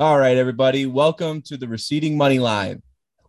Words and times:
All 0.00 0.18
right, 0.18 0.38
everybody, 0.38 0.86
welcome 0.86 1.42
to 1.42 1.58
the 1.58 1.68
receding 1.68 2.16
money 2.16 2.38
line. 2.38 2.82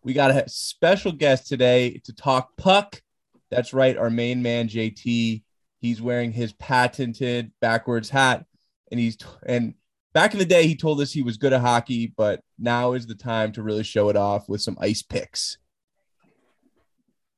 We 0.06 0.14
got 0.14 0.32
a 0.32 0.48
special 0.48 1.12
guest 1.12 1.48
today 1.48 2.00
to 2.06 2.14
talk 2.14 2.56
puck. 2.56 3.02
That's 3.50 3.74
right, 3.74 3.98
our 3.98 4.10
main 4.10 4.42
man 4.42 4.70
JT. 4.70 5.44
He's 5.82 6.02
wearing 6.02 6.32
his 6.32 6.54
patented 6.54 7.52
backwards 7.60 8.10
hat, 8.10 8.46
and 8.90 9.02
he's 9.02 9.18
and 9.46 9.74
back 10.14 10.32
in 10.32 10.40
the 10.40 10.46
day 10.46 10.66
he 10.66 10.78
told 10.78 11.02
us 11.02 11.12
he 11.12 11.24
was 11.24 11.36
good 11.36 11.52
at 11.52 11.60
hockey, 11.60 12.14
but 12.16 12.40
now 12.58 12.94
is 12.94 13.06
the 13.06 13.16
time 13.16 13.52
to 13.52 13.64
really 13.64 13.84
show 13.84 14.08
it 14.08 14.16
off 14.16 14.48
with 14.48 14.62
some 14.62 14.78
ice 14.80 15.02
picks. 15.02 15.58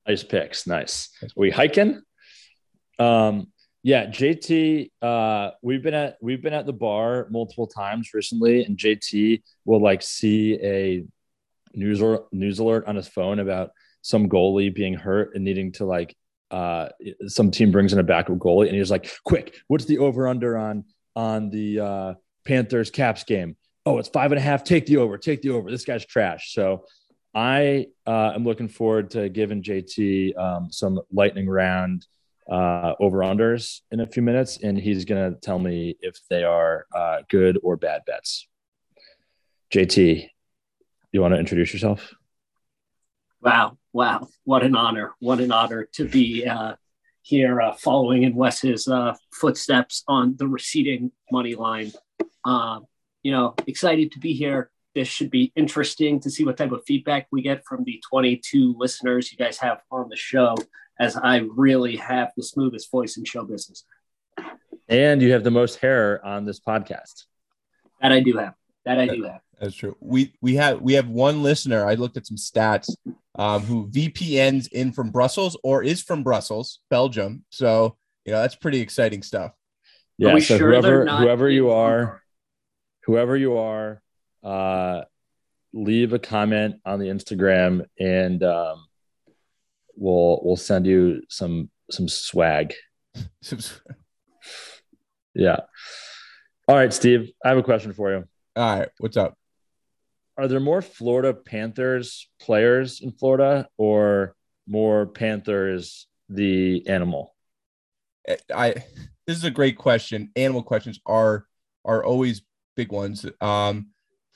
Ice 0.05 0.23
picks, 0.23 0.67
nice. 0.67 1.09
We 1.35 1.49
hiking? 1.49 2.03
Um, 2.99 3.47
yeah, 3.83 4.05
JT, 4.05 4.91
uh, 5.01 5.51
we've 5.61 5.83
been 5.83 5.93
at 5.93 6.17
we've 6.21 6.41
been 6.41 6.53
at 6.53 6.65
the 6.65 6.73
bar 6.73 7.27
multiple 7.29 7.67
times 7.67 8.13
recently, 8.13 8.63
and 8.63 8.77
JT 8.77 9.43
will 9.65 9.81
like 9.81 10.01
see 10.01 10.57
a 10.63 11.03
news 11.73 12.01
or 12.01 12.27
news 12.31 12.59
alert 12.59 12.85
on 12.87 12.95
his 12.95 13.09
phone 13.09 13.39
about 13.39 13.71
some 14.01 14.29
goalie 14.29 14.73
being 14.73 14.93
hurt 14.93 15.35
and 15.35 15.43
needing 15.43 15.73
to 15.73 15.85
like 15.85 16.15
uh, 16.49 16.87
some 17.27 17.51
team 17.51 17.71
brings 17.71 17.91
in 17.91 17.99
a 17.99 18.03
backup 18.03 18.37
goalie, 18.37 18.67
and 18.67 18.77
he's 18.77 18.91
like, 18.91 19.11
"Quick, 19.25 19.57
what's 19.67 19.83
the 19.83 19.97
over 19.97 20.29
under 20.29 20.57
on 20.57 20.85
on 21.13 21.49
the 21.49 21.79
uh, 21.81 22.13
Panthers 22.45 22.89
Caps 22.89 23.25
game? 23.25 23.57
Oh, 23.85 23.97
it's 23.97 24.07
five 24.07 24.31
and 24.31 24.39
a 24.39 24.41
half. 24.41 24.63
Take 24.63 24.85
the 24.85 24.97
over. 24.97 25.17
Take 25.17 25.41
the 25.41 25.49
over. 25.49 25.69
This 25.69 25.83
guy's 25.83 26.05
trash." 26.05 26.53
So 26.53 26.85
I 27.35 27.87
uh, 28.07 28.31
am 28.33 28.45
looking 28.45 28.69
forward 28.69 29.11
to 29.11 29.27
giving 29.27 29.61
JT 29.61 30.37
um, 30.37 30.71
some 30.71 31.01
lightning 31.11 31.49
round 31.49 32.07
uh, 32.49 32.93
over 32.99 33.19
unders 33.19 33.81
in 33.91 33.99
a 33.99 34.07
few 34.07 34.21
minutes, 34.21 34.59
and 34.61 34.77
he's 34.77 35.05
going 35.05 35.33
to 35.33 35.39
tell 35.39 35.59
me 35.59 35.95
if 36.01 36.17
they 36.29 36.43
are 36.43 36.85
uh, 36.93 37.19
good 37.29 37.57
or 37.63 37.77
bad 37.77 38.01
bets. 38.05 38.47
JT, 39.73 40.29
you 41.11 41.21
want 41.21 41.33
to 41.33 41.39
introduce 41.39 41.73
yourself? 41.73 42.13
Wow, 43.41 43.77
wow, 43.91 44.27
what 44.43 44.63
an 44.63 44.75
honor! 44.75 45.13
What 45.19 45.39
an 45.39 45.51
honor 45.51 45.87
to 45.93 46.07
be 46.07 46.45
uh, 46.45 46.75
here, 47.21 47.61
uh, 47.61 47.73
following 47.73 48.23
in 48.23 48.35
Wes's 48.35 48.87
uh, 48.87 49.15
footsteps 49.33 50.03
on 50.07 50.35
the 50.37 50.47
receding 50.47 51.11
money 51.31 51.55
line. 51.55 51.91
Um, 52.45 52.85
you 53.21 53.31
know, 53.31 53.55
excited 53.67 54.11
to 54.13 54.19
be 54.19 54.33
here. 54.33 54.69
This 54.95 55.07
should 55.07 55.31
be 55.31 55.51
interesting 55.55 56.19
to 56.19 56.29
see 56.29 56.45
what 56.45 56.57
type 56.57 56.71
of 56.71 56.83
feedback 56.85 57.27
we 57.31 57.41
get 57.41 57.65
from 57.65 57.83
the 57.83 58.01
22 58.07 58.75
listeners 58.77 59.31
you 59.31 59.37
guys 59.37 59.57
have 59.57 59.81
on 59.89 60.07
the 60.09 60.15
show 60.15 60.55
as 60.99 61.17
I 61.17 61.47
really 61.55 61.97
have 61.97 62.31
the 62.37 62.43
smoothest 62.43 62.91
voice 62.91 63.17
in 63.17 63.25
show 63.25 63.43
business. 63.43 63.85
And 64.87 65.21
you 65.21 65.31
have 65.31 65.43
the 65.43 65.51
most 65.51 65.79
hair 65.79 66.23
on 66.25 66.45
this 66.45 66.59
podcast. 66.59 67.25
That 68.01 68.11
I 68.11 68.19
do 68.19 68.37
have. 68.37 68.53
That 68.85 68.99
I 68.99 69.07
do 69.07 69.23
have. 69.23 69.41
That's 69.59 69.75
true. 69.75 69.95
We 70.01 70.33
we 70.41 70.55
have 70.55 70.81
we 70.81 70.93
have 70.93 71.07
one 71.07 71.41
listener. 71.41 71.87
I 71.87 71.93
looked 71.93 72.17
at 72.17 72.27
some 72.27 72.37
stats. 72.37 72.93
Um, 73.35 73.63
who 73.63 73.87
VPNs 73.87 74.71
in 74.71 74.91
from 74.91 75.09
Brussels 75.09 75.57
or 75.63 75.83
is 75.83 76.03
from 76.03 76.21
Brussels, 76.21 76.81
Belgium. 76.91 77.43
So 77.49 77.97
you 78.25 78.33
know 78.33 78.41
that's 78.41 78.55
pretty 78.55 78.79
exciting 78.79 79.23
stuff. 79.23 79.53
Yeah. 80.17 80.33
So 80.39 80.57
sure 80.57 80.69
whoever 80.69 81.05
whoever 81.05 81.49
you 81.49 81.71
are, 81.71 82.21
whoever 83.05 83.35
you 83.35 83.57
are, 83.57 84.01
uh, 84.43 85.03
leave 85.73 86.13
a 86.13 86.19
comment 86.19 86.75
on 86.85 86.99
the 86.99 87.07
Instagram 87.07 87.85
and 87.99 88.43
um, 88.43 88.85
we'll 89.95 90.41
we'll 90.43 90.55
send 90.55 90.85
you 90.85 91.21
some 91.29 91.69
some 91.91 92.07
swag. 92.07 92.73
yeah. 95.33 95.59
All 96.67 96.75
right, 96.75 96.93
Steve. 96.93 97.31
I 97.43 97.49
have 97.49 97.57
a 97.57 97.63
question 97.63 97.93
for 97.93 98.11
you. 98.11 98.23
All 98.55 98.79
right, 98.79 98.89
what's 98.99 99.17
up? 99.17 99.37
Are 100.37 100.47
there 100.47 100.59
more 100.59 100.81
Florida 100.81 101.33
Panthers 101.33 102.29
players 102.39 103.01
in 103.01 103.11
Florida, 103.11 103.67
or 103.77 104.35
more 104.67 105.05
Panthers 105.05 106.07
the 106.29 106.87
animal? 106.87 107.35
I 108.53 108.75
this 109.27 109.37
is 109.37 109.43
a 109.43 109.51
great 109.51 109.77
question. 109.77 110.31
Animal 110.35 110.63
questions 110.63 110.99
are 111.05 111.45
are 111.85 112.03
always 112.03 112.41
big 112.75 112.91
ones. 112.91 113.25
Um, 113.41 113.89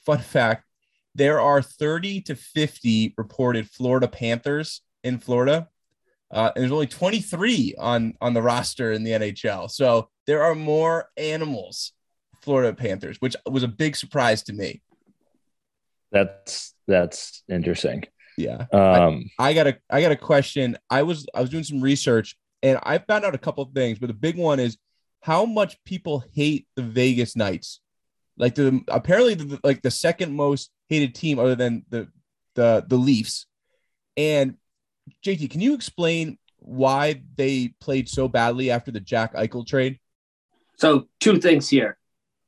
fun 0.06 0.20
fact: 0.20 0.66
there 1.16 1.40
are 1.40 1.62
thirty 1.62 2.22
to 2.22 2.36
fifty 2.36 3.14
reported 3.18 3.70
Florida 3.70 4.08
Panthers 4.08 4.82
in 5.08 5.20
Florida. 5.20 5.70
Uh, 6.30 6.52
and 6.56 6.62
there's 6.62 6.72
only 6.72 6.88
23 6.88 7.76
on 7.80 8.14
on 8.20 8.34
the 8.34 8.42
roster 8.42 8.92
in 8.92 9.04
the 9.04 9.12
NHL. 9.12 9.72
So 9.72 10.10
there 10.26 10.44
are 10.44 10.56
more 10.56 11.10
animals, 11.16 11.94
Florida 12.42 12.74
Panthers, 12.76 13.18
which 13.20 13.36
was 13.50 13.64
a 13.64 13.68
big 13.68 13.96
surprise 13.96 14.44
to 14.44 14.54
me. 14.54 14.82
That's 16.12 16.74
that's 16.88 17.44
interesting. 17.50 18.04
Yeah. 18.38 18.66
Um, 18.72 19.30
I, 19.40 19.50
I 19.50 19.54
got 19.54 19.68
a 19.68 19.78
I 19.90 20.02
got 20.02 20.12
a 20.12 20.18
question. 20.18 20.78
I 20.90 21.04
was 21.04 21.26
I 21.34 21.42
was 21.42 21.50
doing 21.50 21.64
some 21.64 21.82
research 21.82 22.38
and 22.62 22.78
I 22.84 22.98
found 22.98 23.24
out 23.24 23.36
a 23.36 23.40
couple 23.40 23.64
of 23.64 23.72
things, 23.74 23.98
but 24.00 24.08
the 24.08 24.14
big 24.14 24.38
one 24.38 24.60
is 24.60 24.78
how 25.22 25.46
much 25.46 25.82
people 25.86 26.24
hate 26.34 26.68
the 26.76 26.84
Vegas 26.84 27.36
Knights. 27.36 27.80
Like 28.38 28.56
the 28.56 28.82
apparently 28.90 29.34
the, 29.34 29.60
like 29.64 29.82
the 29.82 29.92
second 29.92 30.36
most 30.36 30.72
hated 30.90 31.16
team 31.16 31.40
other 31.40 31.56
than 31.56 31.86
the 31.90 32.10
the 32.56 32.86
the 32.88 32.98
Leafs. 32.98 33.46
And 34.18 34.56
JT, 35.24 35.50
can 35.50 35.62
you 35.62 35.74
explain 35.74 36.38
why 36.60 37.22
they 37.36 37.74
played 37.80 38.10
so 38.10 38.28
badly 38.28 38.72
after 38.72 38.92
the 38.92 39.00
Jack 39.00 39.34
Eichel 39.34 39.66
trade? 39.66 40.00
So, 40.78 41.08
two 41.20 41.40
things 41.40 41.70
here. 41.70 41.98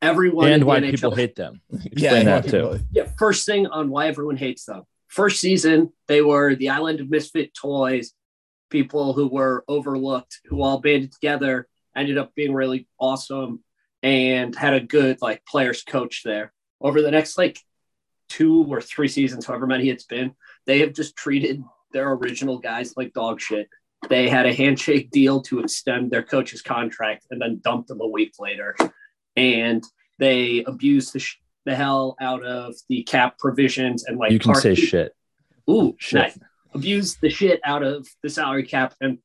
Everyone 0.02 0.52
and 0.52 0.64
why 0.64 0.80
NHL, 0.80 0.92
people 0.92 1.16
hate 1.16 1.36
them. 1.36 1.62
Explain 1.72 2.25
yeah, 2.25 2.40
that 2.40 2.48
too. 2.48 2.80
Yeah, 2.92 3.08
first 3.18 3.46
thing 3.46 3.68
on 3.68 3.90
why 3.90 4.08
everyone 4.08 4.38
hates 4.38 4.66
them. 4.66 4.84
First 5.08 5.42
season, 5.42 5.92
they 6.08 6.22
were 6.22 6.56
the 6.56 6.69
island 6.69 7.02
of 7.02 7.09
misfit 7.09 7.53
toys, 7.53 8.14
people 8.69 9.14
who 9.14 9.28
were 9.28 9.66
overlooked, 9.68 10.40
who 10.46 10.62
all 10.62 10.80
banded 10.80 11.12
together, 11.12 11.68
ended 11.96 12.18
up 12.18 12.34
being 12.36 12.53
really 12.53 12.88
awesome, 13.00 13.64
and 14.03 14.56
had 14.56 14.74
a 14.74 14.80
good 14.80 15.18
like 15.22 15.46
players 15.46 15.84
coach 15.84 16.22
there. 16.24 16.53
Over 16.80 17.02
the 17.02 17.12
next 17.12 17.38
like 17.38 17.59
two 18.30 18.66
or 18.69 18.80
three 18.80 19.08
seasons, 19.09 19.46
however 19.46 19.68
many 19.68 19.90
it's 19.90 20.06
been, 20.06 20.34
they 20.66 20.80
have 20.80 20.94
just 20.94 21.16
treated 21.16 21.62
their 21.91 22.11
original 22.13 22.59
guys 22.59 22.95
like 22.97 23.13
dog 23.13 23.41
shit. 23.41 23.69
They 24.07 24.29
had 24.29 24.45
a 24.45 24.53
handshake 24.53 25.11
deal 25.11 25.41
to 25.44 25.59
extend 25.59 26.11
their 26.11 26.23
coach's 26.23 26.61
contract 26.61 27.27
and 27.31 27.41
then 27.41 27.59
dumped 27.63 27.89
them 27.89 28.01
a 28.01 28.07
week 28.07 28.33
later. 28.39 28.75
And 29.35 29.83
they 30.17 30.63
abused 30.66 31.13
the, 31.13 31.19
sh- 31.19 31.39
the 31.66 31.75
hell 31.75 32.16
out 32.22 32.44
of 32.44 32.75
the 32.88 33.03
cap 33.03 33.38
provisions 33.38 34.05
and 34.05 34.17
like 34.17 34.31
you 34.31 34.39
can 34.39 34.55
say 34.55 34.75
shit. 34.75 35.13
Ooh, 35.69 35.95
shit. 36.00 36.22
Nice. 36.22 36.39
Abuse 36.73 37.16
the 37.16 37.29
shit 37.29 37.59
out 37.66 37.83
of 37.83 38.07
the 38.23 38.29
salary 38.29 38.63
cap 38.63 38.94
and 39.01 39.19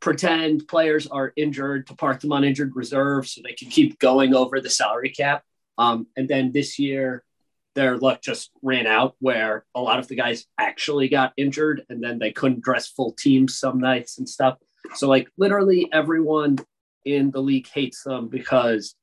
pretend 0.00 0.66
players 0.68 1.06
are 1.06 1.32
injured 1.36 1.86
to 1.86 1.94
park 1.94 2.20
them 2.20 2.32
on 2.32 2.44
injured 2.44 2.74
reserve 2.74 3.28
so 3.28 3.40
they 3.42 3.52
can 3.52 3.68
keep 3.68 3.98
going 3.98 4.34
over 4.34 4.60
the 4.60 4.70
salary 4.70 5.10
cap. 5.10 5.42
Um, 5.76 6.06
and 6.16 6.28
then 6.28 6.52
this 6.52 6.78
year, 6.78 7.24
their 7.78 7.96
luck 7.96 8.20
just 8.20 8.50
ran 8.60 8.88
out 8.88 9.14
where 9.20 9.64
a 9.72 9.80
lot 9.80 10.00
of 10.00 10.08
the 10.08 10.16
guys 10.16 10.46
actually 10.58 11.08
got 11.08 11.32
injured 11.36 11.86
and 11.88 12.02
then 12.02 12.18
they 12.18 12.32
couldn't 12.32 12.60
dress 12.60 12.88
full 12.88 13.12
teams 13.12 13.56
some 13.56 13.78
nights 13.78 14.18
and 14.18 14.28
stuff. 14.28 14.58
So 14.96 15.08
like 15.08 15.28
literally 15.38 15.88
everyone 15.92 16.58
in 17.04 17.30
the 17.30 17.40
league 17.40 17.68
hates 17.68 18.02
them 18.02 18.26
because 18.26 18.96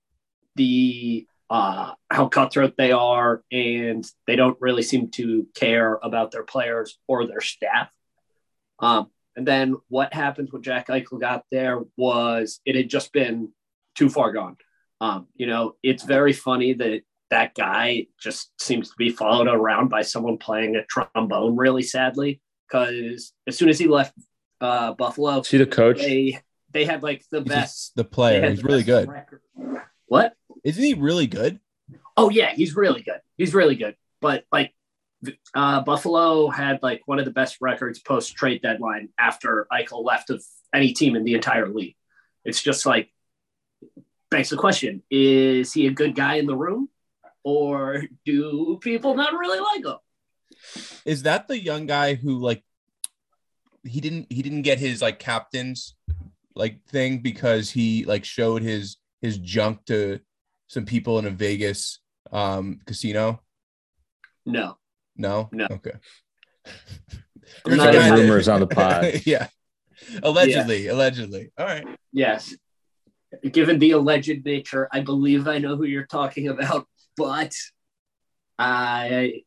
the 0.58 1.25
uh, 1.50 1.94
how 2.12 2.28
cutthroat 2.28 2.74
they 2.78 2.91
are 2.91 3.44
and 3.50 4.06
they 4.28 4.36
don't 4.36 4.58
really 4.59 4.84
seem 4.84 5.09
to 5.12 5.47
care 5.56 5.97
about 6.03 6.31
their 6.31 6.44
players 6.44 7.00
or 7.07 7.25
their 7.25 7.40
staff. 7.40 7.90
Um, 8.80 9.07
and 9.38 9.47
then 9.47 9.78
what 9.88 10.13
happens 10.13 10.52
when 10.52 10.63
Jack 10.63 10.90
Eichel 10.90 11.22
got 11.22 11.46
there 11.50 11.80
was 11.96 12.59
it 12.66 12.75
had 12.75 12.90
just 12.90 13.13
been 13.13 13.53
too 13.96 14.09
far 14.09 14.34
gone. 14.34 14.57
Um, 15.00 15.28
you 15.34 15.47
know, 15.47 15.75
it's 15.81 16.03
very 16.03 16.34
funny 16.34 16.74
that 16.74 17.03
that 17.30 17.56
guy 17.56 18.08
just 18.19 18.51
seems 18.62 18.89
to 18.89 18.95
be 18.98 19.10
followed 19.10 19.48
around 19.48 19.89
by 19.89 20.01
someone 20.01 20.38
playing 20.38 20.75
a 20.75 20.86
trombone 20.86 21.56
really 21.56 21.83
sadly 21.83 22.42
because 22.68 23.33
as 23.48 23.57
soon 23.57 23.69
as 23.69 23.80
he 23.80 23.88
left 23.88 24.13
uh, 24.62 24.94
Buffalo, 24.94 25.42
see 25.42 25.57
the 25.57 25.66
coach. 25.66 26.00
They 26.00 26.39
they 26.72 26.86
had 26.86 27.04
like 27.04 27.24
the 27.31 27.39
He's 27.39 27.50
best. 27.50 27.95
The 27.95 28.04
player. 28.04 28.50
He's 28.50 28.63
really 28.63 28.83
good. 28.83 29.10
Record. 29.10 29.42
What? 30.07 30.33
Isn't 30.63 30.83
he 30.83 30.94
really 30.94 31.27
good? 31.27 31.60
Oh 32.18 32.30
yeah, 32.30 32.54
he's 32.54 32.75
really 32.75 33.01
good. 33.01 33.19
He's 33.38 33.54
really 33.54 33.75
good. 33.75 33.95
But 34.21 34.45
like 34.51 34.74
uh, 35.54 35.81
Buffalo 35.81 36.50
had 36.50 36.80
like 36.83 37.01
one 37.06 37.19
of 37.19 37.25
the 37.25 37.31
best 37.31 37.57
records 37.62 38.00
post 38.00 38.36
trade 38.36 38.62
deadline 38.62 39.10
after 39.18 39.68
Eichel 39.71 40.04
left 40.04 40.30
of 40.30 40.44
any 40.74 40.94
team 40.94 41.16
in 41.16 41.24
the 41.24 41.33
entire 41.33 41.68
league. 41.68 41.95
It's 42.44 42.62
just 42.62 42.86
like 42.86 43.12
begs 44.30 44.50
the 44.50 44.57
question: 44.57 45.04
Is 45.10 45.74
he 45.74 45.88
a 45.88 45.92
good 45.92 46.16
guy 46.16 46.36
in 46.36 46.45
the 46.45 46.56
room? 46.56 46.89
Or 47.45 48.03
do 48.25 48.77
people 48.81 49.15
not 49.15 49.33
really 49.33 49.59
like 49.59 49.86
him? 49.86 50.00
Is 51.06 51.24
that 51.24 51.47
the 51.47 51.57
young 51.57 51.86
guy 51.86 52.15
who 52.15 52.39
like 52.39 52.63
he 53.83 54.01
didn't 54.01 54.27
he 54.31 54.42
didn't 54.42 54.63
get 54.63 54.80
his 54.80 55.01
like 55.01 55.19
captain's 55.19 55.95
like 56.56 56.83
thing 56.88 57.19
because 57.19 57.69
he 57.69 58.03
like 58.06 58.25
showed 58.25 58.62
his 58.63 58.97
his 59.21 59.38
junk 59.38 59.86
to 59.86 60.19
some 60.68 60.86
people 60.86 61.19
in 61.19 61.25
a 61.25 61.30
Vegas 61.30 62.00
um, 62.31 62.80
casino? 62.86 63.42
No. 64.45 64.77
No. 65.15 65.47
No. 65.51 65.68
Okay. 65.69 65.92
I'm 66.65 66.71
There's 67.65 67.77
not 67.77 67.94
gonna- 67.94 68.21
rumors 68.21 68.47
on 68.47 68.59
the 68.59 68.68
pod. 68.80 69.21
yeah. 69.25 69.47
Allegedly. 70.24 70.88
Allegedly. 70.88 71.51
All 71.57 71.65
right. 71.65 71.86
Yes. 72.12 72.56
Given 73.51 73.80
the 73.80 73.92
alleged 73.92 74.45
nature, 74.45 74.88
I 74.92 75.01
believe 75.01 75.47
I 75.47 75.57
know 75.59 75.75
who 75.75 75.83
you're 75.86 76.06
talking 76.06 76.47
about, 76.47 76.88
but 77.17 77.53
I, 78.57 79.41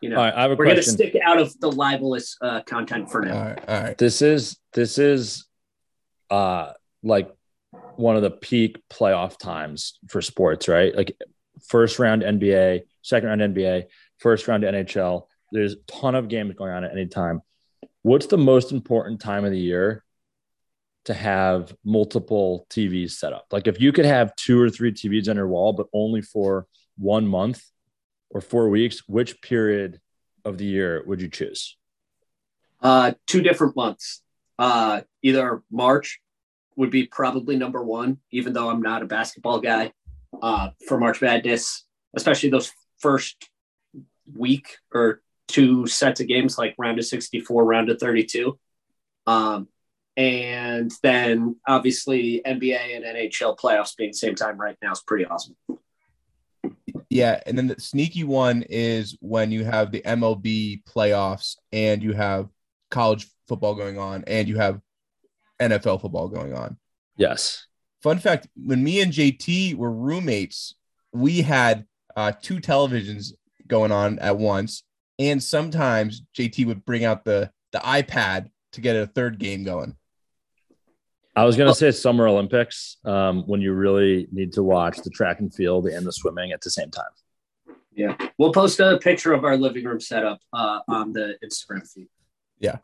you 0.00 0.08
know, 0.08 0.16
All 0.16 0.24
right, 0.24 0.34
I 0.34 0.42
have 0.42 0.50
a 0.52 0.54
we're 0.56 0.64
going 0.64 0.76
to 0.76 0.82
stick 0.82 1.16
out 1.22 1.38
of 1.38 1.58
the 1.60 1.70
libelous 1.70 2.36
uh, 2.40 2.62
content 2.62 3.10
for 3.10 3.22
now. 3.22 3.42
right. 3.42 3.68
All 3.68 3.82
right. 3.82 3.98
This 3.98 4.22
is 4.22 4.58
this 4.72 4.98
is 4.98 5.46
uh 6.30 6.72
like 7.02 7.30
one 7.96 8.16
of 8.16 8.22
the 8.22 8.30
peak 8.30 8.80
playoff 8.90 9.38
times 9.38 9.98
for 10.08 10.20
sports, 10.22 10.68
right? 10.68 10.94
Like 10.94 11.16
first 11.68 11.98
round 11.98 12.22
NBA, 12.22 12.82
second 13.02 13.28
round 13.28 13.40
NBA, 13.40 13.84
first 14.18 14.48
round 14.48 14.64
NHL. 14.64 15.26
There's 15.52 15.74
a 15.74 15.76
ton 15.86 16.14
of 16.14 16.28
games 16.28 16.54
going 16.54 16.72
on 16.72 16.84
at 16.84 16.92
any 16.92 17.06
time. 17.06 17.42
What's 18.02 18.26
the 18.26 18.38
most 18.38 18.72
important 18.72 19.20
time 19.20 19.44
of 19.44 19.52
the 19.52 19.58
year 19.58 20.02
to 21.04 21.14
have 21.14 21.74
multiple 21.84 22.66
TVs 22.70 23.12
set 23.12 23.32
up? 23.32 23.46
Like 23.50 23.66
if 23.66 23.80
you 23.80 23.92
could 23.92 24.04
have 24.04 24.34
two 24.36 24.60
or 24.60 24.70
three 24.70 24.92
TVs 24.92 25.28
on 25.28 25.36
your 25.36 25.48
wall, 25.48 25.72
but 25.72 25.86
only 25.92 26.22
for 26.22 26.66
one 26.96 27.26
month 27.26 27.64
or 28.30 28.40
four 28.40 28.68
weeks, 28.68 29.02
which 29.08 29.40
period 29.42 30.00
of 30.44 30.58
the 30.58 30.64
year 30.64 31.02
would 31.06 31.20
you 31.20 31.28
choose? 31.28 31.76
Uh, 32.80 33.12
two 33.26 33.42
different 33.42 33.76
months. 33.76 34.22
Uh, 34.58 35.02
either 35.22 35.62
March 35.70 36.20
would 36.76 36.90
be 36.90 37.06
probably 37.06 37.56
number 37.56 37.82
one, 37.82 38.18
even 38.30 38.52
though 38.52 38.70
I'm 38.70 38.82
not 38.82 39.02
a 39.02 39.06
basketball 39.06 39.60
guy. 39.60 39.92
Uh, 40.40 40.70
for 40.88 40.98
March 40.98 41.20
Madness, 41.20 41.84
especially 42.16 42.48
those 42.48 42.72
first 42.98 43.50
week 44.34 44.78
or 44.92 45.20
two 45.46 45.86
sets 45.86 46.20
of 46.20 46.26
games, 46.26 46.56
like 46.56 46.74
round 46.78 46.98
of 46.98 47.04
64, 47.04 47.64
round 47.64 47.90
of 47.90 48.00
32. 48.00 48.58
Um, 49.26 49.68
and 50.16 50.92
then 51.02 51.56
obviously 51.66 52.42
NBA 52.46 52.96
and 52.96 53.04
NHL 53.04 53.58
playoffs 53.58 53.96
being 53.96 54.12
same 54.12 54.34
time 54.34 54.58
right 54.58 54.76
now 54.82 54.92
is 54.92 55.02
pretty 55.02 55.24
awesome. 55.24 55.56
Yeah, 57.08 57.40
and 57.46 57.56
then 57.56 57.66
the 57.66 57.80
sneaky 57.80 58.24
one 58.24 58.62
is 58.68 59.16
when 59.20 59.50
you 59.50 59.64
have 59.64 59.90
the 59.90 60.02
MLB 60.02 60.82
playoffs 60.84 61.56
and 61.72 62.02
you 62.02 62.12
have 62.12 62.48
college 62.90 63.28
football 63.48 63.74
going 63.74 63.98
on 63.98 64.24
and 64.26 64.48
you 64.48 64.56
have 64.56 64.80
NFL 65.60 66.00
football 66.00 66.28
going 66.28 66.54
on. 66.54 66.76
Yes. 67.16 67.66
Fun 68.02 68.18
fact: 68.18 68.48
when 68.56 68.82
me 68.82 69.00
and 69.00 69.12
JT 69.12 69.74
were 69.74 69.92
roommates, 69.92 70.74
we 71.12 71.42
had 71.42 71.86
uh, 72.16 72.32
two 72.32 72.56
televisions 72.56 73.32
going 73.66 73.92
on 73.92 74.18
at 74.18 74.36
once, 74.36 74.82
and 75.18 75.42
sometimes 75.42 76.22
JT 76.36 76.66
would 76.66 76.84
bring 76.84 77.04
out 77.04 77.24
the 77.24 77.50
the 77.72 77.78
iPad 77.78 78.48
to 78.72 78.80
get 78.80 78.96
a 78.96 79.06
third 79.06 79.38
game 79.38 79.64
going. 79.64 79.96
I 81.34 81.44
was 81.44 81.56
gonna 81.56 81.74
say 81.74 81.90
Summer 81.90 82.28
Olympics 82.28 82.98
um, 83.04 83.42
when 83.46 83.60
you 83.60 83.72
really 83.72 84.28
need 84.32 84.52
to 84.52 84.62
watch 84.62 84.98
the 84.98 85.10
track 85.10 85.40
and 85.40 85.52
field 85.52 85.86
and 85.86 86.06
the 86.06 86.12
swimming 86.12 86.52
at 86.52 86.60
the 86.60 86.70
same 86.70 86.90
time. 86.90 87.10
Yeah. 87.94 88.16
We'll 88.38 88.52
post 88.52 88.80
a 88.80 88.98
picture 88.98 89.32
of 89.32 89.44
our 89.44 89.56
living 89.56 89.84
room 89.84 90.00
setup 90.00 90.40
uh, 90.52 90.80
on 90.88 91.12
the 91.12 91.36
Instagram 91.44 91.88
feed. 91.90 92.08
Yeah. 92.58 92.78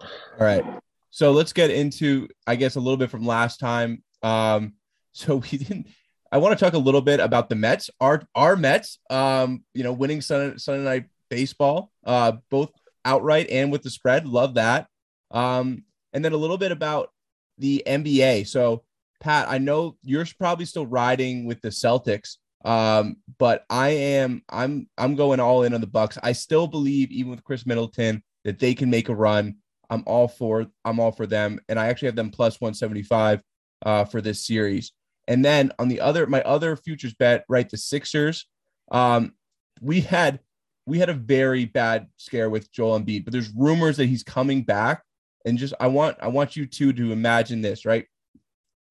All 0.00 0.08
right. 0.40 0.64
So 1.10 1.32
let's 1.32 1.52
get 1.52 1.70
into, 1.70 2.28
I 2.46 2.56
guess, 2.56 2.76
a 2.76 2.80
little 2.80 2.96
bit 2.96 3.10
from 3.10 3.26
last 3.26 3.58
time. 3.58 4.02
Um, 4.22 4.74
so 5.12 5.36
we 5.50 5.58
didn't. 5.58 5.86
I 6.32 6.38
want 6.38 6.58
to 6.58 6.64
talk 6.64 6.74
a 6.74 6.78
little 6.78 7.00
bit 7.00 7.20
about 7.20 7.48
the 7.48 7.54
Mets. 7.54 7.90
Our 8.00 8.22
our 8.34 8.56
Mets, 8.56 8.98
um, 9.10 9.62
you 9.72 9.84
know, 9.84 9.92
winning 9.92 10.20
Sunday, 10.20 10.58
Sunday 10.58 10.82
night 10.82 11.04
baseball, 11.30 11.92
uh, 12.04 12.32
both 12.50 12.72
outright 13.04 13.48
and 13.50 13.70
with 13.70 13.82
the 13.82 13.90
spread. 13.90 14.26
Love 14.26 14.54
that. 14.54 14.88
Um, 15.30 15.84
and 16.12 16.24
then 16.24 16.32
a 16.32 16.36
little 16.36 16.58
bit 16.58 16.72
about 16.72 17.10
the 17.58 17.82
NBA. 17.86 18.46
So 18.46 18.84
Pat, 19.20 19.48
I 19.48 19.58
know 19.58 19.96
you're 20.02 20.26
probably 20.38 20.66
still 20.66 20.86
riding 20.86 21.46
with 21.46 21.62
the 21.62 21.70
Celtics, 21.70 22.36
um, 22.64 23.16
but 23.38 23.64
I 23.70 23.88
am. 23.88 24.42
I'm 24.50 24.88
I'm 24.98 25.14
going 25.14 25.40
all 25.40 25.62
in 25.62 25.74
on 25.74 25.80
the 25.80 25.86
Bucks. 25.86 26.18
I 26.22 26.32
still 26.32 26.66
believe, 26.66 27.10
even 27.10 27.30
with 27.30 27.42
Khris 27.42 27.64
Middleton, 27.64 28.22
that 28.44 28.58
they 28.58 28.74
can 28.74 28.90
make 28.90 29.08
a 29.08 29.14
run. 29.14 29.56
I'm 29.88 30.02
all 30.06 30.28
for 30.28 30.66
I'm 30.84 31.00
all 31.00 31.10
for 31.12 31.26
them, 31.26 31.58
and 31.68 31.78
I 31.78 31.86
actually 31.86 32.08
have 32.08 32.16
them 32.16 32.30
plus 32.30 32.60
175 32.60 33.42
uh, 33.84 34.04
for 34.04 34.20
this 34.20 34.46
series. 34.46 34.92
And 35.26 35.42
then 35.42 35.72
on 35.78 35.88
the 35.88 36.00
other, 36.00 36.26
my 36.26 36.42
other 36.42 36.76
futures 36.76 37.14
bet, 37.14 37.44
right, 37.48 37.68
the 37.68 37.78
Sixers. 37.78 38.46
Um, 38.90 39.32
we 39.80 40.02
had 40.02 40.40
we 40.86 40.98
had 40.98 41.08
a 41.08 41.14
very 41.14 41.64
bad 41.64 42.08
scare 42.18 42.50
with 42.50 42.70
Joel 42.72 43.00
Embiid, 43.00 43.24
but 43.24 43.32
there's 43.32 43.50
rumors 43.56 43.96
that 43.96 44.06
he's 44.06 44.22
coming 44.22 44.62
back. 44.64 45.02
And 45.44 45.58
just 45.58 45.74
I 45.78 45.88
want 45.88 46.16
I 46.20 46.28
want 46.28 46.56
you 46.56 46.66
two 46.66 46.92
to 46.92 47.12
imagine 47.12 47.60
this, 47.62 47.84
right? 47.84 48.06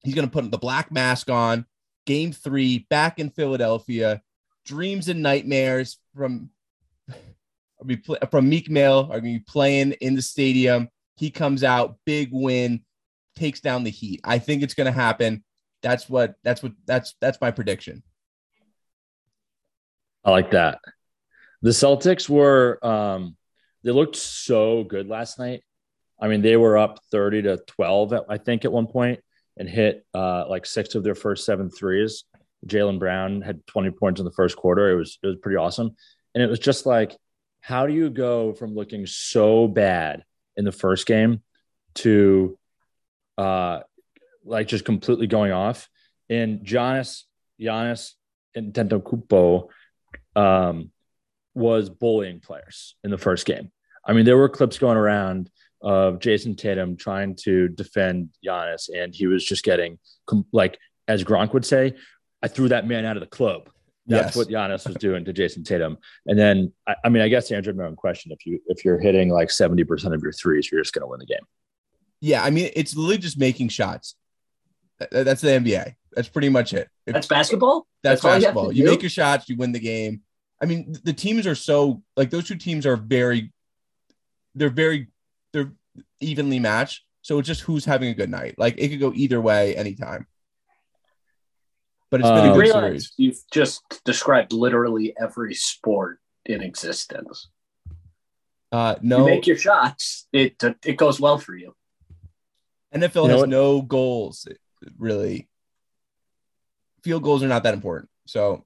He's 0.02 0.14
gonna 0.14 0.28
put 0.28 0.50
the 0.50 0.58
black 0.58 0.92
mask 0.92 1.30
on, 1.30 1.66
game 2.06 2.32
three, 2.32 2.86
back 2.90 3.18
in 3.18 3.30
Philadelphia, 3.30 4.22
dreams 4.64 5.08
and 5.08 5.22
nightmares 5.22 5.98
from 6.14 6.50
from 8.30 8.48
Meek 8.48 8.70
Mill 8.70 9.08
are 9.10 9.20
going 9.20 9.34
to 9.34 9.38
be 9.38 9.44
playing 9.46 9.92
in 9.92 10.14
the 10.14 10.22
stadium. 10.22 10.88
He 11.16 11.30
comes 11.30 11.62
out, 11.62 11.96
big 12.04 12.30
win, 12.32 12.82
takes 13.36 13.60
down 13.60 13.84
the 13.84 13.90
Heat. 13.90 14.20
I 14.24 14.38
think 14.38 14.62
it's 14.62 14.74
going 14.74 14.86
to 14.86 14.92
happen. 14.92 15.44
That's 15.82 16.08
what. 16.08 16.34
That's 16.42 16.62
what. 16.62 16.72
That's 16.86 17.14
that's 17.20 17.40
my 17.40 17.50
prediction. 17.50 18.02
I 20.24 20.30
like 20.30 20.52
that. 20.52 20.78
The 21.62 21.70
Celtics 21.70 22.28
were 22.28 22.84
um, 22.84 23.36
they 23.82 23.90
looked 23.90 24.16
so 24.16 24.84
good 24.84 25.08
last 25.08 25.38
night. 25.38 25.62
I 26.20 26.28
mean, 26.28 26.42
they 26.42 26.56
were 26.56 26.78
up 26.78 27.00
30 27.10 27.42
to 27.42 27.56
12, 27.66 28.14
I 28.28 28.38
think, 28.38 28.64
at 28.64 28.72
one 28.72 28.86
point 28.86 29.20
and 29.56 29.68
hit 29.68 30.04
uh, 30.14 30.44
like 30.48 30.66
six 30.66 30.94
of 30.94 31.04
their 31.04 31.14
first 31.14 31.44
seven 31.44 31.70
threes. 31.70 32.24
Jaylen 32.66 32.98
Brown 32.98 33.42
had 33.42 33.66
20 33.66 33.90
points 33.90 34.20
in 34.20 34.24
the 34.24 34.32
first 34.32 34.56
quarter. 34.56 34.90
It 34.90 34.96
was 34.96 35.18
it 35.22 35.26
was 35.26 35.36
pretty 35.36 35.56
awesome. 35.56 35.94
And 36.34 36.42
it 36.42 36.48
was 36.48 36.58
just 36.58 36.86
like, 36.86 37.16
how 37.60 37.86
do 37.86 37.92
you 37.92 38.10
go 38.10 38.52
from 38.54 38.74
looking 38.74 39.06
so 39.06 39.68
bad 39.68 40.24
in 40.56 40.64
the 40.64 40.72
first 40.72 41.06
game 41.06 41.42
to 41.96 42.58
uh 43.38 43.80
like 44.44 44.68
just 44.68 44.84
completely 44.84 45.26
going 45.26 45.52
off? 45.52 45.88
And 46.30 46.60
Giannis, 46.60 47.24
Giannis 47.60 48.12
and 48.54 48.72
Antetokounmpo 48.72 49.68
um, 50.36 50.90
was 51.54 51.90
bullying 51.90 52.40
players 52.40 52.96
in 53.04 53.10
the 53.10 53.18
first 53.18 53.46
game. 53.46 53.70
I 54.06 54.12
mean, 54.12 54.24
there 54.24 54.36
were 54.36 54.48
clips 54.48 54.78
going 54.78 54.96
around 54.96 55.50
of 55.84 56.18
Jayson 56.18 56.56
Tatum 56.56 56.96
trying 56.96 57.36
to 57.44 57.68
defend 57.68 58.30
Giannis, 58.44 58.88
and 58.92 59.14
he 59.14 59.26
was 59.28 59.44
just 59.44 59.62
getting 59.62 59.98
like, 60.52 60.78
as 61.06 61.22
Gronk 61.22 61.52
would 61.52 61.64
say, 61.66 61.94
"I 62.42 62.48
threw 62.48 62.68
that 62.70 62.86
man 62.86 63.04
out 63.04 63.16
of 63.16 63.20
the 63.20 63.28
club." 63.28 63.68
Yes. 64.06 64.24
That's 64.24 64.36
what 64.36 64.48
Giannis 64.48 64.86
was 64.86 64.96
doing 64.96 65.24
to 65.26 65.32
Jayson 65.32 65.64
Tatum. 65.64 65.96
And 66.26 66.38
then, 66.38 66.72
I, 66.86 66.94
I 67.04 67.08
mean, 67.08 67.22
I 67.22 67.28
guess 67.28 67.48
to 67.48 67.56
answer 67.56 67.72
my 67.72 67.84
own 67.84 67.96
question, 67.96 68.32
if 68.32 68.44
you 68.44 68.60
if 68.66 68.84
you're 68.84 68.98
hitting 68.98 69.28
like 69.30 69.50
seventy 69.50 69.84
percent 69.84 70.14
of 70.14 70.22
your 70.22 70.32
threes, 70.32 70.70
you're 70.72 70.82
just 70.82 70.94
going 70.94 71.02
to 71.02 71.06
win 71.06 71.20
the 71.20 71.26
game. 71.26 71.44
Yeah, 72.20 72.42
I 72.42 72.50
mean, 72.50 72.70
it's 72.74 72.96
literally 72.96 73.18
just 73.18 73.38
making 73.38 73.68
shots. 73.68 74.16
That's 75.10 75.40
the 75.42 75.48
NBA. 75.48 75.94
That's 76.12 76.28
pretty 76.28 76.48
much 76.48 76.72
it. 76.72 76.88
If- 77.06 77.14
That's 77.14 77.26
basketball. 77.26 77.86
That's, 78.02 78.24
all 78.24 78.30
you 78.30 78.34
have 78.34 78.42
basketball. 78.42 78.68
to 78.70 78.74
You, 78.74 78.84
make 78.84 79.02
your 79.02 79.10
shots, 79.10 79.48
you 79.48 79.56
win 79.56 79.72
the 79.72 79.80
game. 79.80 80.22
I 80.62 80.66
mean, 80.66 80.94
the 81.02 81.12
teams 81.12 81.46
are 81.46 81.54
so 81.54 82.02
like 82.16 82.30
those 82.30 82.46
two 82.46 82.56
teams 82.56 82.86
are 82.86 82.96
very, 82.96 83.52
they're 84.54 84.70
very, 84.70 85.08
they're 85.54 85.72
evenly 86.20 86.58
matched. 86.58 87.02
So 87.22 87.38
it's 87.38 87.48
just 87.48 87.62
who's 87.62 87.86
having 87.86 88.10
a 88.10 88.14
good 88.14 88.28
night. 88.30 88.56
Like 88.58 88.74
it 88.76 88.88
could 88.90 89.00
go 89.00 89.12
either 89.14 89.40
way 89.40 89.74
anytime. 89.76 90.26
But 92.10 92.20
it's 92.20 92.28
been 92.28 92.38
Um, 92.40 92.44
a 92.44 92.48
You 92.48 92.52
good 92.54 92.60
realize 92.60 92.82
series. 92.84 93.12
you've 93.16 93.40
just 93.50 93.82
described 94.04 94.52
literally 94.52 95.14
every 95.18 95.54
sport 95.54 96.18
in 96.44 96.60
existence. 96.60 97.48
Uh, 98.70 98.96
no, 99.00 99.18
You 99.18 99.22
no, 99.24 99.26
make 99.30 99.46
your 99.46 99.56
shots, 99.56 100.26
it 100.32 100.62
it 100.84 100.96
goes 100.96 101.18
well 101.20 101.38
for 101.38 101.56
you. 101.56 101.74
NFL 102.94 103.22
You 103.22 103.28
know 103.28 103.28
has 103.28 103.40
what? 103.40 103.48
no 103.48 103.82
goals 103.82 104.46
really. 104.98 105.48
Field 107.02 107.22
goals 107.22 107.42
are 107.42 107.48
not 107.48 107.62
that 107.62 107.74
important. 107.74 108.10
So 108.26 108.64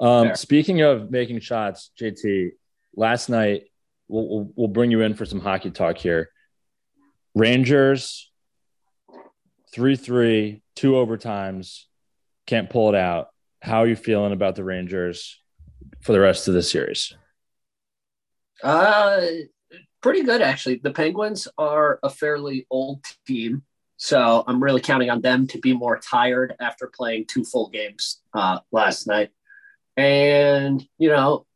Um, 0.00 0.34
speaking 0.34 0.80
of 0.82 1.10
making 1.10 1.38
shots, 1.40 1.90
JT, 2.00 2.52
last 2.96 3.28
night 3.28 3.64
we'll, 4.12 4.28
we'll 4.28 4.52
we'll 4.56 4.68
bring 4.68 4.90
you 4.90 5.00
in 5.00 5.14
for 5.14 5.24
some 5.24 5.40
hockey 5.40 5.70
talk 5.70 5.96
here. 5.96 6.28
Rangers, 7.34 8.30
three 9.72 9.96
three, 9.96 10.62
two 10.76 10.92
overtimes, 10.92 11.84
can't 12.46 12.70
pull 12.70 12.90
it 12.90 12.94
out. 12.94 13.28
How 13.62 13.78
are 13.82 13.86
you 13.86 13.96
feeling 13.96 14.32
about 14.32 14.54
the 14.54 14.64
Rangers 14.64 15.40
for 16.02 16.12
the 16.12 16.20
rest 16.20 16.48
of 16.48 16.54
the 16.54 16.62
series? 16.62 17.14
Uh, 18.62 19.20
pretty 20.02 20.22
good 20.22 20.42
actually. 20.42 20.80
The 20.82 20.92
Penguins 20.92 21.48
are 21.56 21.98
a 22.02 22.10
fairly 22.10 22.66
old 22.70 23.04
team, 23.26 23.62
So 24.02 24.42
I'm 24.48 24.60
really 24.60 24.80
counting 24.80 25.10
on 25.10 25.20
them 25.20 25.46
to 25.46 25.60
be 25.60 25.72
more 25.72 25.96
tired 25.96 26.56
after 26.58 26.90
playing 26.92 27.26
two 27.28 27.44
full 27.44 27.68
games 27.68 28.20
uh, 28.34 28.58
last 28.72 29.06
night. 29.06 29.30
And, 29.96 30.84
you 30.98 31.08
know, 31.08 31.46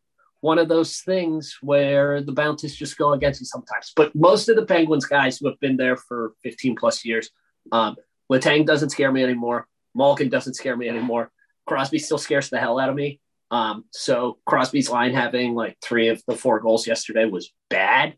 one 0.46 0.58
of 0.60 0.68
those 0.68 1.00
things 1.00 1.58
where 1.60 2.22
the 2.22 2.30
bounties 2.30 2.76
just 2.76 2.96
go 2.96 3.14
against 3.14 3.40
you 3.40 3.46
sometimes. 3.46 3.92
But 3.96 4.14
most 4.14 4.48
of 4.48 4.54
the 4.54 4.64
Penguins 4.64 5.04
guys 5.04 5.38
who 5.38 5.48
have 5.48 5.58
been 5.58 5.76
there 5.76 5.96
for 5.96 6.34
15 6.44 6.76
plus 6.76 7.04
years, 7.04 7.30
um, 7.72 7.96
Letang 8.30 8.64
doesn't 8.64 8.90
scare 8.90 9.10
me 9.10 9.24
anymore. 9.24 9.66
Malkin 9.96 10.28
doesn't 10.28 10.54
scare 10.54 10.76
me 10.76 10.88
anymore. 10.88 11.32
Crosby 11.66 11.98
still 11.98 12.16
scares 12.16 12.48
the 12.48 12.60
hell 12.60 12.78
out 12.78 12.88
of 12.88 12.94
me. 12.94 13.20
Um, 13.50 13.86
so 13.90 14.38
Crosby's 14.46 14.88
line 14.88 15.14
having 15.14 15.56
like 15.56 15.78
three 15.82 16.10
of 16.10 16.22
the 16.28 16.36
four 16.36 16.60
goals 16.60 16.86
yesterday 16.86 17.24
was 17.24 17.52
bad 17.68 18.14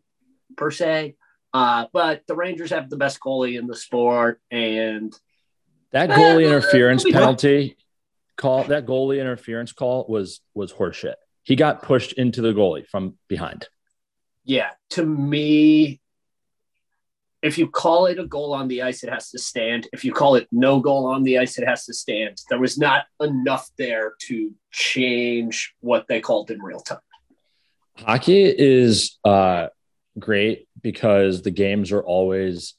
per 0.55 0.71
se. 0.71 1.17
Uh, 1.55 1.87
but 1.95 2.25
the 2.27 2.37
Rangers 2.37 2.73
have 2.73 2.91
the 2.91 2.99
best 2.99 3.21
goalie 3.21 3.59
in 3.59 3.67
the 3.67 3.75
sport, 3.75 4.39
and 4.51 5.15
that 5.93 6.11
goalie 6.11 6.45
uh, 6.45 6.49
interference 6.49 7.05
penalty 7.05 7.79
call, 8.37 8.65
that 8.65 8.85
goalie 8.85 9.19
interference 9.19 9.73
call 9.73 10.05
was 10.11 10.43
was 10.53 10.75
horseshit. 10.75 11.15
He 11.49 11.57
got 11.57 11.81
pushed 11.83 12.13
into 12.13 12.43
the 12.43 12.53
goalie 12.53 12.87
from 12.87 13.17
behind. 13.27 13.69
Yeah, 14.45 14.69
to 14.91 15.07
me, 15.07 15.99
if 17.41 17.57
you 17.57 17.69
call 17.69 18.05
it 18.05 18.19
a 18.19 18.27
goal 18.27 18.53
on 18.53 18.69
the 18.69 18.83
ice, 18.83 19.03
it 19.03 19.09
has 19.09 19.31
to 19.31 19.39
stand. 19.39 19.89
If 19.95 20.05
you 20.05 20.13
call 20.13 20.35
it 20.35 20.47
no 20.53 20.81
goal 20.81 21.07
on 21.07 21.23
the 21.23 21.39
ice, 21.39 21.59
it 21.59 21.67
has 21.67 21.87
to 21.87 21.95
stand. 21.95 22.37
There 22.51 22.59
was 22.59 22.77
not 22.77 23.07
enough 23.19 23.71
there 23.79 24.13
to 24.27 24.55
change 24.71 25.75
what 25.81 26.05
they 26.07 26.21
called 26.21 26.51
in 26.51 26.61
real 26.61 26.81
time. 26.81 26.99
Hockey 27.97 28.45
is 28.45 29.17
uh, 29.25 29.69
great 30.19 30.69
because 30.83 31.41
the 31.41 31.51
games 31.51 31.93
are 31.93 32.03
always 32.03 32.75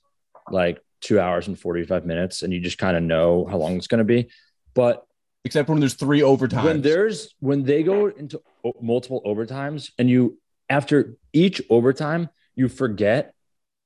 like 0.52 0.80
two 1.02 1.20
hours 1.20 1.48
and 1.48 1.60
45 1.60 2.06
minutes 2.06 2.44
and 2.44 2.54
you 2.54 2.60
just 2.60 2.78
kind 2.78 2.96
of 2.96 3.02
know 3.02 3.48
how 3.50 3.58
long 3.58 3.78
it's 3.78 3.88
going 3.88 3.98
to 3.98 4.04
be. 4.04 4.30
But 4.76 5.08
except 5.44 5.70
when 5.70 5.80
there's 5.80 5.96
three 5.96 6.22
overtimes. 6.22 6.64
When 6.64 6.82
there's 6.82 7.34
when 7.40 7.64
they 7.64 7.84
go 7.84 8.08
into 8.08 8.42
multiple 8.82 9.22
overtimes 9.26 9.92
and 9.98 10.10
you 10.10 10.38
after 10.70 11.16
each 11.34 11.62
overtime, 11.70 12.30
you 12.56 12.68
forget 12.68 13.34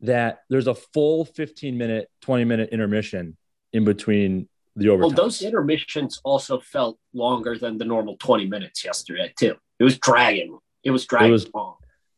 that 0.02 0.44
there's 0.50 0.68
a 0.68 0.76
full 0.76 1.26
15 1.26 1.78
minute, 1.78 2.10
20 2.22 2.44
minute 2.44 2.70
intermission 2.72 3.38
in 3.72 3.86
between 3.86 4.50
the 4.76 4.90
overtime. 4.90 5.16
Well, 5.16 5.26
those 5.26 5.42
intermissions 5.42 6.20
also 6.24 6.60
felt 6.60 7.00
longer 7.14 7.58
than 7.58 7.78
the 7.78 7.86
normal 7.86 8.18
20 8.18 8.48
minutes 8.48 8.84
yesterday, 8.84 9.34
too. 9.38 9.56
It 9.80 9.84
was 9.84 9.98
dragging. 9.98 10.60
It 10.84 10.92
was 10.92 11.06
dragging. 11.06 11.30
It 11.30 11.32
was, 11.32 11.54
long. 11.54 11.76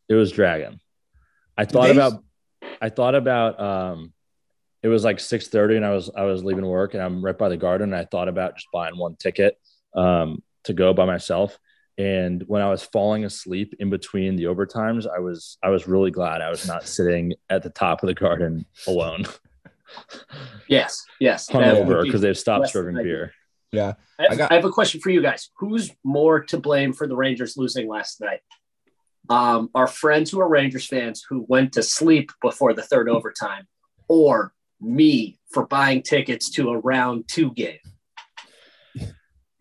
It 0.10 0.16
was 0.16 0.32
dragging. 0.32 0.80
I 1.58 1.66
thought 1.66 1.90
about 1.90 2.24
I 2.82 2.90
thought 2.90 3.16
about 3.16 3.60
um 3.60 4.14
it 4.84 4.88
was 4.88 5.04
like 5.04 5.18
6:30 5.18 5.78
and 5.78 5.86
I 5.86 5.92
was 5.92 6.10
I 6.16 6.24
was 6.24 6.44
leaving 6.44 6.66
work 6.66 6.94
and 6.94 7.02
I'm 7.02 7.24
right 7.24 7.38
by 7.38 7.50
the 7.50 7.58
garden 7.58 7.94
and 7.94 7.96
I 7.96 8.06
thought 8.06 8.28
about 8.28 8.56
just 8.56 8.68
buying 8.74 8.98
one 8.98 9.16
ticket 9.16 9.58
um 9.96 10.44
to 10.66 10.74
go 10.74 10.94
by 10.94 11.06
myself 11.06 11.58
and 11.98 12.44
when 12.48 12.62
I 12.62 12.70
was 12.70 12.84
falling 12.84 13.26
asleep 13.26 13.76
in 13.80 13.90
between 13.90 14.36
the 14.36 14.46
overtimes 14.46 15.08
I 15.08 15.20
was 15.20 15.58
I 15.64 15.70
was 15.70 15.88
really 15.88 16.12
glad 16.12 16.42
I 16.42 16.50
was 16.50 16.68
not 16.68 16.88
sitting 16.88 17.34
at 17.50 17.64
the 17.64 17.70
top 17.70 18.04
of 18.04 18.08
the 18.08 18.14
garden 18.14 18.66
alone. 18.88 19.26
yes, 20.68 21.04
yes. 21.20 21.50
Hungover 21.50 22.04
because 22.04 22.22
they've 22.22 22.38
stopped 22.38 22.70
serving 22.70 22.96
beer. 22.96 23.32
Yeah. 23.72 23.94
I 24.20 24.24
have, 24.24 24.32
I, 24.32 24.36
got- 24.36 24.52
I 24.52 24.56
have 24.56 24.66
a 24.66 24.72
question 24.72 25.02
for 25.02 25.10
you 25.10 25.22
guys. 25.22 25.50
Who's 25.58 25.92
more 26.04 26.42
to 26.46 26.58
blame 26.58 26.94
for 26.94 27.08
the 27.08 27.16
Rangers 27.16 27.58
losing 27.58 27.88
last 27.88 28.22
night? 28.22 28.40
um, 29.30 29.70
our 29.74 29.88
friends 29.88 30.32
who 30.32 30.40
are 30.40 30.48
Rangers 30.48 30.88
fans 30.88 31.26
who 31.28 31.46
went 31.48 31.74
to 31.74 31.84
sleep 31.84 32.32
before 32.42 32.74
the 32.74 32.82
third 32.84 33.10
overtime, 33.10 33.68
or 34.08 34.54
me 34.80 35.40
for 35.52 35.66
buying 35.66 36.02
tickets 36.02 36.50
to 36.52 36.70
a 36.70 36.78
round 36.80 37.26
two 37.28 37.52
game. 37.52 37.80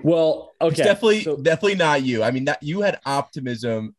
Well, 0.04 0.52
okay, 0.60 0.68
it's 0.68 0.78
definitely, 0.78 1.22
so, 1.22 1.36
definitely 1.36 1.76
not 1.76 2.02
you. 2.02 2.22
I 2.22 2.30
mean, 2.30 2.44
that 2.44 2.62
you 2.62 2.82
had 2.82 3.00
optimism, 3.06 3.96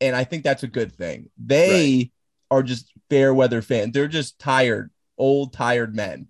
and 0.00 0.14
I 0.14 0.24
think 0.24 0.44
that's 0.44 0.62
a 0.62 0.68
good 0.68 0.92
thing. 0.92 1.28
They 1.36 2.10
right. 2.50 2.58
are 2.58 2.62
just 2.62 2.92
fair 3.10 3.34
weather 3.34 3.60
fans. 3.60 3.92
They're 3.92 4.08
just 4.08 4.38
tired, 4.38 4.90
old, 5.18 5.52
tired 5.52 5.94
men. 5.94 6.28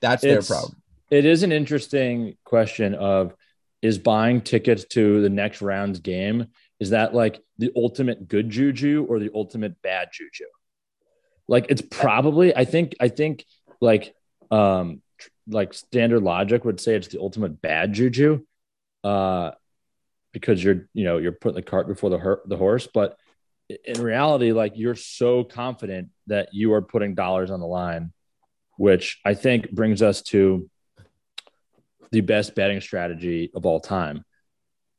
That's 0.00 0.22
their 0.22 0.42
problem. 0.42 0.82
It 1.10 1.24
is 1.24 1.42
an 1.42 1.52
interesting 1.52 2.36
question 2.44 2.94
of 2.94 3.34
is 3.80 3.98
buying 3.98 4.40
tickets 4.40 4.84
to 4.84 5.20
the 5.20 5.28
next 5.28 5.60
round's 5.62 5.98
game 5.98 6.48
is 6.82 6.90
that 6.90 7.14
like 7.14 7.40
the 7.58 7.70
ultimate 7.76 8.26
good 8.26 8.50
juju 8.50 9.06
or 9.08 9.20
the 9.20 9.30
ultimate 9.34 9.80
bad 9.82 10.08
juju? 10.12 10.46
Like 11.46 11.66
it's 11.68 11.82
probably 11.82 12.56
I 12.56 12.64
think 12.64 12.96
I 12.98 13.06
think 13.06 13.44
like 13.80 14.14
um 14.50 15.00
like 15.48 15.74
standard 15.74 16.22
logic 16.22 16.64
would 16.64 16.80
say 16.80 16.94
it's 16.94 17.08
the 17.08 17.20
ultimate 17.20 17.60
bad 17.60 17.92
juju 17.92 18.40
uh 19.04 19.50
because 20.32 20.62
you're 20.62 20.88
you 20.94 21.04
know 21.04 21.18
you're 21.18 21.32
putting 21.32 21.56
the 21.56 21.62
cart 21.62 21.88
before 21.88 22.10
the 22.10 22.18
her- 22.18 22.42
the 22.46 22.56
horse 22.56 22.88
but 22.92 23.16
in 23.84 24.00
reality 24.00 24.52
like 24.52 24.72
you're 24.76 24.94
so 24.94 25.44
confident 25.44 26.08
that 26.26 26.48
you 26.52 26.72
are 26.72 26.82
putting 26.82 27.14
dollars 27.14 27.50
on 27.50 27.60
the 27.60 27.66
line 27.66 28.12
which 28.78 29.20
I 29.24 29.34
think 29.34 29.70
brings 29.70 30.02
us 30.02 30.22
to 30.22 30.68
the 32.10 32.20
best 32.20 32.54
betting 32.54 32.80
strategy 32.80 33.50
of 33.54 33.66
all 33.66 33.80
time 33.80 34.24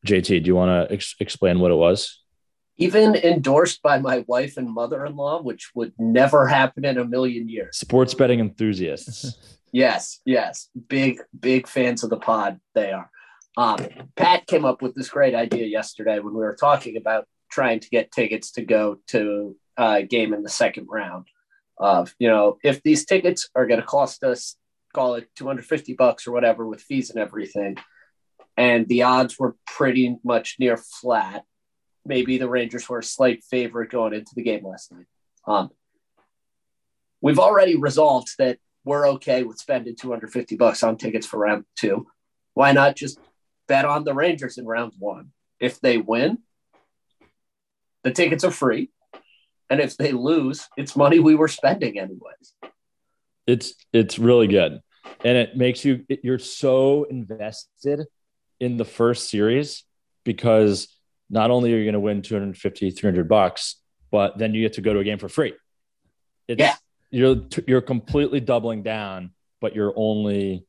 JT, 0.05 0.43
do 0.43 0.47
you 0.47 0.55
want 0.55 0.89
to 0.89 0.93
ex- 0.93 1.15
explain 1.19 1.59
what 1.59 1.71
it 1.71 1.75
was? 1.75 2.21
Even 2.77 3.15
endorsed 3.15 3.81
by 3.81 3.99
my 3.99 4.25
wife 4.27 4.57
and 4.57 4.69
mother 4.69 5.05
in 5.05 5.15
law, 5.15 5.41
which 5.41 5.71
would 5.75 5.93
never 5.97 6.47
happen 6.47 6.83
in 6.83 6.97
a 6.97 7.05
million 7.05 7.47
years. 7.47 7.77
Sports 7.77 8.13
betting 8.13 8.39
enthusiasts. 8.39 9.57
yes, 9.73 10.21
yes. 10.25 10.69
Big, 10.87 11.19
big 11.37 11.67
fans 11.67 12.05
of 12.05 12.09
the 12.09 12.17
pod, 12.17 12.61
they 12.73 12.93
are. 12.93 13.09
Um, 13.57 13.77
Pat 14.15 14.47
came 14.47 14.63
up 14.63 14.81
with 14.81 14.95
this 14.95 15.09
great 15.09 15.35
idea 15.35 15.65
yesterday 15.67 16.19
when 16.19 16.33
we 16.33 16.39
were 16.39 16.55
talking 16.55 16.97
about 16.97 17.27
trying 17.51 17.79
to 17.81 17.89
get 17.89 18.11
tickets 18.11 18.51
to 18.53 18.63
go 18.63 18.97
to 19.07 19.55
a 19.77 20.03
game 20.03 20.33
in 20.33 20.43
the 20.43 20.49
second 20.49 20.87
round. 20.89 21.27
Of 21.77 22.15
you 22.19 22.29
know, 22.29 22.57
if 22.63 22.81
these 22.83 23.05
tickets 23.05 23.49
are 23.55 23.67
going 23.67 23.79
to 23.79 23.85
cost 23.85 24.23
us, 24.23 24.55
call 24.93 25.15
it 25.15 25.27
250 25.35 25.93
bucks 25.93 26.27
or 26.27 26.31
whatever 26.31 26.67
with 26.67 26.81
fees 26.81 27.09
and 27.09 27.19
everything, 27.19 27.77
and 28.55 28.87
the 28.87 29.03
odds 29.03 29.37
were 29.37 29.55
pretty 29.65 30.17
much 30.23 30.57
near 30.59 30.77
flat. 30.77 31.43
Maybe 32.05 32.37
the 32.37 32.49
Rangers 32.49 32.87
were 32.87 32.99
a 32.99 33.03
slight 33.03 33.43
favorite 33.43 33.91
going 33.91 34.13
into 34.13 34.33
the 34.35 34.43
game 34.43 34.65
last 34.65 34.91
night. 34.91 35.05
Um, 35.47 35.69
we've 37.21 37.39
already 37.39 37.75
resolved 37.75 38.35
that 38.37 38.59
we're 38.85 39.07
okay 39.11 39.43
with 39.43 39.57
spending 39.57 39.95
250 39.95 40.55
bucks 40.55 40.83
on 40.83 40.97
tickets 40.97 41.25
for 41.25 41.37
round 41.37 41.65
two. 41.75 42.07
Why 42.53 42.71
not 42.71 42.95
just 42.95 43.19
bet 43.67 43.85
on 43.85 44.03
the 44.03 44.13
Rangers 44.13 44.57
in 44.57 44.65
round 44.65 44.93
one? 44.99 45.31
If 45.59 45.79
they 45.79 45.97
win, 45.97 46.39
the 48.03 48.11
tickets 48.11 48.43
are 48.43 48.51
free. 48.51 48.89
And 49.69 49.79
if 49.79 49.97
they 49.97 50.11
lose, 50.11 50.67
it's 50.77 50.95
money 50.95 51.19
we 51.19 51.35
were 51.35 51.47
spending 51.47 51.97
anyways. 51.97 52.53
It's 53.47 53.73
it's 53.91 54.19
really 54.19 54.47
good. 54.47 54.81
And 55.23 55.37
it 55.37 55.55
makes 55.55 55.83
you 55.83 56.05
you're 56.09 56.39
so 56.39 57.05
invested 57.05 58.05
in 58.59 58.77
the 58.77 58.85
first 58.85 59.29
series 59.29 59.83
because 60.23 60.87
not 61.29 61.51
only 61.51 61.73
are 61.73 61.77
you 61.77 61.85
going 61.85 61.93
to 61.93 61.99
win 61.99 62.21
250 62.21 62.91
300 62.91 63.27
bucks 63.27 63.77
but 64.11 64.37
then 64.37 64.53
you 64.53 64.61
get 64.61 64.73
to 64.73 64.81
go 64.81 64.93
to 64.93 64.99
a 64.99 65.03
game 65.03 65.17
for 65.17 65.27
free 65.27 65.53
it's, 66.47 66.59
yeah 66.59 66.75
you're 67.13 67.37
you're 67.67 67.81
completely 67.81 68.39
doubling 68.39 68.83
down 68.83 69.31
but 69.61 69.75
you're 69.75 69.93
only 69.95 70.65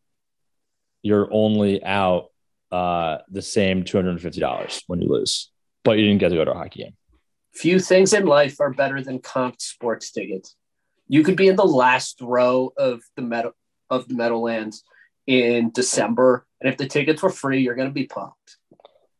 you're 1.03 1.29
only 1.31 1.83
out 1.85 2.31
uh, 2.73 3.19
the 3.29 3.43
same 3.43 3.85
$250 3.85 4.83
when 4.87 5.01
you 5.01 5.09
lose 5.09 5.51
but 5.85 5.99
you 5.99 6.07
didn't 6.07 6.21
get 6.21 6.31
to 6.31 6.35
go 6.37 6.45
to 6.45 6.53
a 6.53 6.55
hockey 6.55 6.85
game 6.85 6.95
few 7.53 7.79
things 7.79 8.13
in 8.13 8.27
life 8.27 8.61
are 8.61 8.73
better 8.73 9.01
than 9.01 9.21
comp 9.21 9.61
sports 9.61 10.11
tickets 10.11 10.57
you 11.07 11.23
could 11.23 11.37
be 11.37 11.49
in 11.49 11.57
the 11.57 11.65
last 11.65 12.21
row 12.21 12.73
of 12.77 13.01
the 13.17 13.23
metal 13.23 13.53
of 13.91 14.09
the 14.09 14.15
meadowlands 14.15 14.83
in 15.27 15.71
december 15.73 16.47
and 16.65 16.73
if 16.73 16.79
the 16.79 16.87
tickets 16.87 17.23
were 17.23 17.31
free, 17.31 17.61
you're 17.61 17.75
going 17.75 17.91
to 17.91 17.95
be 17.95 18.07
pumped. 18.07 18.57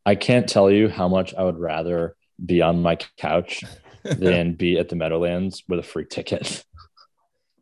I 0.07 0.15
can't 0.15 0.49
tell 0.49 0.71
you 0.71 0.89
how 0.89 1.09
much 1.09 1.35
I 1.35 1.45
would 1.45 1.59
rather 1.59 2.17
be 2.45 2.63
on 2.63 2.81
my 2.81 2.97
couch 3.19 3.63
than 4.03 4.55
be 4.55 4.79
at 4.79 4.89
the 4.89 4.97
Meadowlands 4.97 5.63
with 5.69 5.79
a 5.79 5.83
free 5.83 6.07
ticket. 6.07 6.65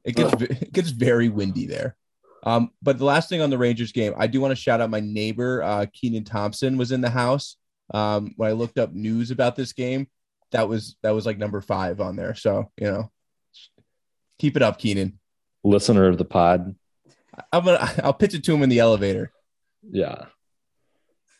It 0.04 0.16
gets 0.16 0.32
it 0.42 0.72
gets 0.72 0.90
very 0.90 1.28
windy 1.28 1.66
there. 1.66 1.96
Um, 2.44 2.70
but 2.82 2.98
the 2.98 3.04
last 3.04 3.28
thing 3.28 3.40
on 3.40 3.50
the 3.50 3.58
Rangers 3.58 3.92
game, 3.92 4.14
I 4.16 4.26
do 4.26 4.40
want 4.40 4.50
to 4.50 4.56
shout 4.56 4.80
out 4.80 4.90
my 4.90 5.00
neighbor, 5.00 5.62
uh, 5.62 5.86
Kenan 5.92 6.24
Thompson, 6.24 6.76
was 6.76 6.90
in 6.90 7.00
the 7.00 7.10
house. 7.10 7.56
Um, 7.94 8.34
when 8.36 8.48
I 8.48 8.52
looked 8.52 8.78
up 8.78 8.92
news 8.92 9.30
about 9.30 9.54
this 9.54 9.72
game, 9.72 10.08
that 10.50 10.68
was 10.68 10.96
that 11.02 11.10
was 11.10 11.26
like 11.26 11.38
number 11.38 11.60
five 11.60 12.00
on 12.00 12.16
there. 12.16 12.34
So 12.34 12.70
you 12.78 12.90
know, 12.90 13.10
keep 14.38 14.56
it 14.56 14.62
up, 14.62 14.78
Kenan. 14.78 15.18
Listener 15.64 16.06
of 16.06 16.18
the 16.18 16.24
pod. 16.24 16.74
I'm 17.52 17.64
gonna 17.64 17.92
I'll 18.02 18.12
pitch 18.12 18.34
it 18.34 18.44
to 18.44 18.54
him 18.54 18.62
in 18.62 18.68
the 18.68 18.80
elevator. 18.80 19.32
Yeah. 19.90 20.26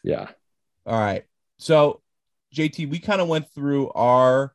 Yeah. 0.03 0.29
All 0.87 0.99
right. 0.99 1.25
So, 1.59 2.03
JT, 2.55 2.91
we 2.91 2.99
kind 2.99 3.21
of 3.21 3.29
went 3.29 3.49
through 3.55 3.91
our 3.93 4.53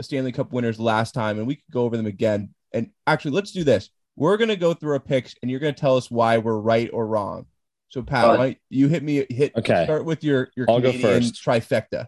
Stanley 0.00 0.32
Cup 0.32 0.52
winners 0.52 0.78
last 0.78 1.12
time 1.12 1.38
and 1.38 1.46
we 1.46 1.56
could 1.56 1.70
go 1.70 1.82
over 1.82 1.96
them 1.96 2.06
again. 2.06 2.54
And 2.76 2.90
actually, 3.06 3.30
let's 3.32 3.52
do 3.52 3.64
this. 3.64 3.90
we're 4.18 4.36
gonna 4.38 4.56
go 4.56 4.72
through 4.72 4.92
our 4.92 5.00
picks, 5.00 5.34
and 5.42 5.50
you're 5.50 5.60
gonna 5.60 5.72
tell 5.74 5.96
us 5.96 6.10
why 6.10 6.38
we're 6.38 6.56
right 6.58 6.88
or 6.92 7.06
wrong. 7.06 7.46
So 7.88 8.02
Pat, 8.02 8.24
Uh, 8.24 8.36
why- 8.36 8.56
you 8.70 8.88
hit 8.88 9.02
me. 9.02 9.26
Hit. 9.28 9.54
Okay. 9.56 9.84
Start 9.84 10.04
with 10.04 10.24
your 10.24 10.50
your 10.56 10.66
I'll 10.70 10.80
go 10.80 10.92
first. 10.92 11.34
trifecta. 11.44 12.06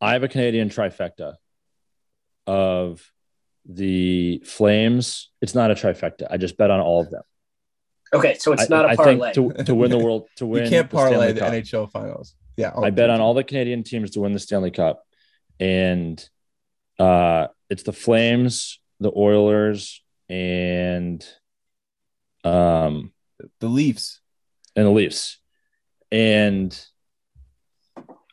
I 0.00 0.12
have 0.14 0.22
a 0.22 0.28
Canadian 0.28 0.68
trifecta 0.70 1.34
of 2.46 3.10
the 3.64 4.42
Flames. 4.46 5.30
It's 5.42 5.54
not 5.54 5.70
a 5.70 5.74
trifecta. 5.74 6.26
I 6.30 6.36
just 6.36 6.56
bet 6.56 6.70
on 6.70 6.80
all 6.80 7.00
of 7.00 7.10
them. 7.10 7.22
Okay, 8.14 8.34
so 8.38 8.52
it's 8.52 8.62
I, 8.62 8.66
not 8.68 8.92
a 8.92 8.96
parlay. 8.96 9.32
think 9.34 9.56
to, 9.58 9.64
to 9.64 9.74
win 9.74 9.90
the 9.90 9.98
world 9.98 10.28
to 10.36 10.46
win 10.52 10.64
you 10.64 10.70
can't 10.70 10.88
parlay 10.90 11.32
the 11.32 11.40
Cup. 11.40 11.52
NHL 11.52 11.90
finals. 11.90 12.34
Yeah, 12.56 12.72
I 12.76 12.90
bet 12.90 13.10
on 13.10 13.20
all 13.20 13.34
the 13.34 13.44
Canadian 13.44 13.82
teams 13.82 14.12
to 14.12 14.20
win 14.20 14.32
the 14.32 14.38
Stanley 14.38 14.70
Cup, 14.70 15.02
and 15.60 16.16
uh, 16.98 17.48
it's 17.68 17.82
the 17.82 17.92
Flames, 17.92 18.78
the 19.00 19.12
Oilers, 19.14 20.02
and 20.28 21.26
um, 22.44 23.12
the 23.60 23.68
Leafs. 23.68 24.20
and 24.74 24.86
the 24.86 24.90
Leafs. 24.90 25.38
And 26.10 26.78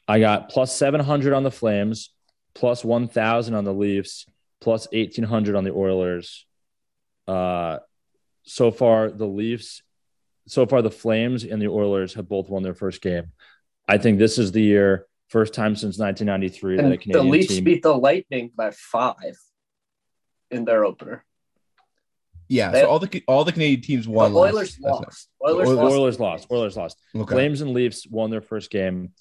I 0.08 0.20
got 0.20 0.50
plus 0.50 0.76
700 0.76 1.34
on 1.34 1.44
the 1.44 1.52
Flames, 1.52 2.12
plus 2.54 2.84
1,000 2.84 3.54
on 3.54 3.64
the 3.64 3.74
Leafs, 3.74 4.26
plus 4.62 4.88
1,800 4.92 5.56
on 5.56 5.64
the 5.64 5.74
Oilers. 5.74 6.46
Uh, 7.28 7.80
so 8.44 8.72
far, 8.72 9.10
the 9.10 9.26
Leafs, 9.26 9.82
so 10.48 10.66
far, 10.66 10.82
the 10.82 10.92
Flames 10.92 11.44
and 11.46 11.62
the 11.62 11.70
Oilers 11.70 12.14
have 12.16 12.28
both 12.28 12.50
won 12.50 12.64
their 12.64 12.74
first 12.74 13.02
game. 13.02 13.32
I 13.88 13.98
think 13.98 14.20
this 14.20 14.38
is 14.38 14.52
the 14.52 14.62
year, 14.62 15.08
first 15.30 15.54
time 15.54 15.76
since 15.76 15.98
1993 15.98 16.76
that 16.76 16.82
a 16.82 16.86
and 16.86 16.94
the 16.94 16.98
Canadian 16.98 17.30
Leafs 17.30 17.48
team. 17.48 17.64
beat 17.64 17.82
the 17.82 17.96
Lightning 17.96 18.52
by 18.56 18.72
five 18.72 19.38
in 20.54 20.66
their 20.66 20.86
opener. 20.86 21.24
Yeah, 22.50 22.72
They- 22.72 22.82
so 22.82 22.88
all 22.90 23.00
the 23.00 23.24
all 23.28 23.44
the 23.46 23.52
Canadian 23.52 23.82
teams 23.82 24.06
The 24.06 24.12
won. 24.12 24.32
Oilers 24.34 24.78
last- 24.80 24.82
lost. 24.82 25.30
Oilers, 25.46 25.68
Oilers- 25.70 25.78
lost. 25.78 25.94
Oilers 25.94 26.20
lost. 26.20 26.48
Oilers 26.52 26.78
lost. 26.78 26.98
Okay. 27.16 27.34
Flames 27.36 27.62
and 27.62 27.72
Leafs 27.74 28.06
won 28.08 28.30
their 28.30 28.42
first 28.42 28.70
game. 28.70 29.14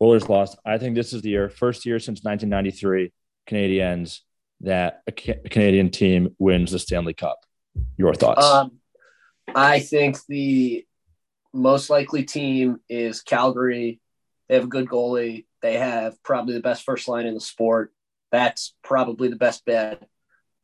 Oilers 0.00 0.28
lost. 0.28 0.56
I 0.64 0.78
think 0.78 0.94
this 0.94 1.12
is 1.12 1.22
the 1.22 1.30
year, 1.30 1.50
first 1.50 1.84
year 1.84 1.98
since 1.98 2.22
1993, 2.22 3.12
Canadians 3.46 4.22
that 4.60 5.02
a, 5.06 5.12
Ca- 5.12 5.40
a 5.44 5.48
Canadian 5.48 5.90
team 5.90 6.34
wins 6.38 6.70
the 6.72 6.78
Stanley 6.78 7.14
Cup. 7.14 7.38
Your 7.96 8.14
thoughts? 8.14 8.44
Um, 8.44 8.78
I 9.54 9.80
think 9.80 10.18
the 10.28 10.86
most 11.52 11.90
likely 11.90 12.24
team 12.24 12.78
is 12.88 13.22
Calgary. 13.22 14.00
They 14.48 14.54
have 14.54 14.64
a 14.64 14.68
good 14.68 14.86
goalie. 14.88 15.46
They 15.62 15.74
have 15.78 16.22
probably 16.22 16.54
the 16.54 16.60
best 16.60 16.84
first 16.84 17.08
line 17.08 17.26
in 17.26 17.34
the 17.34 17.40
sport. 17.40 17.92
That's 18.30 18.74
probably 18.82 19.28
the 19.28 19.36
best 19.36 19.64
bet. 19.64 20.06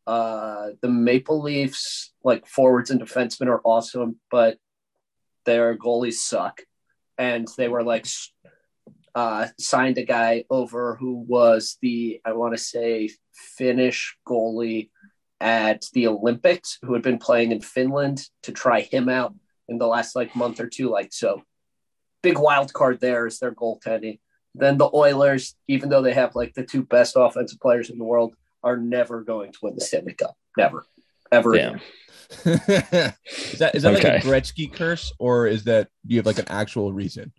Uh, 0.07 0.71
the 0.83 0.89
Maple 0.89 1.41
Leafs, 1.43 2.13
like 2.23 2.47
forwards 2.47 2.91
and 2.91 3.01
defensemen, 3.01 3.49
are 3.49 3.63
awesome, 3.65 4.17
but 4.31 4.59
their 5.45 5.77
goalies 5.77 6.15
suck. 6.15 6.63
And 7.17 7.49
they 7.57 7.69
were 7.69 7.83
like 7.83 8.07
uh, 9.15 9.49
signed 9.59 9.99
a 9.99 10.05
guy 10.05 10.45
over 10.51 10.97
who 10.97 11.15
was 11.15 11.79
the, 11.81 12.21
I 12.25 12.33
want 12.33 12.55
to 12.55 12.63
say, 12.63 13.11
Finnish 13.33 14.17
goalie 14.27 14.91
at 15.41 15.85
the 15.93 16.07
Olympics 16.09 16.79
who 16.83 16.95
had 16.95 17.03
been 17.03 17.19
playing 17.19 17.53
in 17.53 17.61
Finland 17.61 18.23
to 18.43 18.53
try 18.53 18.81
him 18.81 19.09
out 19.09 19.35
in 19.69 19.79
the 19.79 19.87
last 19.87 20.17
like 20.17 20.35
month 20.37 20.61
or 20.61 20.69
two. 20.69 20.91
Like, 20.91 21.13
so 21.13 21.43
big 22.23 22.39
wild 22.39 22.73
card 22.73 23.01
there 23.01 23.27
is 23.27 23.39
their 23.39 23.55
goaltending. 23.55 24.19
Then 24.55 24.79
the 24.79 24.91
Oilers, 24.93 25.55
even 25.69 25.89
though 25.89 26.03
they 26.03 26.15
have 26.15 26.35
like 26.35 26.55
the 26.55 26.65
two 26.65 26.85
best 26.85 27.15
offensive 27.17 27.61
players 27.61 27.91
in 27.91 27.99
the 27.99 28.05
world, 28.05 28.35
are 28.65 28.77
never 28.77 29.23
going 29.23 29.53
to 29.53 29.59
win 29.63 29.75
the 29.75 29.81
Stanley 29.81 30.15
Cup. 30.15 30.37
Never, 30.57 30.85
ever. 31.31 31.53
Damn. 31.53 31.81
is 32.45 33.59
that 33.59 33.75
is 33.75 33.83
that 33.83 33.93
like 33.93 34.05
a 34.05 34.19
Gretzky 34.19 34.73
curse, 34.73 35.13
or 35.19 35.47
is 35.47 35.65
that 35.65 35.89
do 36.07 36.15
you 36.15 36.19
have 36.19 36.27
like 36.27 36.39
an 36.39 36.49
actual 36.49 36.93
reason? 36.93 37.33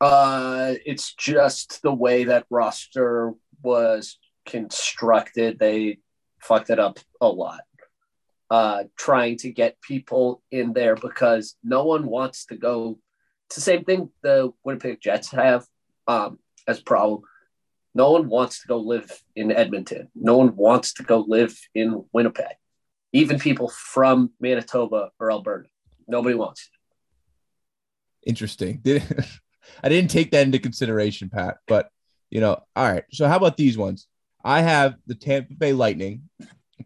Uh, 0.00 0.74
it's 0.86 1.14
just 1.14 1.82
the 1.82 1.92
way 1.92 2.24
that 2.24 2.46
roster 2.48 3.34
was 3.62 4.18
constructed. 4.46 5.58
They 5.58 5.98
fucked 6.40 6.70
it 6.70 6.78
up 6.78 6.98
a 7.20 7.28
lot. 7.28 7.60
Uh, 8.48 8.84
trying 8.96 9.36
to 9.38 9.52
get 9.52 9.80
people 9.80 10.42
in 10.50 10.72
there 10.72 10.96
because 10.96 11.56
no 11.62 11.84
one 11.84 12.06
wants 12.06 12.46
to 12.46 12.56
go. 12.56 12.98
It's 13.48 13.56
the 13.56 13.60
same 13.60 13.84
thing 13.84 14.10
the 14.22 14.52
Winnipeg 14.64 15.00
Jets 15.00 15.30
have 15.32 15.66
um, 16.06 16.38
as 16.66 16.80
a 16.80 16.84
problem. 16.84 17.22
No 17.94 18.12
one 18.12 18.28
wants 18.28 18.62
to 18.62 18.68
go 18.68 18.78
live 18.78 19.10
in 19.34 19.50
Edmonton. 19.50 20.08
No 20.14 20.36
one 20.36 20.54
wants 20.54 20.94
to 20.94 21.02
go 21.02 21.24
live 21.26 21.58
in 21.74 22.04
Winnipeg. 22.12 22.54
Even 23.12 23.38
people 23.38 23.68
from 23.68 24.30
Manitoba 24.40 25.10
or 25.18 25.32
Alberta. 25.32 25.68
Nobody 26.06 26.34
wants. 26.34 26.70
Interesting. 28.24 28.80
Did 28.82 29.02
I 29.82 29.88
didn't 29.88 30.10
take 30.10 30.30
that 30.30 30.46
into 30.46 30.58
consideration, 30.58 31.30
Pat. 31.30 31.56
But 31.66 31.88
you 32.30 32.40
know, 32.40 32.62
all 32.76 32.90
right. 32.90 33.04
So 33.10 33.26
how 33.26 33.36
about 33.36 33.56
these 33.56 33.76
ones? 33.76 34.06
I 34.44 34.62
have 34.62 34.94
the 35.06 35.14
Tampa 35.14 35.54
Bay 35.54 35.72
Lightning 35.72 36.28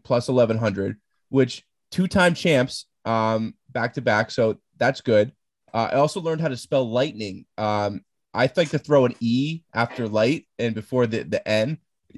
plus 0.03 0.27
eleven 0.27 0.57
hundred, 0.57 0.97
which 1.29 1.63
two-time 1.91 2.33
champs, 2.33 2.87
um, 3.05 3.53
back 3.69 3.93
to 3.93 4.01
back. 4.01 4.31
So 4.31 4.57
that's 4.77 5.01
good. 5.01 5.31
Uh, 5.73 5.89
I 5.91 5.95
also 5.95 6.21
learned 6.21 6.41
how 6.41 6.47
to 6.47 6.57
spell 6.57 6.89
lightning. 6.89 7.45
Um, 7.57 8.01
I 8.35 8.51
like 8.55 8.69
to 8.69 8.79
throw 8.79 9.05
an 9.05 9.15
e 9.19 9.61
after 9.73 10.07
light 10.07 10.47
and 10.59 10.75
before 10.75 11.07
the 11.07 11.23
the 11.23 11.47
n. 11.47 11.77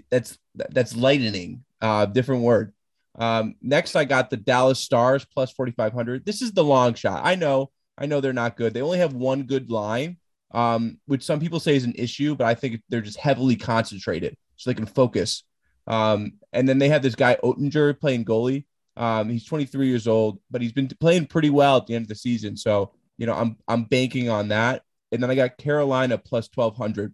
That's 0.10 0.38
that's 0.56 0.96
lightening. 0.96 1.64
Uh, 1.82 2.06
different 2.06 2.44
word. 2.44 2.74
Um, 3.18 3.56
next, 3.62 3.96
I 3.96 4.06
got 4.06 4.30
the 4.30 4.38
Dallas 4.38 4.80
Stars 4.80 5.26
plus 5.26 5.52
forty 5.52 5.72
five 5.72 5.94
hundred. 5.94 6.26
This 6.26 6.42
is 6.42 6.52
the 6.52 6.64
long 6.64 6.94
shot. 6.94 7.22
I 7.24 7.36
know. 7.36 7.72
I 7.98 8.06
know 8.06 8.22
they're 8.22 8.34
not 8.34 8.58
good. 8.58 8.74
They 8.74 8.82
only 8.82 9.00
have 9.00 9.14
one 9.14 9.44
good 9.44 9.72
line, 9.72 10.18
um, 10.52 11.00
which 11.08 11.24
some 11.24 11.40
people 11.40 11.60
say 11.60 11.76
is 11.76 11.84
an 11.84 11.96
issue, 11.96 12.36
but 12.36 12.46
I 12.46 12.54
think 12.54 12.82
they're 12.90 13.02
just 13.02 13.18
heavily 13.18 13.56
concentrated 13.56 14.38
so 14.56 14.70
they 14.70 14.76
can 14.76 14.86
focus. 14.86 15.44
Um, 15.88 16.34
and 16.54 16.70
then 16.70 16.78
they 16.78 16.90
have 16.90 17.02
this 17.02 17.16
guy 17.16 17.38
Oettinger 17.44 18.00
playing 18.00 18.26
goalie. 18.26 18.66
Um, 18.98 19.30
he's 19.30 19.46
23 19.46 19.88
years 19.88 20.08
old, 20.08 20.40
but 20.52 20.62
he's 20.62 20.74
been 20.74 20.88
playing 21.00 21.28
pretty 21.28 21.50
well 21.50 21.78
at 21.78 21.88
the 21.88 21.96
end 21.96 22.04
of 22.04 22.10
the 22.10 22.16
season. 22.16 22.58
So 22.58 22.92
you 23.18 23.26
know, 23.26 23.34
I'm 23.34 23.58
I'm 23.68 23.84
banking 23.84 24.30
on 24.30 24.50
that. 24.50 24.84
And 25.12 25.24
then 25.24 25.32
I 25.32 25.36
got 25.36 25.58
Carolina 25.58 26.18
plus 26.18 26.50
1200, 26.54 27.14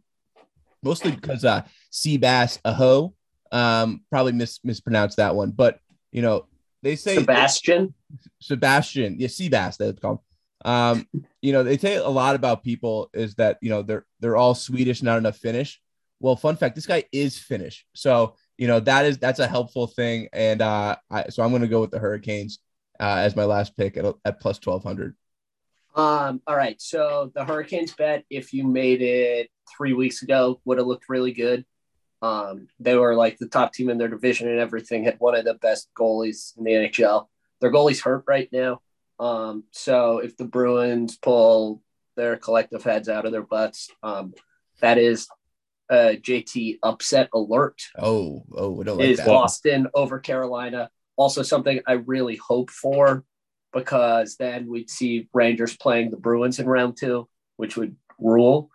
mostly 0.82 1.12
because 1.12 1.46
uh, 1.46 1.64
Seabass 1.92 2.60
Aho, 2.66 3.14
um, 3.52 4.02
probably 4.10 4.32
mis- 4.32 4.60
mispronounced 4.64 5.18
that 5.18 5.36
one, 5.36 5.52
but 5.52 5.80
you 6.12 6.22
know, 6.22 6.48
they 6.82 6.96
say 6.96 7.16
Sebastian. 7.16 7.94
Sebastian, 8.40 9.16
yeah, 9.20 9.28
Seabass, 9.28 9.78
that's 9.78 10.00
called. 10.00 10.20
Um, 10.66 11.08
you 11.42 11.52
know, 11.52 11.64
they 11.64 11.78
say 11.78 11.96
a 11.96 12.08
lot 12.08 12.36
about 12.36 12.64
people 12.64 13.10
is 13.14 13.36
that 13.36 13.58
you 13.62 13.70
know 13.70 13.82
they're 13.82 14.06
they're 14.20 14.38
all 14.38 14.56
Swedish, 14.56 15.02
not 15.02 15.18
enough 15.18 15.38
Finnish. 15.38 15.82
Well, 16.20 16.36
fun 16.36 16.56
fact, 16.56 16.76
this 16.76 16.86
guy 16.86 17.04
is 17.12 17.38
Finnish, 17.38 17.86
so 17.94 18.36
you 18.58 18.68
know 18.68 18.80
that 18.82 19.06
is 19.06 19.18
that's 19.18 19.40
a 19.40 19.48
helpful 19.48 19.88
thing. 19.88 20.30
And 20.34 20.62
uh, 20.62 20.98
I, 21.10 21.30
so 21.30 21.44
I'm 21.44 21.50
going 21.50 21.64
to 21.64 21.68
go 21.68 21.82
with 21.82 21.92
the 21.92 22.00
Hurricanes 22.00 22.60
uh, 23.00 23.18
as 23.20 23.36
my 23.36 23.46
last 23.46 23.76
pick 23.76 23.98
at, 23.98 24.06
at 24.24 24.40
plus 24.40 24.60
twelve 24.60 24.84
hundred. 24.84 25.16
Um, 25.96 26.42
all 26.48 26.56
right. 26.56 26.82
So 26.82 27.32
the 27.36 27.46
Hurricanes 27.46 27.94
bet, 27.94 28.26
if 28.30 28.54
you 28.54 28.66
made 28.66 29.02
it 29.02 29.50
three 29.78 29.94
weeks 29.94 30.24
ago, 30.24 30.60
would 30.66 30.78
have 30.78 30.88
looked 30.88 31.10
really 31.10 31.34
good. 31.34 31.66
Um, 32.22 32.68
they 32.80 32.96
were 32.96 33.16
like 33.16 33.38
the 33.38 33.48
top 33.48 33.74
team 33.74 33.90
in 33.90 33.98
their 33.98 34.08
division 34.08 34.48
and 34.48 34.60
everything, 34.60 35.04
had 35.04 35.20
one 35.20 35.36
of 35.36 35.46
the 35.46 35.56
best 35.56 35.90
goalies 35.98 36.58
in 36.58 36.64
the 36.64 36.72
NHL. 36.72 37.28
Their 37.60 37.72
goalie's 37.72 38.02
hurt 38.02 38.24
right 38.28 38.50
now. 38.52 38.82
Um, 39.20 39.66
so 39.72 40.20
if 40.20 40.38
the 40.38 40.46
Bruins 40.46 41.18
pull 41.18 41.82
their 42.16 42.38
collective 42.38 42.84
heads 42.84 43.10
out 43.10 43.26
of 43.26 43.32
their 43.32 43.44
butts, 43.44 43.90
um, 44.02 44.34
that 44.80 44.98
is 44.98 45.28
a 45.90 46.18
JT 46.18 46.80
upset 46.82 47.30
alert 47.34 47.82
Oh, 48.00 48.44
oh, 48.56 48.80
I 48.80 48.84
don't 48.84 48.98
like 48.98 49.10
is 49.10 49.18
that. 49.18 49.28
Boston 49.28 49.88
over 49.94 50.20
Carolina. 50.20 50.90
Also, 51.16 51.44
something 51.44 51.82
I 51.86 51.94
really 51.94 52.38
hope 52.38 52.72
for 52.72 53.24
because 53.74 54.36
then 54.38 54.68
we'd 54.68 54.90
see 54.90 55.28
Rangers 55.34 55.76
playing 55.76 56.12
the 56.12 56.18
Bruins 56.18 56.60
in 56.60 56.68
round 56.68 56.98
two, 56.98 57.28
which 57.58 57.76
would 57.78 57.96
rule. 58.20 58.70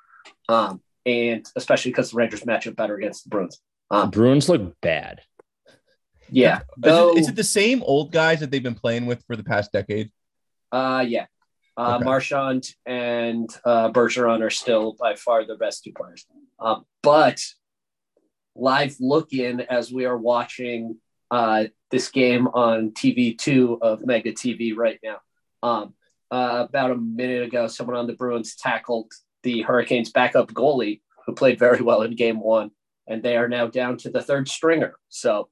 Um, 0.49 0.81
and 1.07 1.47
especially 1.57 1.91
because 1.91 2.11
the 2.11 2.17
Rangers 2.17 2.45
match 2.45 2.67
up 2.67 2.77
better 2.77 2.97
against 2.97 3.25
the 3.25 3.31
Bruins. 3.31 3.61
The 3.91 4.07
Bruins 4.07 4.49
look 4.49 4.79
bad. 4.81 5.23
Yeah. 6.31 6.61
Is 6.85 6.95
it, 6.95 7.19
is 7.19 7.29
it 7.29 7.37
the 7.37 7.45
same 7.45 7.83
old 7.83 8.13
guys 8.13 8.41
that 8.41 8.51
they've 8.51 8.63
been 8.63 8.75
playing 8.75 9.07
with 9.07 9.25
for 9.27 9.37
the 9.37 9.45
past 9.45 9.73
decade? 9.73 10.11
uh, 10.73 11.05
yeah. 11.07 11.27
Uh, 11.77 11.95
Okay. 11.95 12.05
Marchand 12.05 12.69
and 12.87 13.49
uh, 13.65 13.91
Bergeron 13.91 14.43
are 14.43 14.51
still 14.51 14.97
by 14.99 15.15
far 15.15 15.47
the 15.47 15.55
best 15.55 15.85
two 15.85 15.93
players. 15.93 16.27
Um, 16.59 16.85
but 17.03 17.41
live 18.57 18.97
look 18.99 19.33
in 19.33 19.61
as 19.61 19.93
we 19.93 20.05
are 20.05 20.17
watching 20.19 20.97
uh, 21.31 21.65
this 21.91 22.09
game 22.11 22.47
on 22.49 22.91
TV2 22.93 23.79
of 23.83 24.05
Mega 24.05 24.33
TV 24.33 24.75
right 24.77 24.99
now. 25.03 25.19
Um, 25.63 25.95
uh, 26.31 26.67
about 26.69 26.91
a 26.91 26.97
minute 26.97 27.43
ago, 27.45 27.67
someone 27.69 27.97
on 27.97 28.07
the 28.07 28.13
Bruins 28.15 28.55
tackled 28.57 29.13
the 29.43 29.63
Hurricanes' 29.63 30.11
backup 30.11 30.53
goalie, 30.53 31.01
who 31.27 31.35
played 31.35 31.59
very 31.59 31.81
well 31.83 32.03
in 32.03 32.15
game 32.17 32.41
one, 32.41 32.71
and 33.07 33.23
they 33.23 33.37
are 33.37 33.49
now 33.49 33.67
down 33.67 33.97
to 33.99 34.11
the 34.11 34.23
third 34.23 34.49
stringer. 34.49 34.95
So 35.09 35.49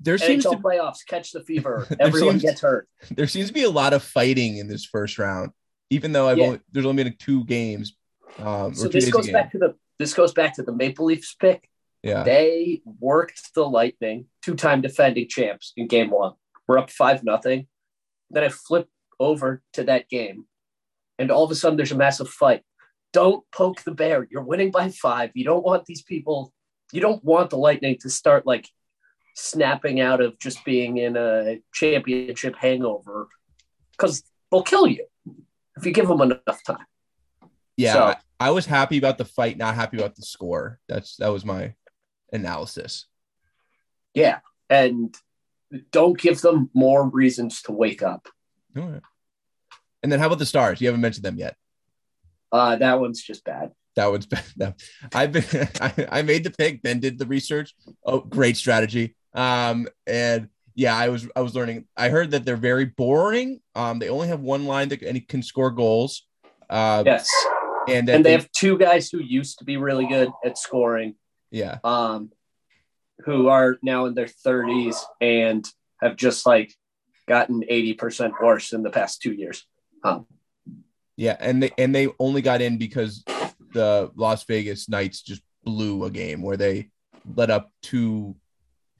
there 0.00 0.18
seems 0.18 0.44
NHL 0.44 0.50
to 0.52 0.56
playoffs 0.58 1.06
catch 1.06 1.32
the 1.32 1.42
fever. 1.42 1.86
Everyone 2.00 2.32
seems- 2.32 2.42
gets 2.42 2.60
hurt. 2.60 2.88
there 3.10 3.26
seems 3.26 3.48
to 3.48 3.54
be 3.54 3.62
a 3.62 3.70
lot 3.70 3.92
of 3.92 4.02
fighting 4.02 4.58
in 4.58 4.66
this 4.68 4.84
first 4.84 5.18
round, 5.18 5.50
even 5.90 6.12
though 6.12 6.28
I've 6.28 6.38
Yeah. 6.38 6.44
only, 6.46 6.60
there's 6.72 6.86
only 6.86 7.04
been 7.04 7.16
two 7.18 7.44
games. 7.44 7.96
Um, 8.38 8.74
So 8.74 8.88
this 8.88 9.10
goes 9.10 9.26
game. 9.26 9.32
back 9.32 9.52
to 9.52 9.58
the 9.58 9.74
this 9.98 10.12
goes 10.12 10.32
back 10.32 10.54
to 10.56 10.64
the 10.64 10.72
Maple 10.72 11.04
Leafs 11.06 11.34
pick. 11.38 11.68
Yeah, 12.04 12.22
They 12.22 12.82
worked 13.00 13.54
the 13.54 13.64
Lightning, 13.68 14.26
two-time 14.42 14.80
defending 14.82 15.28
champs 15.28 15.72
in 15.76 15.86
game 15.88 16.10
one. 16.10 16.32
We're 16.68 16.78
up 16.78 16.90
five 16.90 17.24
nothing. 17.24 17.66
Then 18.30 18.44
I 18.44 18.48
flip 18.48 18.88
over 19.18 19.62
to 19.74 19.84
that 19.84 20.08
game, 20.08 20.44
and 21.18 21.30
all 21.30 21.44
of 21.44 21.50
a 21.50 21.54
sudden 21.54 21.76
there's 21.76 21.92
a 21.92 21.96
massive 21.96 22.28
fight. 22.28 22.62
Don't 23.12 23.44
poke 23.52 23.82
the 23.82 23.92
bear. 23.92 24.26
You're 24.30 24.42
winning 24.42 24.70
by 24.70 24.88
five. 24.90 25.30
You 25.34 25.44
don't 25.44 25.64
want 25.64 25.84
these 25.86 26.02
people. 26.02 26.52
You 26.92 27.00
don't 27.00 27.22
want 27.24 27.50
the 27.50 27.56
Lightning 27.58 27.96
to 28.00 28.10
start 28.10 28.46
like 28.46 28.68
snapping 29.36 30.00
out 30.00 30.20
of 30.20 30.38
just 30.38 30.64
being 30.64 30.96
in 30.98 31.16
a 31.16 31.58
championship 31.72 32.54
hangover 32.56 33.28
because 33.92 34.22
they'll 34.50 34.62
kill 34.62 34.86
you 34.86 35.04
if 35.76 35.84
you 35.86 35.92
give 35.92 36.06
them 36.08 36.20
enough 36.20 36.62
time. 36.66 36.86
yeah. 37.76 37.92
So- 37.92 38.14
I 38.40 38.50
was 38.50 38.66
happy 38.66 38.98
about 38.98 39.16
the 39.16 39.24
fight, 39.24 39.56
not 39.56 39.74
happy 39.76 39.96
about 39.96 40.16
the 40.16 40.22
score. 40.22 40.78
That's 40.88 41.16
that 41.16 41.28
was 41.28 41.44
my 41.44 41.74
analysis. 42.34 43.06
Yeah, 44.12 44.40
and 44.68 45.16
don't 45.90 46.18
give 46.18 46.40
them 46.40 46.70
more 46.74 47.08
reasons 47.08 47.62
to 47.62 47.72
wake 47.72 48.02
up. 48.02 48.28
All 48.76 48.82
right. 48.82 49.02
And 50.02 50.12
then 50.12 50.20
how 50.20 50.26
about 50.26 50.38
the 50.38 50.46
stars? 50.46 50.80
You 50.80 50.88
haven't 50.88 51.00
mentioned 51.00 51.24
them 51.24 51.38
yet. 51.38 51.56
Uh, 52.52 52.76
that 52.76 53.00
one's 53.00 53.22
just 53.22 53.44
bad. 53.44 53.72
That 53.96 54.10
one's 54.10 54.26
bad. 54.34 54.44
No. 54.56 54.74
I've 55.14 55.32
been 55.32 55.44
I, 55.80 56.06
I 56.10 56.22
made 56.22 56.44
the 56.44 56.50
pick, 56.50 56.82
Ben 56.82 57.00
did 57.00 57.18
the 57.18 57.26
research. 57.26 57.74
Oh, 58.04 58.20
great 58.20 58.56
strategy. 58.56 59.16
Um, 59.32 59.88
and 60.06 60.48
yeah, 60.74 60.96
I 60.96 61.08
was 61.08 61.26
I 61.34 61.40
was 61.40 61.54
learning. 61.54 61.86
I 61.96 62.08
heard 62.08 62.32
that 62.32 62.44
they're 62.44 62.56
very 62.56 62.84
boring. 62.84 63.60
Um, 63.74 63.98
they 63.98 64.08
only 64.08 64.28
have 64.28 64.40
one 64.40 64.66
line 64.66 64.88
that 64.90 65.02
and 65.02 65.26
can 65.28 65.42
score 65.42 65.70
goals. 65.70 66.26
Uh, 66.68 67.02
Yes, 67.06 67.28
and 67.88 68.08
and 68.08 68.24
they 68.24 68.32
have 68.32 68.50
two 68.52 68.76
guys 68.78 69.08
who 69.08 69.18
used 69.18 69.58
to 69.58 69.64
be 69.64 69.76
really 69.76 70.06
good 70.06 70.30
at 70.44 70.58
scoring, 70.58 71.14
yeah, 71.54 71.78
um, 71.84 72.32
who 73.24 73.46
are 73.46 73.78
now 73.80 74.06
in 74.06 74.14
their 74.14 74.26
thirties 74.26 75.02
and 75.20 75.64
have 76.02 76.16
just 76.16 76.44
like 76.46 76.74
gotten 77.28 77.64
eighty 77.68 77.94
percent 77.94 78.34
worse 78.42 78.72
in 78.72 78.82
the 78.82 78.90
past 78.90 79.22
two 79.22 79.32
years. 79.32 79.64
Um, 80.02 80.26
yeah, 81.16 81.36
and 81.38 81.62
they 81.62 81.70
and 81.78 81.94
they 81.94 82.08
only 82.18 82.42
got 82.42 82.60
in 82.60 82.76
because 82.76 83.22
the 83.72 84.10
Las 84.16 84.42
Vegas 84.44 84.88
Knights 84.88 85.22
just 85.22 85.42
blew 85.62 86.04
a 86.04 86.10
game 86.10 86.42
where 86.42 86.56
they 86.56 86.90
let 87.36 87.50
up 87.50 87.70
two 87.82 88.34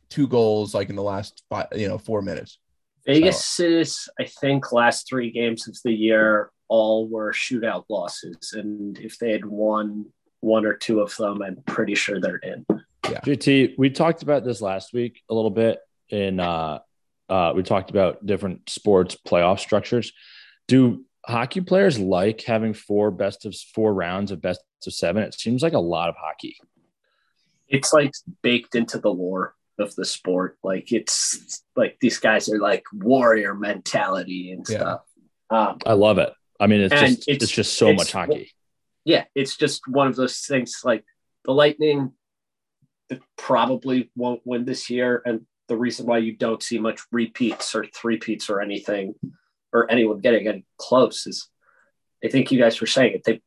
two 0.09 0.29
goals 0.29 0.75
like 0.75 0.91
in 0.91 0.97
the 0.97 1.03
last 1.03 1.43
five, 1.51 1.67
you 1.75 1.89
know 1.89 1.99
four 1.99 2.23
minutes. 2.23 2.61
Vegas 3.05 3.59
is, 3.59 4.09
I 4.19 4.25
think, 4.25 4.73
last 4.73 5.09
three 5.09 5.31
games 5.31 5.67
of 5.67 5.77
the 5.85 5.93
year 5.93 6.51
all 6.69 7.09
were 7.09 7.33
shootout 7.33 7.85
losses, 7.89 8.55
and 8.57 8.97
if 8.99 9.19
they 9.19 9.33
had 9.33 9.45
won 9.45 10.07
one 10.45 10.67
or 10.67 10.75
two 10.75 11.01
of 11.01 11.17
them, 11.17 11.43
I'm 11.43 11.57
pretty 11.67 11.95
sure 11.95 12.21
they're 12.21 12.37
in. 12.37 12.67
JT, 13.03 13.75
we 13.79 13.91
talked 13.91 14.23
about 14.23 14.45
this 14.45 14.61
last 14.61 14.93
week 14.93 15.23
a 15.29 15.35
little 15.35 15.51
bit. 15.51 15.81
In 16.11 16.39
uh, 16.39 16.81
uh, 17.29 17.53
we 17.57 17.63
talked 17.63 17.91
about 17.91 18.25
different 18.25 18.69
sports 18.69 19.17
playoff 19.27 19.59
structures. 19.59 20.13
Do 20.69 21.05
hockey 21.27 21.61
players 21.63 21.99
like 21.99 22.43
having 22.43 22.75
four 22.75 23.11
best 23.11 23.47
of 23.47 23.57
four 23.75 23.93
rounds 23.95 24.31
of 24.31 24.41
best 24.43 24.61
of 24.87 24.93
seven? 24.93 25.23
It 25.23 25.35
seems 25.35 25.63
like 25.63 25.73
a 25.73 25.79
lot 25.79 26.09
of 26.11 26.15
hockey. 26.19 26.57
It's 27.69 27.93
like 27.93 28.13
baked 28.43 28.75
into 28.75 28.99
the 28.99 29.11
lore 29.13 29.55
of 29.79 29.95
the 29.97 30.05
sport. 30.05 30.59
Like 30.63 30.93
it's 30.93 31.63
like 31.75 31.97
these 32.01 32.19
guys 32.19 32.49
are 32.51 32.59
like 32.61 32.85
warrior 32.93 33.55
mentality 33.55 34.53
and 34.53 34.67
Yeah. 34.69 34.77
stuff. 34.79 35.01
Um, 35.51 35.79
I 35.87 35.95
love 35.95 36.19
it. 36.19 36.33
I 36.61 36.67
mean, 36.67 36.81
it's 36.83 36.95
just 36.95 37.29
it's- 37.29 37.43
it's, 37.43 37.51
just 37.53 37.75
so 37.79 37.87
it's- 37.89 37.99
much 37.99 38.13
hockey. 38.13 38.51
Yeah, 39.05 39.25
it's 39.35 39.57
just 39.57 39.87
one 39.89 40.07
of 40.07 40.17
those 40.17 40.41
things. 40.41 40.81
Like 40.85 41.05
the 41.45 41.53
Lightning 41.53 42.13
probably 43.37 44.11
won't 44.17 44.41
win 44.45 44.65
this 44.65 44.91
year, 44.91 45.23
and 45.25 45.47
the 45.69 45.77
reason 45.77 46.07
why 46.07 46.19
you 46.19 46.37
don't 46.37 46.63
see 46.63 46.79
much 46.79 47.01
repeats 47.13 47.75
or 47.75 47.85
three-peats 47.87 48.51
or 48.51 48.61
anything, 48.61 49.15
or 49.73 49.91
anyone 49.91 50.21
getting 50.21 50.47
any 50.47 50.65
close 50.79 51.27
is, 51.27 51.49
I 52.25 52.29
think 52.29 52.51
you 52.51 52.59
guys 52.59 52.81
were 52.81 52.87
saying 52.87 53.15
it. 53.15 53.25
They 53.25 53.41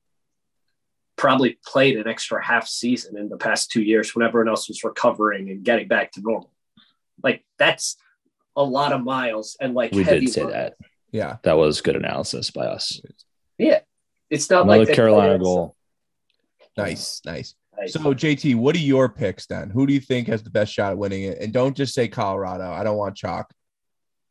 probably 1.16 1.58
played 1.66 1.98
an 1.98 2.08
extra 2.08 2.44
half 2.44 2.68
season 2.68 3.18
in 3.18 3.30
the 3.30 3.38
past 3.38 3.72
two 3.72 3.82
years 3.82 4.14
when 4.16 4.26
everyone 4.26 4.50
else 4.50 4.68
was 4.68 4.84
recovering 4.84 5.50
and 5.50 5.64
getting 5.64 5.88
back 5.88 6.12
to 6.12 6.22
normal. 6.22 6.52
Like 7.24 7.44
that's 7.58 7.98
a 8.56 8.64
lot 8.64 8.94
of 8.94 9.04
miles 9.04 9.58
and 9.60 9.74
like 9.74 9.92
We 9.94 10.04
heavy 10.04 10.26
did 10.28 10.34
say 10.34 10.44
work. 10.44 10.54
that. 10.54 10.78
Yeah, 11.12 11.38
That 11.44 11.58
was 11.58 11.82
good 11.82 11.96
analysis 11.96 12.52
by 12.52 12.68
us. 12.68 13.02
Yeah, 13.58 13.80
it's 14.30 14.50
not 14.50 14.64
Another 14.64 14.80
like 14.80 14.88
they 14.90 14.96
Carolina 14.96 15.30
played- 15.34 15.42
goal. 15.44 15.76
nice, 16.78 17.22
nice. 17.26 17.56
Like, 17.78 17.90
So 17.90 18.00
JT, 18.14 18.56
what 18.56 18.76
are 18.76 18.80
your 18.80 19.08
picks 19.10 19.46
then? 19.46 19.70
Who 19.70 19.86
do 19.86 19.94
you 19.94 20.00
think 20.00 20.28
has 20.28 20.42
the 20.44 20.50
best 20.50 20.74
shot 20.74 20.92
at 20.92 20.98
winning 20.98 21.24
it? 21.24 21.38
And 21.40 21.54
don't 21.54 21.76
just 21.78 21.94
say 21.94 22.08
Colorado. 22.08 22.72
I 22.72 22.84
don't 22.84 22.98
want 22.98 23.16
chalk. 23.16 23.54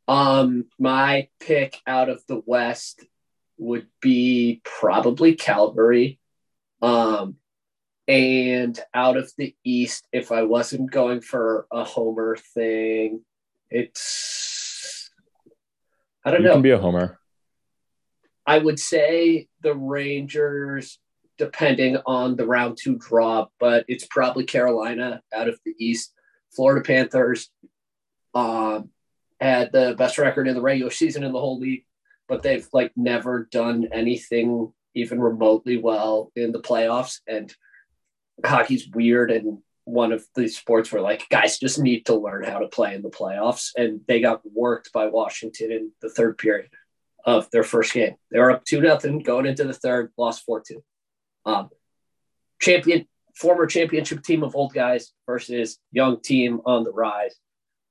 Um, 0.08 0.66
my 0.78 1.28
pick 1.40 1.80
out 1.86 2.08
of 2.08 2.22
the 2.26 2.42
West 2.44 3.04
would 3.58 3.86
be 4.00 4.60
probably 4.64 5.34
Calgary. 5.34 6.18
Um, 6.82 7.36
and 8.08 8.78
out 8.94 9.16
of 9.16 9.32
the 9.38 9.54
East, 9.64 10.06
if 10.12 10.30
I 10.30 10.42
wasn't 10.42 10.90
going 10.90 11.20
for 11.20 11.66
a 11.72 11.82
homer 11.84 12.36
thing, 12.54 13.24
it's 13.70 15.10
I 16.24 16.30
don't 16.32 16.42
You 16.42 16.48
know. 16.48 16.52
can 16.54 16.62
be 16.62 16.70
a 16.70 16.78
homer. 16.78 17.18
I 18.46 18.58
would 18.58 18.78
say 18.78 19.48
the 19.62 19.74
Rangers, 19.74 20.98
depending 21.36 21.98
on 22.06 22.36
the 22.36 22.46
round 22.46 22.78
two 22.80 22.96
draw, 22.96 23.46
but 23.58 23.84
it's 23.88 24.06
probably 24.06 24.44
Carolina 24.44 25.20
out 25.34 25.48
of 25.48 25.58
the 25.64 25.74
East. 25.78 26.12
Florida 26.54 26.82
Panthers 26.82 27.50
um, 28.34 28.90
had 29.40 29.72
the 29.72 29.94
best 29.98 30.16
record 30.18 30.46
in 30.46 30.54
the 30.54 30.62
regular 30.62 30.90
season 30.90 31.24
in 31.24 31.32
the 31.32 31.40
whole 31.40 31.58
league, 31.58 31.84
but 32.28 32.42
they've 32.42 32.66
like 32.72 32.92
never 32.96 33.48
done 33.50 33.88
anything 33.92 34.72
even 34.94 35.20
remotely 35.20 35.76
well 35.76 36.30
in 36.36 36.52
the 36.52 36.62
playoffs. 36.62 37.20
And 37.26 37.52
hockey's 38.44 38.88
weird 38.88 39.30
and 39.30 39.58
one 39.84 40.12
of 40.12 40.24
these 40.34 40.56
sports 40.56 40.90
where 40.90 41.02
like 41.02 41.28
guys 41.28 41.58
just 41.58 41.78
need 41.78 42.06
to 42.06 42.14
learn 42.14 42.44
how 42.44 42.60
to 42.60 42.68
play 42.68 42.94
in 42.94 43.02
the 43.02 43.10
playoffs. 43.10 43.70
And 43.76 44.00
they 44.06 44.20
got 44.20 44.40
worked 44.44 44.92
by 44.92 45.06
Washington 45.06 45.72
in 45.72 45.92
the 46.00 46.08
third 46.08 46.38
period 46.38 46.70
of 47.26 47.50
their 47.50 47.64
first 47.64 47.92
game. 47.92 48.14
They 48.30 48.38
were 48.38 48.52
up 48.52 48.64
two 48.64 48.80
nothing 48.80 49.18
going 49.18 49.46
into 49.46 49.64
the 49.64 49.74
third, 49.74 50.12
lost 50.16 50.44
four 50.46 50.62
two. 50.66 50.82
Um, 51.44 51.68
champion, 52.60 53.06
former 53.34 53.66
championship 53.66 54.22
team 54.22 54.42
of 54.42 54.56
old 54.56 54.72
guys 54.72 55.12
versus 55.26 55.78
young 55.92 56.20
team 56.22 56.60
on 56.64 56.84
the 56.84 56.92
rise, 56.92 57.34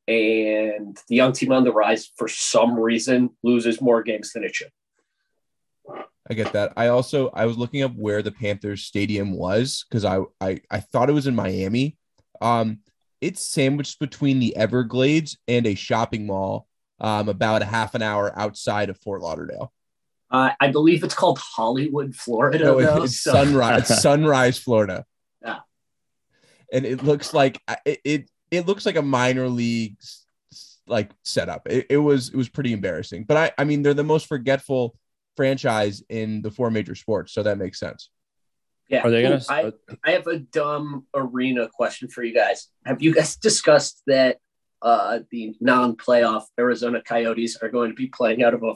and 0.08 0.98
the 1.10 1.16
young 1.16 1.34
team 1.34 1.52
on 1.52 1.66
the 1.66 1.74
rise 1.74 2.10
for 2.16 2.28
some 2.28 2.80
reason 2.80 3.30
loses 3.44 3.82
more 3.82 4.02
games 4.02 4.32
than 4.32 4.44
it 4.44 4.56
should. 4.56 4.72
I 6.28 6.34
get 6.34 6.54
that. 6.54 6.74
I 6.76 6.88
also 6.88 7.30
I 7.34 7.46
was 7.46 7.58
looking 7.58 7.84
up 7.84 7.94
where 7.96 8.24
the 8.24 8.32
Panthers 8.32 8.84
stadium 8.84 9.34
was 9.34 9.86
because 9.88 10.06
I, 10.06 10.22
I 10.42 10.62
I 10.72 10.80
thought 10.80 11.10
it 11.10 11.14
was 11.14 11.28
in 11.28 11.36
Miami. 11.36 11.98
Um, 12.42 12.80
it's 13.22 13.42
sandwiched 13.42 14.00
between 14.00 14.40
the 14.40 14.56
Everglades 14.56 15.38
and 15.48 15.68
a 15.68 15.76
shopping 15.76 16.26
mall, 16.26 16.68
um, 17.00 17.30
about 17.30 17.62
a 17.62 17.66
half 17.66 17.96
an 17.96 18.02
hour 18.02 18.32
outside 18.38 18.90
of 18.90 18.98
Fort 19.00 19.22
Lauderdale. 19.22 19.72
Uh, 20.32 20.52
I 20.60 20.70
believe 20.70 21.04
it's 21.04 21.14
called 21.14 21.38
Hollywood, 21.40 22.16
Florida. 22.16 22.60
No, 22.60 22.82
though, 22.82 23.04
it's 23.04 23.22
so- 23.22 23.32
Sunrise, 23.34 23.80
it's 23.92 24.02
Sunrise, 24.02 24.58
Florida. 24.58 25.06
Yeah. 25.44 25.60
And 26.74 26.86
it 26.86 27.04
looks 27.04 27.34
like 27.34 27.62
it, 27.86 28.00
it 28.04 28.30
it 28.52 28.66
looks 28.68 28.86
like 28.86 28.96
a 28.96 29.02
minor 29.02 29.48
league 29.48 29.98
s- 30.02 30.26
s- 30.52 30.80
like 30.88 31.12
setup. 31.24 31.68
It, 31.68 31.86
it 31.90 31.98
was 31.98 32.30
it 32.30 32.36
was 32.36 32.50
pretty 32.50 32.74
embarrassing. 32.74 33.26
But 33.26 33.38
I 33.38 33.52
I 33.58 33.64
mean 33.66 33.84
they're 33.84 33.94
the 33.94 34.04
most 34.04 34.28
forgetful 34.28 34.96
franchise 35.38 36.02
in 36.10 36.42
the 36.42 36.50
four 36.52 36.72
major 36.72 36.96
sports, 36.96 37.34
so 37.34 37.44
that 37.44 37.58
makes 37.60 37.80
sense. 37.80 38.10
Yeah. 38.90 39.04
Are 39.04 39.12
they 39.12 39.22
gonna? 39.22 39.36
Ooh, 39.36 39.42
I, 39.50 39.72
I 40.04 40.12
have 40.12 40.28
a 40.28 40.40
dumb 40.40 41.06
arena 41.14 41.70
question 41.74 42.08
for 42.08 42.24
you 42.24 42.34
guys. 42.34 42.68
Have 42.86 43.02
you 43.02 43.14
guys 43.14 43.36
discussed 43.36 44.02
that 44.08 44.38
uh, 44.86 45.20
the 45.32 45.54
non-playoff 45.60 46.44
Arizona 46.60 47.02
Coyotes 47.02 47.58
are 47.62 47.70
going 47.70 47.90
to 47.90 47.96
be 47.96 48.08
playing 48.08 48.44
out 48.44 48.54
of 48.54 48.64
a 48.64 48.76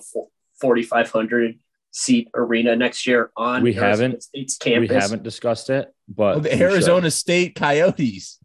4,500 0.60 1.60
seat 1.92 2.30
arena 2.36 2.76
next 2.76 3.08
year 3.08 3.32
on 3.38 3.64
We 3.64 3.70
Arizona 3.78 3.90
haven't. 3.90 4.24
State's 4.24 4.58
we 4.66 4.88
haven't 4.88 5.24
discussed 5.24 5.70
it, 5.70 5.94
but 6.08 6.36
Oh, 6.38 6.40
the 6.40 6.50
we 6.50 6.58
should. 6.58 6.62
Arizona 6.64 7.12
State 7.12 7.56
Coyotes. 7.56 8.40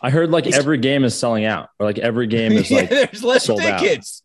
I 0.00 0.10
heard 0.10 0.30
like 0.30 0.46
every 0.46 0.78
game 0.78 1.04
is 1.04 1.18
selling 1.18 1.44
out, 1.44 1.68
or 1.80 1.86
like 1.86 1.98
every 1.98 2.26
game 2.28 2.52
is 2.52 2.70
yeah, 2.70 2.80
like. 2.80 2.90
there's 2.90 3.24
less 3.24 3.46
sold 3.46 3.60
out. 3.60 3.80
tickets. 3.80 4.22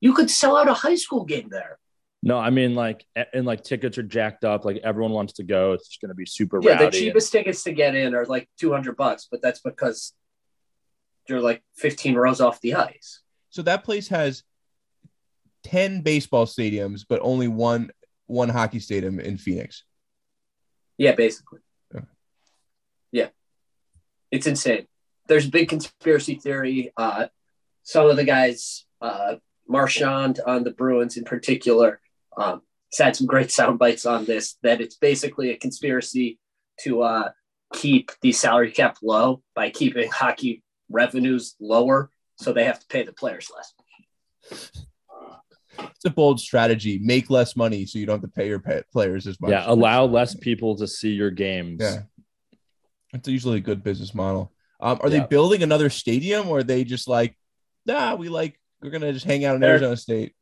You 0.00 0.12
could 0.14 0.30
sell 0.30 0.56
out 0.56 0.68
a 0.68 0.74
high 0.74 0.94
school 0.96 1.24
game 1.24 1.48
there. 1.48 1.78
no, 2.22 2.38
I 2.38 2.50
mean 2.50 2.74
like, 2.74 3.04
and 3.32 3.46
like 3.46 3.64
tickets 3.64 3.96
are 3.98 4.02
jacked 4.02 4.44
up. 4.44 4.64
Like 4.66 4.76
everyone 4.84 5.12
wants 5.12 5.34
to 5.34 5.42
go. 5.42 5.72
It's 5.72 5.88
just 5.88 6.00
going 6.00 6.10
to 6.10 6.14
be 6.14 6.26
super 6.26 6.60
Yeah, 6.62 6.72
rowdy. 6.72 6.84
the 6.84 6.90
cheapest 6.90 7.32
tickets 7.32 7.62
to 7.64 7.72
get 7.72 7.94
in 7.94 8.14
are 8.14 8.26
like 8.26 8.48
200 8.60 8.96
bucks, 8.96 9.26
but 9.30 9.40
that's 9.42 9.60
because 9.60 10.12
They're 11.28 11.40
like 11.40 11.62
15 11.76 12.14
rows 12.14 12.40
off 12.40 12.60
the 12.60 12.74
ice. 12.74 13.20
So 13.50 13.62
that 13.62 13.84
place 13.84 14.08
has 14.08 14.42
10 15.64 16.00
baseball 16.02 16.46
stadiums, 16.46 17.04
but 17.08 17.20
only 17.22 17.48
one 17.48 17.90
one 18.26 18.48
hockey 18.50 18.78
stadium 18.78 19.20
in 19.20 19.38
Phoenix. 19.38 19.84
Yeah, 20.98 21.12
basically. 21.12 21.60
Yeah. 21.94 22.00
yeah. 23.10 23.28
It's 24.30 24.46
insane. 24.46 24.86
There's 25.28 25.46
a 25.46 25.50
big 25.50 25.68
conspiracy 25.68 26.34
theory. 26.34 26.92
Uh, 26.96 27.26
some 27.82 28.08
of 28.08 28.16
the 28.16 28.24
guys, 28.24 28.84
uh, 29.00 29.36
Marchand 29.66 30.40
on 30.46 30.64
the 30.64 30.72
Bruins 30.72 31.16
in 31.16 31.24
particular, 31.24 32.00
um, 32.36 32.62
has 32.92 33.04
had 33.04 33.16
some 33.16 33.26
great 33.26 33.50
sound 33.50 33.78
bites 33.78 34.04
on 34.04 34.26
this. 34.26 34.56
That 34.62 34.80
it's 34.80 34.96
basically 34.96 35.50
a 35.50 35.56
conspiracy 35.56 36.38
to 36.80 37.02
uh, 37.02 37.30
keep 37.72 38.12
the 38.20 38.32
salary 38.32 38.72
cap 38.72 38.98
low 39.02 39.42
by 39.54 39.70
keeping 39.70 40.10
hockey 40.10 40.62
revenues 40.90 41.54
lower, 41.60 42.10
so 42.36 42.52
they 42.52 42.64
have 42.64 42.80
to 42.80 42.86
pay 42.86 43.02
the 43.02 43.12
players 43.12 43.50
less. 43.54 43.74
It's 45.80 46.04
a 46.04 46.10
bold 46.10 46.40
strategy. 46.40 46.98
Make 47.02 47.30
less 47.30 47.56
money 47.56 47.86
so 47.86 47.98
you 47.98 48.06
don't 48.06 48.20
have 48.20 48.30
to 48.30 48.34
pay 48.34 48.48
your 48.48 48.62
players 48.92 49.26
as 49.26 49.40
much. 49.40 49.50
Yeah, 49.50 49.64
allow 49.66 50.04
less 50.04 50.34
people 50.34 50.76
to 50.76 50.86
see 50.86 51.10
your 51.10 51.30
games. 51.30 51.80
Yeah, 51.80 52.02
it's 53.12 53.28
usually 53.28 53.58
a 53.58 53.60
good 53.60 53.82
business 53.82 54.14
model. 54.14 54.52
Um, 54.80 54.98
are 55.02 55.08
yeah. 55.08 55.20
they 55.20 55.26
building 55.26 55.62
another 55.62 55.90
stadium, 55.90 56.48
or 56.48 56.58
are 56.58 56.62
they 56.62 56.84
just 56.84 57.08
like, 57.08 57.36
nah, 57.86 58.14
we 58.14 58.28
like 58.28 58.58
we're 58.82 58.90
gonna 58.90 59.12
just 59.12 59.26
hang 59.26 59.44
out 59.44 59.54
in 59.54 59.60
they're, 59.60 59.70
Arizona 59.70 59.96
State? 59.96 60.34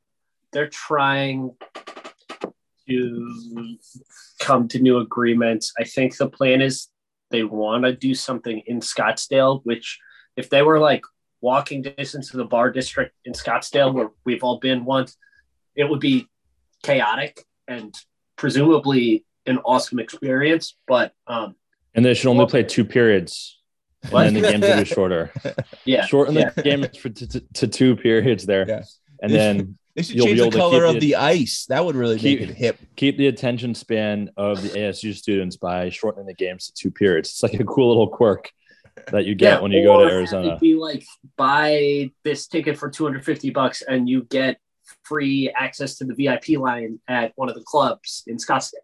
They're 0.53 0.69
trying 0.69 1.55
to 2.89 3.77
come 4.41 4.69
to 4.69 4.79
new 4.79 4.99
agreements. 4.99 5.73
I 5.79 5.85
think 5.85 6.17
the 6.17 6.29
plan 6.29 6.61
is 6.61 6.89
they 7.31 7.43
want 7.43 7.85
to 7.85 7.93
do 7.93 8.15
something 8.15 8.63
in 8.67 8.81
Scottsdale, 8.81 9.61
which 9.65 9.99
if 10.37 10.51
they 10.51 10.63
were 10.63 10.79
like 10.79 11.03
walking 11.41 11.83
distance 11.83 12.31
to 12.31 12.37
the 12.37 12.45
bar 12.45 12.71
district 12.71 13.15
in 13.25 13.33
Scottsdale, 13.33 13.93
where 13.93 14.11
we've 14.25 14.43
all 14.43 14.59
been 14.59 14.85
once, 14.85 15.17
it 15.75 15.89
would 15.89 16.01
be 16.01 16.29
chaotic 16.83 17.45
and 17.69 17.95
presumably 18.37 19.25
an 19.47 19.59
awesome 19.59 19.99
experience. 19.99 20.77
But 20.87 21.13
um, 21.27 21.57
and 21.95 22.05
they 22.05 22.15
should 22.15 22.29
only 22.29 22.41
well, 22.41 22.49
play 22.49 22.63
two 22.63 22.85
periods, 22.85 23.61
and 24.03 24.13
then 24.13 24.35
the 24.35 24.41
games 24.41 24.63
will 24.63 24.77
be 24.79 24.85
shorter. 24.95 25.33
Yeah, 25.85 26.05
shorten 26.07 26.35
yeah. 26.35 26.51
the 26.51 26.63
game 26.63 26.83
to, 26.83 27.11
to, 27.11 27.41
to, 27.55 27.69
two 27.69 27.97
periods 27.97 28.45
there, 28.45 28.69
yeah. 28.69 28.83
and 29.23 29.33
then 29.33 29.79
they 29.95 30.03
should 30.03 30.21
change 30.21 30.41
the 30.41 30.51
color 30.51 30.85
of 30.85 30.95
the, 30.95 31.01
the, 31.01 31.17
ice. 31.17 31.65
That 31.71 31.85
would 31.85 31.97
really 31.97 32.19
keep, 32.19 32.41
make 32.41 32.51
it 32.51 32.55
hip. 32.55 32.79
Keep 32.97 33.17
the 33.17 33.29
attention 33.29 33.75
span 33.75 34.31
of 34.37 34.63
the 34.63 34.69
ASU 34.69 35.15
students 35.15 35.57
by 35.57 35.89
shortening 35.89 36.27
the 36.27 36.35
games 36.35 36.67
to 36.67 36.75
two 36.75 36.91
periods. 36.91 37.31
It's 37.31 37.43
like 37.43 37.55
a 37.55 37.65
cool 37.65 37.89
little 37.89 38.09
quirk 38.09 38.51
that 39.11 39.27
you 39.27 39.35
get 39.35 39.55
yeah, 39.55 39.61
when 39.61 39.73
you 39.73 39.85
go 39.85 40.05
to 40.05 40.13
Arizona. 40.13 40.59
Be 40.61 40.75
like 40.75 41.05
buy 41.37 42.11
this 42.25 42.47
ticket 42.47 42.77
for 42.79 42.91
250 42.91 43.51
bucks 43.51 43.83
and 43.83 44.09
you 44.09 44.25
get 44.25 44.59
free 45.05 45.51
access 45.51 45.97
to 45.97 46.05
the 46.05 46.15
VIP 46.15 46.59
line 46.59 47.01
at 47.09 47.33
one 47.37 47.49
of 47.49 47.55
the 47.55 47.63
clubs 47.63 48.23
in 48.27 48.37
Scottsdale. 48.37 48.75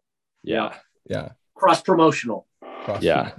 Yeah. 0.42 0.74
Yeah. 1.08 1.30
Cross 1.54 1.82
promotional. 1.82 2.46
Yeah. 3.00 3.32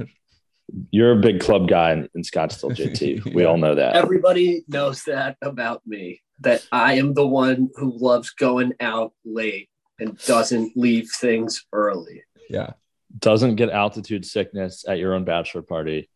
You're 0.91 1.12
a 1.12 1.21
big 1.21 1.41
club 1.41 1.67
guy 1.67 1.91
in, 1.91 2.09
in 2.15 2.21
Scottsdale, 2.21 2.71
JT. 2.75 3.33
We 3.33 3.45
all 3.45 3.57
know 3.57 3.75
that. 3.75 3.95
Everybody 3.95 4.63
knows 4.67 5.03
that 5.03 5.38
about 5.41 5.86
me. 5.86 6.21
That 6.39 6.65
I 6.71 6.93
am 6.95 7.13
the 7.13 7.27
one 7.27 7.69
who 7.75 7.97
loves 7.97 8.31
going 8.31 8.73
out 8.79 9.13
late 9.23 9.69
and 9.99 10.17
doesn't 10.17 10.75
leave 10.75 11.09
things 11.19 11.65
early. 11.71 12.23
Yeah. 12.49 12.71
Doesn't 13.19 13.55
get 13.55 13.69
altitude 13.69 14.25
sickness 14.25 14.83
at 14.88 14.97
your 14.97 15.13
own 15.13 15.23
bachelor 15.23 15.62
party 15.62 16.09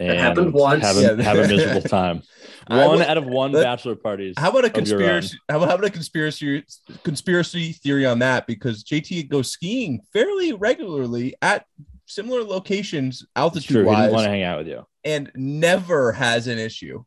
and 0.00 0.18
happened 0.18 0.52
once. 0.52 0.84
Have 0.84 0.96
a, 0.96 1.00
yeah. 1.00 1.22
have 1.22 1.38
a 1.38 1.48
miserable 1.48 1.82
time. 1.88 2.22
One 2.66 2.98
would, 2.98 3.00
out 3.02 3.18
of 3.18 3.26
one 3.26 3.52
let, 3.52 3.64
bachelor 3.64 3.96
parties. 3.96 4.34
How 4.38 4.50
about 4.50 4.64
a 4.64 4.70
conspiracy? 4.70 5.38
How 5.48 5.62
about 5.62 5.84
a 5.84 5.90
conspiracy 5.90 6.64
conspiracy 7.02 7.72
theory 7.72 8.06
on 8.06 8.20
that? 8.20 8.46
Because 8.46 8.84
JT 8.84 9.28
goes 9.28 9.50
skiing 9.50 10.00
fairly 10.12 10.52
regularly 10.52 11.34
at 11.42 11.64
similar 12.06 12.42
locations, 12.42 13.26
altitude 13.34 13.84
wise. 13.84 14.12
Want 14.12 14.24
to 14.24 14.30
hang 14.30 14.42
out 14.42 14.58
with 14.58 14.68
you, 14.68 14.86
and 15.04 15.30
never 15.34 16.12
has 16.12 16.46
an 16.46 16.58
issue, 16.58 17.02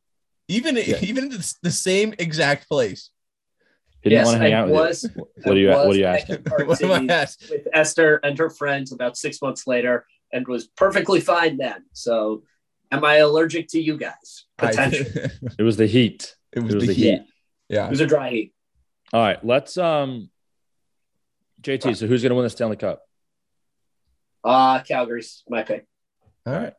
even 0.48 0.76
yeah. 0.76 1.00
even 1.02 1.30
the 1.30 1.72
same 1.72 2.14
exact 2.20 2.68
place. 2.68 3.10
He 4.02 4.10
didn't 4.10 4.20
yes, 4.20 4.26
want 4.26 4.38
to 4.38 4.44
hang 4.44 4.54
out 4.54 4.66
with 4.68 4.76
was, 4.76 5.04
you. 5.04 5.28
What 5.44 5.54
do 5.54 5.60
you 5.60 5.70
What 5.70 5.94
do 5.94 6.00
you 6.00 6.06
ask? 6.06 6.28
what 6.66 6.84
am 6.84 7.10
I 7.10 7.14
asking? 7.14 7.48
With 7.52 7.68
Esther 7.74 8.20
and 8.24 8.38
her 8.38 8.50
friends 8.50 8.92
about 8.92 9.16
six 9.16 9.42
months 9.42 9.66
later, 9.66 10.06
and 10.34 10.46
was 10.46 10.68
perfectly 10.68 11.22
fine 11.22 11.56
then. 11.56 11.86
So 11.94 12.44
Am 12.94 13.04
I 13.04 13.16
allergic 13.16 13.70
to 13.70 13.82
you 13.82 13.98
guys? 13.98 14.46
Potentially. 14.58 15.32
it 15.58 15.64
was 15.64 15.78
the 15.78 15.88
heat. 15.88 16.36
It 16.52 16.60
was, 16.60 16.74
it 16.74 16.76
was 16.76 16.84
the, 16.84 16.94
the, 16.94 16.94
heat. 16.94 17.12
heat. 17.12 17.22
Yeah. 17.70 17.88
It 17.88 17.90
was 17.90 18.02
a 18.02 18.06
dry 18.06 18.30
heat. 18.30 18.54
All 19.12 19.22
right. 19.22 19.44
Let's 19.44 19.78
um 19.78 20.30
JT, 21.62 21.98
so 21.98 22.06
who's 22.06 22.22
gonna 22.22 22.36
win 22.36 22.44
the 22.44 22.52
Stanley 22.52 22.76
Cup? 22.76 23.02
Uh 24.44 24.80
Calgary's 24.82 25.44
my 25.50 25.64
pick. 25.64 25.88
All 26.46 26.54
right. 26.54 26.74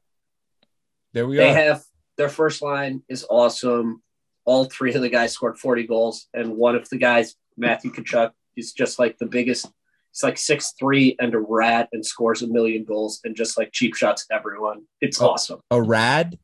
There 1.15 1.27
we 1.27 1.37
they 1.37 1.51
are. 1.51 1.55
They 1.55 1.65
have 1.65 1.83
their 2.17 2.29
first 2.29 2.63
line 2.63 3.03
is 3.09 3.27
awesome. 3.29 4.01
All 4.45 4.67
three 4.67 4.95
of 4.95 5.03
the 5.03 5.09
guys 5.09 5.33
scored 5.33 5.59
40 5.59 5.87
goals, 5.87 6.27
and 6.35 6.57
one 6.57 6.77
of 6.77 6.89
the 6.91 6.99
guys, 6.99 7.35
Matthew 7.57 7.91
Tkachuk, 7.93 8.33
is 8.57 8.73
just 8.73 8.99
like 8.99 9.19
the 9.19 9.27
biggest 9.27 9.67
He's 10.15 10.23
like 10.23 10.39
six 10.39 10.75
three 10.79 11.17
and 11.19 11.35
a 11.35 11.41
rat 11.41 11.89
and 11.93 12.07
scores 12.07 12.43
a 12.43 12.47
million 12.47 12.85
goals 12.85 13.21
and 13.25 13.35
just 13.35 13.59
like 13.59 13.73
cheap 13.73 13.97
shots 13.97 14.27
everyone. 14.31 14.85
It's 15.01 15.21
oh, 15.21 15.31
awesome. 15.31 15.61
A 15.73 15.83
rad? 15.83 16.39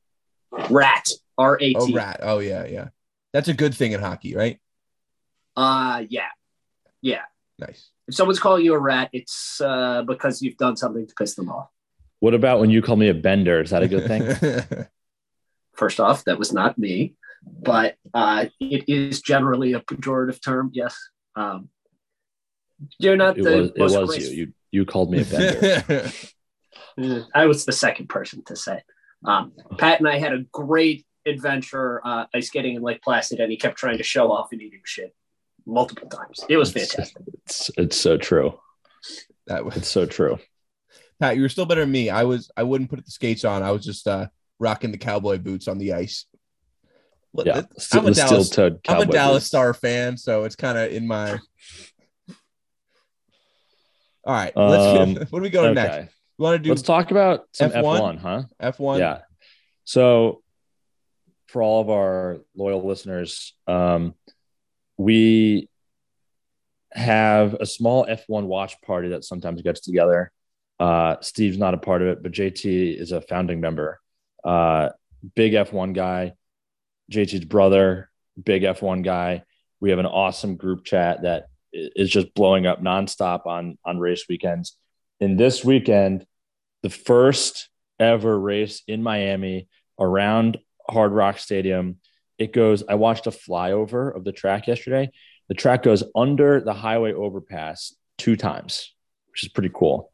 Rat. 0.69 1.09
R 1.39 1.57
A 1.61 1.73
T. 1.73 1.77
Oh, 1.79 1.93
rat. 1.93 2.21
Oh 2.21 2.41
yeah, 2.41 2.67
yeah. 2.67 2.89
That's 3.33 3.49
a 3.49 3.55
good 3.55 3.75
thing 3.75 3.93
in 3.93 4.01
hockey, 4.01 4.35
right? 4.35 4.59
Uh 5.55 6.05
yeah. 6.09 6.29
Yeah. 7.01 7.23
Nice. 7.61 7.91
If 8.09 8.17
someone's 8.17 8.41
calling 8.41 8.65
you 8.65 8.75
a 8.75 8.79
rat, 8.79 9.11
it's 9.13 9.61
uh, 9.61 10.03
because 10.03 10.43
you've 10.43 10.57
done 10.57 10.77
something 10.77 11.07
to 11.07 11.15
piss 11.15 11.37
them 11.37 11.49
off. 11.49 11.69
What 12.19 12.35
about 12.35 12.59
when 12.59 12.71
you 12.71 12.83
call 12.83 12.97
me 12.97 13.09
a 13.09 13.15
bender? 13.15 13.61
Is 13.61 13.71
that 13.71 13.85
a 13.85 13.89
good 13.89 14.07
thing? 14.07 14.87
First 15.75 16.01
off, 16.01 16.25
that 16.25 16.39
was 16.39 16.53
not 16.53 16.77
me, 16.77 17.15
but 17.43 17.95
uh, 18.13 18.47
it 18.59 18.89
is 18.89 19.23
generally 19.23 19.75
a 19.75 19.81
pejorative 19.81 20.43
term. 20.43 20.71
Yes. 20.73 20.97
Um, 21.37 21.69
you're 22.99 23.17
not 23.17 23.39
it 23.39 23.45
the 23.45 23.73
was, 23.77 23.95
it 23.95 24.01
was 24.01 24.31
you. 24.31 24.37
You 24.37 24.53
you 24.71 24.85
called 24.85 25.11
me 25.11 25.23
a 25.23 25.25
bender. 25.25 26.11
I 27.35 27.47
was 27.47 27.65
the 27.65 27.73
second 27.73 28.09
person 28.09 28.43
to 28.45 28.57
say. 28.57 28.83
Um, 29.25 29.53
Pat 29.79 30.01
and 30.01 30.09
I 30.09 30.19
had 30.19 30.33
a 30.33 30.41
great 30.53 31.07
adventure 31.27 32.01
uh, 32.07 32.27
ice 32.35 32.49
skating 32.49 32.77
in 32.77 32.83
Lake 32.83 33.03
Placid, 33.03 33.41
and 33.41 33.51
he 33.51 33.57
kept 33.57 33.77
trying 33.77 33.99
to 33.99 34.05
show 34.05 34.33
off 34.33 34.53
and 34.53 34.63
eating 34.63 34.81
shit 34.85 35.15
multiple 35.67 36.09
times. 36.09 36.45
It 36.49 36.57
was 36.57 36.73
fantastic. 36.73 37.23
It's, 37.45 37.71
it's 37.77 37.97
so 37.97 38.17
true. 38.17 38.59
That 39.47 39.65
was 39.65 39.77
it's 39.77 39.89
so 39.89 40.07
true. 40.07 40.39
Pat, 41.19 41.37
you 41.37 41.43
were 41.43 41.49
still 41.49 41.67
better 41.67 41.83
than 41.83 41.93
me. 41.93 42.09
I 42.11 42.25
was. 42.25 42.51
I 42.57 42.63
wouldn't 42.63 42.91
put 42.91 43.05
the 43.05 43.11
skates 43.11 43.45
on. 43.45 43.63
I 43.63 43.73
was 43.73 43.85
just 43.85 44.07
uh, 44.07 44.29
rocking 44.59 44.93
the 44.93 44.99
cowboy 44.99 45.39
boots 45.39 45.69
on 45.69 45.79
the 45.79 45.93
ice. 45.95 46.27
Yeah, 47.45 47.63
I'm 47.93 48.07
a 48.07 48.11
Dallas. 48.13 48.59
I'm 48.59 49.01
a 49.01 49.07
Dallas 49.07 49.47
Star 49.47 49.75
fan, 49.75 50.17
so 50.17 50.45
it's 50.45 50.57
kind 50.57 50.79
of 50.79 50.93
in 50.93 51.07
my 51.07 51.39
all 54.31 54.37
right. 54.37 54.57
Um, 54.57 55.17
what 55.31 55.41
are 55.41 55.43
we 55.43 55.51
going 55.51 55.77
okay. 55.77 55.89
next? 55.89 56.15
You 56.39 56.43
want 56.43 56.55
to 56.55 56.59
do? 56.63 56.71
Let's 56.71 56.83
talk 56.83 57.11
about 57.11 57.49
some 57.53 57.73
F1, 57.73 58.21
F1 58.21 58.21
huh? 58.21 58.43
F1. 58.63 58.99
Yeah. 58.99 59.19
So, 59.85 60.43
for 61.49 61.63
all 61.63 61.81
of 61.81 61.91
our 61.91 62.39
loyal 62.55 62.87
listeners, 62.87 63.55
um, 63.67 64.15
we 64.97 65.69
have 66.93 67.55
a 67.55 67.67
small 67.67 68.07
F1 68.07 68.45
watch 68.45 68.81
party 68.83 69.09
that 69.09 69.25
sometimes 69.25 69.63
gets 69.63 69.81
together. 69.81 70.31
Uh, 70.79 71.17
Steve's 71.21 71.59
not 71.59 71.75
a 71.75 71.79
part 71.79 72.01
of 72.01 72.09
it, 72.09 72.23
but 72.23 72.33
JT 72.33 72.97
is 72.99 73.11
a 73.11 73.21
founding 73.21 73.61
member. 73.61 74.01
Uh, 74.45 74.91
big 75.35 75.55
F1 75.55 75.93
guy. 75.93 76.35
JT's 77.11 77.45
brother, 77.45 78.11
big 78.43 78.63
F1 78.63 79.03
guy. 79.03 79.43
We 79.81 79.91
have 79.91 79.99
an 79.99 80.07
awesome 80.07 80.55
group 80.55 80.85
chat 80.85 81.23
that 81.23 81.50
is 81.73 82.11
just 82.11 82.35
blowing 82.35 82.67
up 82.67 82.83
nonstop 82.83 83.47
on 83.47 83.79
on 83.85 83.99
race 83.99 84.27
weekends. 84.29 84.77
And 85.21 85.39
this 85.39 85.65
weekend, 85.65 86.27
the 86.83 86.91
first 86.91 87.69
ever 87.99 88.39
race 88.39 88.83
in 88.89 89.03
Miami 89.03 89.69
around 89.99 90.59
Hard 90.89 91.13
Rock 91.13 91.39
Stadium. 91.39 91.99
It 92.39 92.53
goes. 92.53 92.83
I 92.89 92.95
watched 92.95 93.27
a 93.27 93.31
flyover 93.31 94.15
of 94.17 94.25
the 94.25 94.33
track 94.33 94.67
yesterday. 94.67 95.11
The 95.49 95.55
track 95.55 95.83
goes 95.83 96.03
under 96.15 96.61
the 96.61 96.73
highway 96.73 97.13
overpass 97.13 97.95
two 98.17 98.37
times, 98.37 98.95
which 99.31 99.43
is 99.43 99.51
pretty 99.51 99.71
cool. 99.75 100.11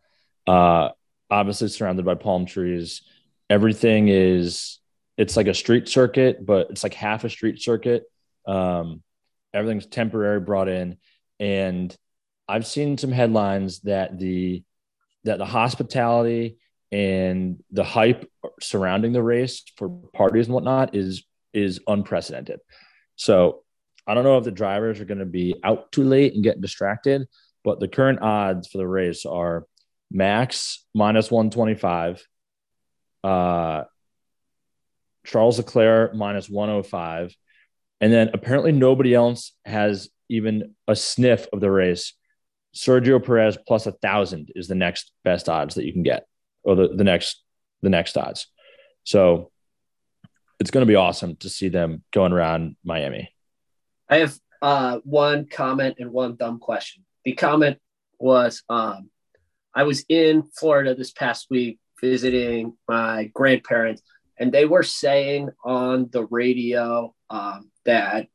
Uh, 0.47 0.91
obviously 1.31 1.69
surrounded 1.69 2.05
by 2.05 2.15
palm 2.15 2.47
trees. 2.47 3.03
Everything 3.49 4.09
is. 4.09 4.81
It's 5.17 5.37
like 5.37 5.47
a 5.47 5.55
street 5.55 5.89
circuit, 5.89 6.45
but 6.45 6.69
it's 6.71 6.83
like 6.83 6.93
half 6.93 7.25
a 7.25 7.31
street 7.31 7.63
circuit. 7.63 8.05
Um, 8.47 9.03
everything's 9.55 9.87
temporary 9.87 10.41
brought 10.41 10.69
in 10.69 10.99
and 11.39 11.95
I've 12.49 12.67
seen 12.67 12.99
some 12.99 13.13
headlines 13.13 13.81
that 13.81 14.19
the 14.19 14.63
that 15.25 15.39
the 15.39 15.47
hospitality 15.47 16.59
and 16.93 17.63
the 17.73 17.85
hype 17.85 18.31
surrounding 18.61 19.13
the 19.13 19.23
race 19.23 19.65
for 19.77 19.89
parties 19.89 20.47
and 20.47 20.55
whatnot 20.55 20.95
is 20.95 21.25
is 21.53 21.81
unprecedented. 21.87 22.61
So 23.17 23.63
I 24.07 24.15
don't 24.15 24.25
know 24.25 24.39
if 24.39 24.45
the 24.45 24.53
drivers 24.53 25.01
are 25.01 25.05
going 25.05 25.19
to 25.19 25.27
be 25.27 25.57
out 25.65 25.91
too 25.91 26.05
late 26.05 26.35
and 26.35 26.45
get 26.45 26.61
distracted, 26.61 27.27
but 27.65 27.81
the 27.81 27.89
current 27.89 28.21
odds 28.23 28.69
for 28.69 28.79
the 28.79 28.87
race 28.87 29.27
are 29.27 29.67
Max 30.11 30.85
minus 30.95 31.31
125, 31.31 32.25
uh, 33.25 33.85
Charles 35.25 35.59
Leclerc 35.59 36.15
minus 36.15 36.49
105. 36.49 37.35
And 38.01 38.13
then 38.13 38.31
apparently 38.35 38.73
nobody 38.73 39.15
else 39.15 39.53
has 39.65 40.11
even 40.29 40.75
a 40.87 40.97
sniff 40.97 41.47
of 41.53 41.61
the 41.61 41.71
race. 41.71 42.13
Sergio 42.75 43.25
Perez 43.25 43.57
plus 43.67 43.87
a 43.87 43.93
thousand 43.93 44.53
is 44.55 44.69
the 44.69 44.75
next 44.75 45.13
best 45.25 45.49
odds 45.49 45.77
that 45.77 45.87
you 45.87 45.93
can 45.93 46.03
get, 46.03 46.27
or 46.63 46.77
the, 46.77 46.89
the 46.89 47.05
next 47.05 47.43
the 47.83 47.89
next 47.89 48.17
odds. 48.19 48.49
So 49.05 49.51
it's 50.61 50.71
going 50.71 50.83
to 50.83 50.91
be 50.91 50.97
awesome 50.97 51.37
to 51.37 51.49
see 51.49 51.69
them 51.69 52.03
going 52.13 52.33
around 52.33 52.77
Miami. 52.85 53.31
I 54.09 54.19
have 54.19 54.39
uh, 54.61 54.99
one 55.05 55.47
comment 55.47 55.97
and 55.99 56.13
one 56.13 56.37
dumb 56.37 56.59
question. 56.59 57.05
The 57.25 57.33
comment 57.33 57.79
was 58.19 58.63
um, 58.69 59.11
I 59.75 59.85
was 59.85 60.05
in 60.09 60.43
Florida 60.43 60.95
this 60.95 61.13
past 61.13 61.47
week 61.51 61.79
visiting 62.01 62.75
my 62.89 63.31
grandparents, 63.35 64.03
and 64.39 64.53
they 64.53 64.67
were 64.67 64.83
saying 64.83 65.51
on 65.65 66.09
the 66.11 66.27
radio 66.27 67.15
um, 67.31 67.71
that 67.87 68.29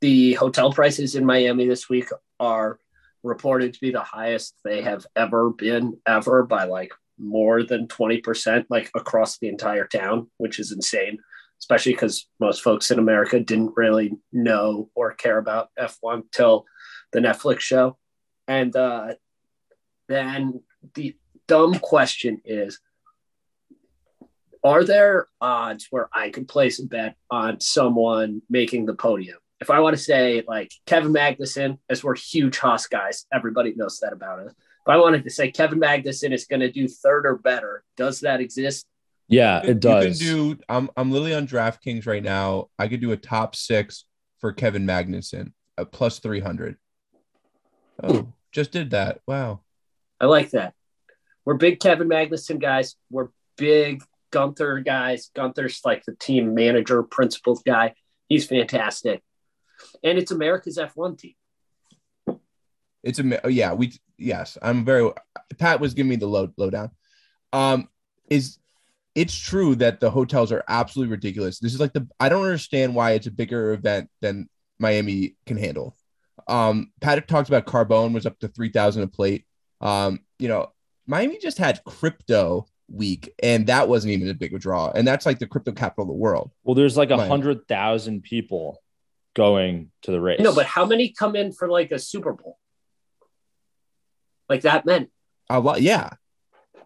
the 0.00 0.34
hotel 0.34 0.72
prices 0.72 1.14
in 1.14 1.26
Miami 1.26 1.66
this 1.66 1.88
week 1.88 2.08
are 2.38 2.78
reported 3.22 3.74
to 3.74 3.80
be 3.80 3.90
the 3.90 4.00
highest 4.00 4.54
they 4.64 4.80
have 4.82 5.06
ever 5.14 5.50
been 5.50 5.98
ever 6.06 6.42
by 6.42 6.64
like 6.64 6.92
more 7.18 7.62
than 7.62 7.86
20% 7.86 8.64
like 8.70 8.90
across 8.94 9.38
the 9.38 9.48
entire 9.48 9.86
town 9.86 10.30
which 10.38 10.58
is 10.58 10.72
insane 10.72 11.18
especially 11.60 11.92
because 11.92 12.26
most 12.40 12.62
folks 12.62 12.90
in 12.90 12.98
america 12.98 13.38
didn't 13.38 13.74
really 13.76 14.16
know 14.32 14.88
or 14.94 15.12
care 15.12 15.36
about 15.36 15.68
f1 15.78 16.22
till 16.32 16.64
the 17.12 17.20
netflix 17.20 17.60
show. 17.60 17.96
And 18.46 18.74
uh, 18.74 19.14
then 20.08 20.62
the 20.94 21.16
dumb 21.46 21.78
question 21.78 22.40
is 22.44 22.80
are 24.62 24.84
there 24.84 25.26
odds 25.40 25.86
where 25.90 26.08
i 26.12 26.30
could 26.30 26.48
place 26.48 26.78
a 26.80 26.86
bet 26.86 27.16
on 27.30 27.60
someone 27.60 28.42
making 28.48 28.86
the 28.86 28.94
podium 28.94 29.38
if 29.60 29.68
I 29.68 29.80
want 29.80 29.96
to 29.96 30.02
say 30.02 30.42
like 30.48 30.72
Kevin 30.86 31.12
Magnussen, 31.12 31.78
as 31.88 32.02
we're 32.02 32.16
huge 32.16 32.58
Haas 32.58 32.86
guys, 32.86 33.26
everybody 33.32 33.74
knows 33.76 33.98
that 34.00 34.12
about 34.12 34.40
us. 34.40 34.52
If 34.52 34.88
I 34.88 34.96
wanted 34.96 35.24
to 35.24 35.30
say 35.30 35.50
Kevin 35.50 35.78
Magnussen 35.78 36.32
is 36.32 36.46
going 36.46 36.60
to 36.60 36.72
do 36.72 36.88
third 36.88 37.26
or 37.26 37.36
better, 37.36 37.84
does 37.96 38.20
that 38.20 38.40
exist? 38.40 38.86
Yeah, 39.28 39.60
it 39.62 39.78
does. 39.78 40.20
You 40.20 40.26
can 40.26 40.56
do. 40.56 40.64
I'm 40.68 40.90
I'm 40.96 41.10
literally 41.10 41.34
on 41.34 41.46
DraftKings 41.46 42.06
right 42.06 42.22
now. 42.22 42.70
I 42.78 42.88
could 42.88 43.00
do 43.00 43.12
a 43.12 43.16
top 43.16 43.54
six 43.54 44.06
for 44.38 44.52
Kevin 44.52 44.86
Magnussen 44.86 45.52
at 45.78 45.92
plus 45.92 46.18
three 46.18 46.40
hundred. 46.40 46.76
Oh, 48.02 48.22
hmm. 48.22 48.30
just 48.50 48.72
did 48.72 48.90
that. 48.90 49.20
Wow. 49.26 49.60
I 50.18 50.26
like 50.26 50.50
that. 50.50 50.74
We're 51.44 51.54
big 51.54 51.80
Kevin 51.80 52.08
Magnussen 52.08 52.58
guys. 52.58 52.96
We're 53.10 53.28
big 53.56 54.02
Gunther 54.30 54.80
guys. 54.80 55.30
Gunther's 55.34 55.80
like 55.84 56.04
the 56.04 56.14
team 56.14 56.54
manager, 56.54 57.02
principals 57.02 57.62
guy. 57.62 57.94
He's 58.28 58.46
fantastic 58.46 59.22
and 60.02 60.18
it's 60.18 60.30
America's 60.30 60.78
F1 60.78 61.18
team. 61.18 61.34
It's 63.02 63.18
a 63.18 63.46
oh, 63.46 63.48
yeah, 63.48 63.72
we 63.72 63.92
yes, 64.18 64.58
I'm 64.60 64.84
very 64.84 65.10
Pat 65.58 65.80
was 65.80 65.94
giving 65.94 66.10
me 66.10 66.16
the 66.16 66.26
low 66.26 66.52
lowdown. 66.58 66.90
Um, 67.52 67.88
is 68.28 68.58
it's 69.14 69.34
true 69.34 69.74
that 69.76 70.00
the 70.00 70.10
hotels 70.10 70.52
are 70.52 70.62
absolutely 70.68 71.10
ridiculous. 71.10 71.58
This 71.58 71.72
is 71.72 71.80
like 71.80 71.94
the 71.94 72.06
I 72.20 72.28
don't 72.28 72.44
understand 72.44 72.94
why 72.94 73.12
it's 73.12 73.26
a 73.26 73.30
bigger 73.30 73.72
event 73.72 74.10
than 74.20 74.50
Miami 74.78 75.36
can 75.46 75.56
handle. 75.56 75.96
Um, 76.46 76.92
Pat 77.00 77.26
talked 77.26 77.48
about 77.48 77.66
Carbone 77.66 78.12
was 78.12 78.26
up 78.26 78.38
to 78.40 78.48
three 78.48 78.70
thousand 78.70 79.02
a 79.04 79.08
plate. 79.08 79.46
Um, 79.80 80.20
you 80.38 80.48
know, 80.48 80.70
Miami 81.06 81.38
just 81.38 81.56
had 81.56 81.82
crypto 81.84 82.66
week, 82.90 83.32
and 83.42 83.66
that 83.68 83.88
wasn't 83.88 84.12
even 84.12 84.28
a 84.28 84.34
big 84.34 84.58
draw, 84.60 84.90
and 84.94 85.06
that's 85.06 85.26
like 85.26 85.38
the 85.38 85.46
crypto 85.46 85.72
capital 85.72 86.04
of 86.04 86.08
the 86.08 86.14
world. 86.14 86.50
Well, 86.64 86.74
there's 86.74 86.96
like 86.96 87.10
a 87.10 87.26
hundred 87.26 87.66
thousand 87.68 88.22
people 88.22 88.82
going 89.34 89.90
to 90.02 90.10
the 90.10 90.20
race. 90.20 90.40
No, 90.40 90.54
but 90.54 90.66
how 90.66 90.84
many 90.84 91.10
come 91.10 91.36
in 91.36 91.52
for 91.52 91.68
like 91.68 91.92
a 91.92 91.98
Super 91.98 92.32
Bowl? 92.32 92.58
Like 94.48 94.62
that 94.62 94.84
many? 94.84 95.08
A 95.48 95.60
lot, 95.60 95.80
yeah. 95.80 96.10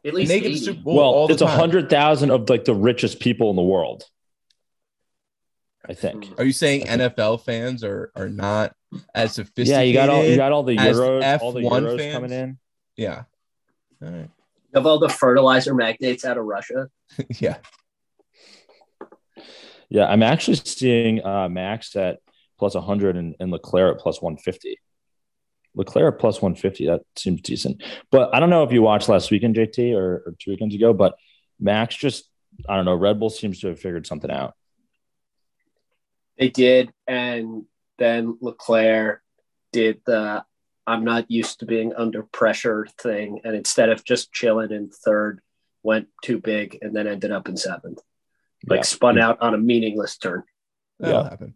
At 0.04 0.14
least 0.14 0.28
Make 0.28 0.44
eighty. 0.44 0.56
Super 0.56 0.82
Bowl 0.82 0.96
well, 0.96 1.06
all 1.06 1.32
it's 1.32 1.42
a 1.42 1.46
hundred 1.46 1.88
thousand 1.88 2.30
of 2.30 2.48
like 2.50 2.64
the 2.64 2.74
richest 2.74 3.20
people 3.20 3.50
in 3.50 3.56
the 3.56 3.62
world. 3.62 4.04
I 5.86 5.94
think. 5.94 6.26
Hmm. 6.26 6.34
Are 6.38 6.44
you 6.44 6.52
saying 6.52 6.86
NFL 6.86 7.42
fans 7.42 7.84
are 7.84 8.12
are 8.14 8.28
not 8.28 8.74
as 9.14 9.34
sophisticated? 9.34 9.68
Yeah, 9.68 9.80
you 9.80 9.94
got 9.94 10.08
all 10.08 10.24
you 10.24 10.36
got 10.36 10.52
all 10.52 10.62
the 10.62 10.78
as 10.78 10.98
euros, 10.98 11.40
all 11.40 11.52
the 11.52 11.60
F1 11.60 11.82
euros 11.82 11.98
fans? 11.98 12.14
coming 12.14 12.32
in. 12.32 12.58
Yeah. 12.96 13.24
All 14.02 14.10
right. 14.10 14.30
Of 14.74 14.86
all 14.86 14.98
the 14.98 15.08
fertilizer 15.08 15.74
magnates 15.74 16.24
out 16.24 16.38
of 16.38 16.44
Russia. 16.44 16.88
yeah. 17.38 17.58
Yeah, 19.88 20.06
I'm 20.06 20.22
actually 20.22 20.56
seeing 20.56 21.24
uh, 21.24 21.48
Max 21.48 21.94
at 21.94 22.18
plus 22.58 22.74
100 22.74 23.16
and, 23.16 23.36
and 23.38 23.50
Leclerc 23.50 23.96
at 23.96 24.02
plus 24.02 24.20
150. 24.20 24.78
Leclerc 25.76 26.18
plus 26.18 26.40
150, 26.40 26.86
that 26.86 27.02
seems 27.16 27.40
decent. 27.42 27.82
But 28.10 28.34
I 28.34 28.40
don't 28.40 28.50
know 28.50 28.62
if 28.62 28.72
you 28.72 28.82
watched 28.82 29.08
last 29.08 29.30
weekend, 29.30 29.56
JT, 29.56 29.94
or, 29.94 30.22
or 30.26 30.34
two 30.38 30.52
weekends 30.52 30.74
ago, 30.74 30.92
but 30.92 31.14
Max 31.58 31.96
just, 31.96 32.28
I 32.68 32.76
don't 32.76 32.84
know, 32.84 32.94
Red 32.94 33.18
Bull 33.18 33.30
seems 33.30 33.60
to 33.60 33.68
have 33.68 33.80
figured 33.80 34.06
something 34.06 34.30
out. 34.30 34.54
They 36.38 36.48
did, 36.48 36.92
and 37.06 37.64
then 37.98 38.38
Leclerc 38.40 39.20
did 39.72 40.00
the 40.06 40.44
"I'm 40.86 41.04
not 41.04 41.30
used 41.30 41.60
to 41.60 41.66
being 41.66 41.94
under 41.94 42.22
pressure" 42.22 42.86
thing, 42.98 43.40
and 43.44 43.54
instead 43.56 43.88
of 43.88 44.04
just 44.04 44.32
chilling 44.32 44.70
in 44.70 44.90
third, 44.90 45.40
went 45.82 46.08
too 46.22 46.40
big, 46.40 46.78
and 46.82 46.94
then 46.94 47.06
ended 47.06 47.30
up 47.30 47.48
in 47.48 47.56
seventh. 47.56 48.00
Like 48.66 48.78
Yeah. 48.78 48.84
spun 48.84 49.18
out 49.18 49.40
on 49.42 49.54
a 49.54 49.58
meaningless 49.58 50.16
turn. 50.16 50.42
That'll 50.98 51.22
Yeah. 51.22 51.28
happen. 51.30 51.54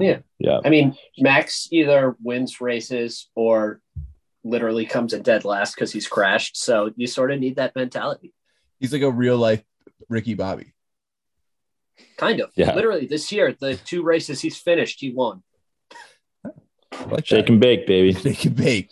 Yeah. 0.00 0.20
Yeah. 0.38 0.60
I 0.64 0.70
mean, 0.70 0.96
Max 1.18 1.68
either 1.70 2.16
wins 2.22 2.60
races 2.60 3.30
or 3.34 3.80
literally 4.42 4.86
comes 4.86 5.12
in 5.12 5.22
dead 5.22 5.44
last 5.44 5.74
because 5.74 5.92
he's 5.92 6.08
crashed. 6.08 6.56
So 6.56 6.92
you 6.96 7.06
sort 7.06 7.30
of 7.30 7.38
need 7.40 7.56
that 7.56 7.76
mentality. 7.76 8.34
He's 8.80 8.92
like 8.92 9.02
a 9.02 9.10
real 9.10 9.36
life 9.38 9.62
Ricky 10.08 10.34
Bobby. 10.34 10.72
Kind 12.16 12.40
of. 12.40 12.50
Yeah. 12.56 12.74
Literally, 12.74 13.06
this 13.06 13.30
year, 13.30 13.52
the 13.58 13.76
two 13.76 14.02
races 14.02 14.40
he's 14.40 14.56
finished, 14.58 15.00
he 15.00 15.10
won. 15.12 15.42
I 17.00 17.04
like 17.06 17.26
Shake 17.26 17.46
that. 17.46 17.52
and 17.52 17.60
bake, 17.60 17.86
baby. 17.86 18.12
Shake 18.20 18.44
and 18.44 18.56
bake. 18.56 18.90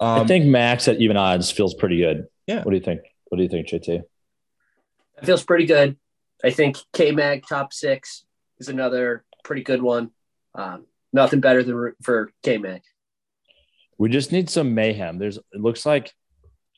Um, 0.00 0.22
I 0.22 0.26
think 0.26 0.46
Max 0.46 0.88
at 0.88 1.00
even 1.00 1.16
odds 1.16 1.50
feels 1.50 1.74
pretty 1.74 1.98
good. 1.98 2.26
Yeah. 2.46 2.62
What 2.62 2.70
do 2.70 2.76
you 2.76 2.82
think? 2.82 3.00
What 3.28 3.38
do 3.38 3.42
you 3.42 3.48
think, 3.48 3.68
JT? 3.68 4.02
That 5.16 5.26
feels 5.26 5.44
pretty 5.44 5.66
good. 5.66 5.96
I 6.44 6.50
think 6.50 6.76
K 6.92 7.10
Mag 7.12 7.44
top 7.48 7.72
six 7.72 8.24
is 8.58 8.68
another 8.68 9.24
pretty 9.44 9.62
good 9.62 9.82
one. 9.82 10.10
Um, 10.54 10.86
nothing 11.12 11.40
better 11.40 11.62
than 11.62 11.94
for 12.02 12.30
K 12.42 12.58
Mag. 12.58 12.82
We 13.96 14.08
just 14.08 14.32
need 14.32 14.50
some 14.50 14.74
mayhem. 14.74 15.18
There's 15.18 15.38
it 15.38 15.60
looks 15.60 15.86
like 15.86 16.12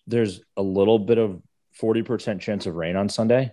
there's 0.06 0.40
a 0.56 0.62
little 0.62 0.98
bit 0.98 1.18
of 1.18 1.42
40% 1.80 2.40
chance 2.40 2.66
of 2.66 2.74
rain 2.74 2.96
on 2.96 3.08
Sunday. 3.08 3.52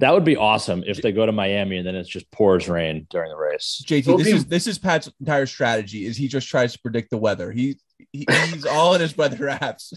That 0.00 0.12
would 0.12 0.24
be 0.24 0.36
awesome 0.36 0.84
if 0.86 1.00
they 1.00 1.10
go 1.10 1.24
to 1.24 1.32
Miami 1.32 1.78
and 1.78 1.86
then 1.86 1.94
it 1.94 2.04
just 2.06 2.30
pours 2.30 2.68
rain 2.68 3.06
during 3.08 3.30
the 3.30 3.36
race. 3.36 3.82
JT, 3.86 4.18
this 4.18 4.26
is 4.26 4.44
this 4.46 4.66
is 4.66 4.78
Pat's 4.78 5.10
entire 5.20 5.46
strategy. 5.46 6.04
Is 6.04 6.16
he 6.18 6.28
just 6.28 6.48
tries 6.48 6.74
to 6.74 6.78
predict 6.80 7.10
the 7.10 7.16
weather? 7.16 7.50
He, 7.50 7.76
he 8.12 8.26
he's 8.50 8.66
all 8.66 8.94
in 8.94 9.00
his 9.00 9.16
weather 9.16 9.38
apps. 9.46 9.94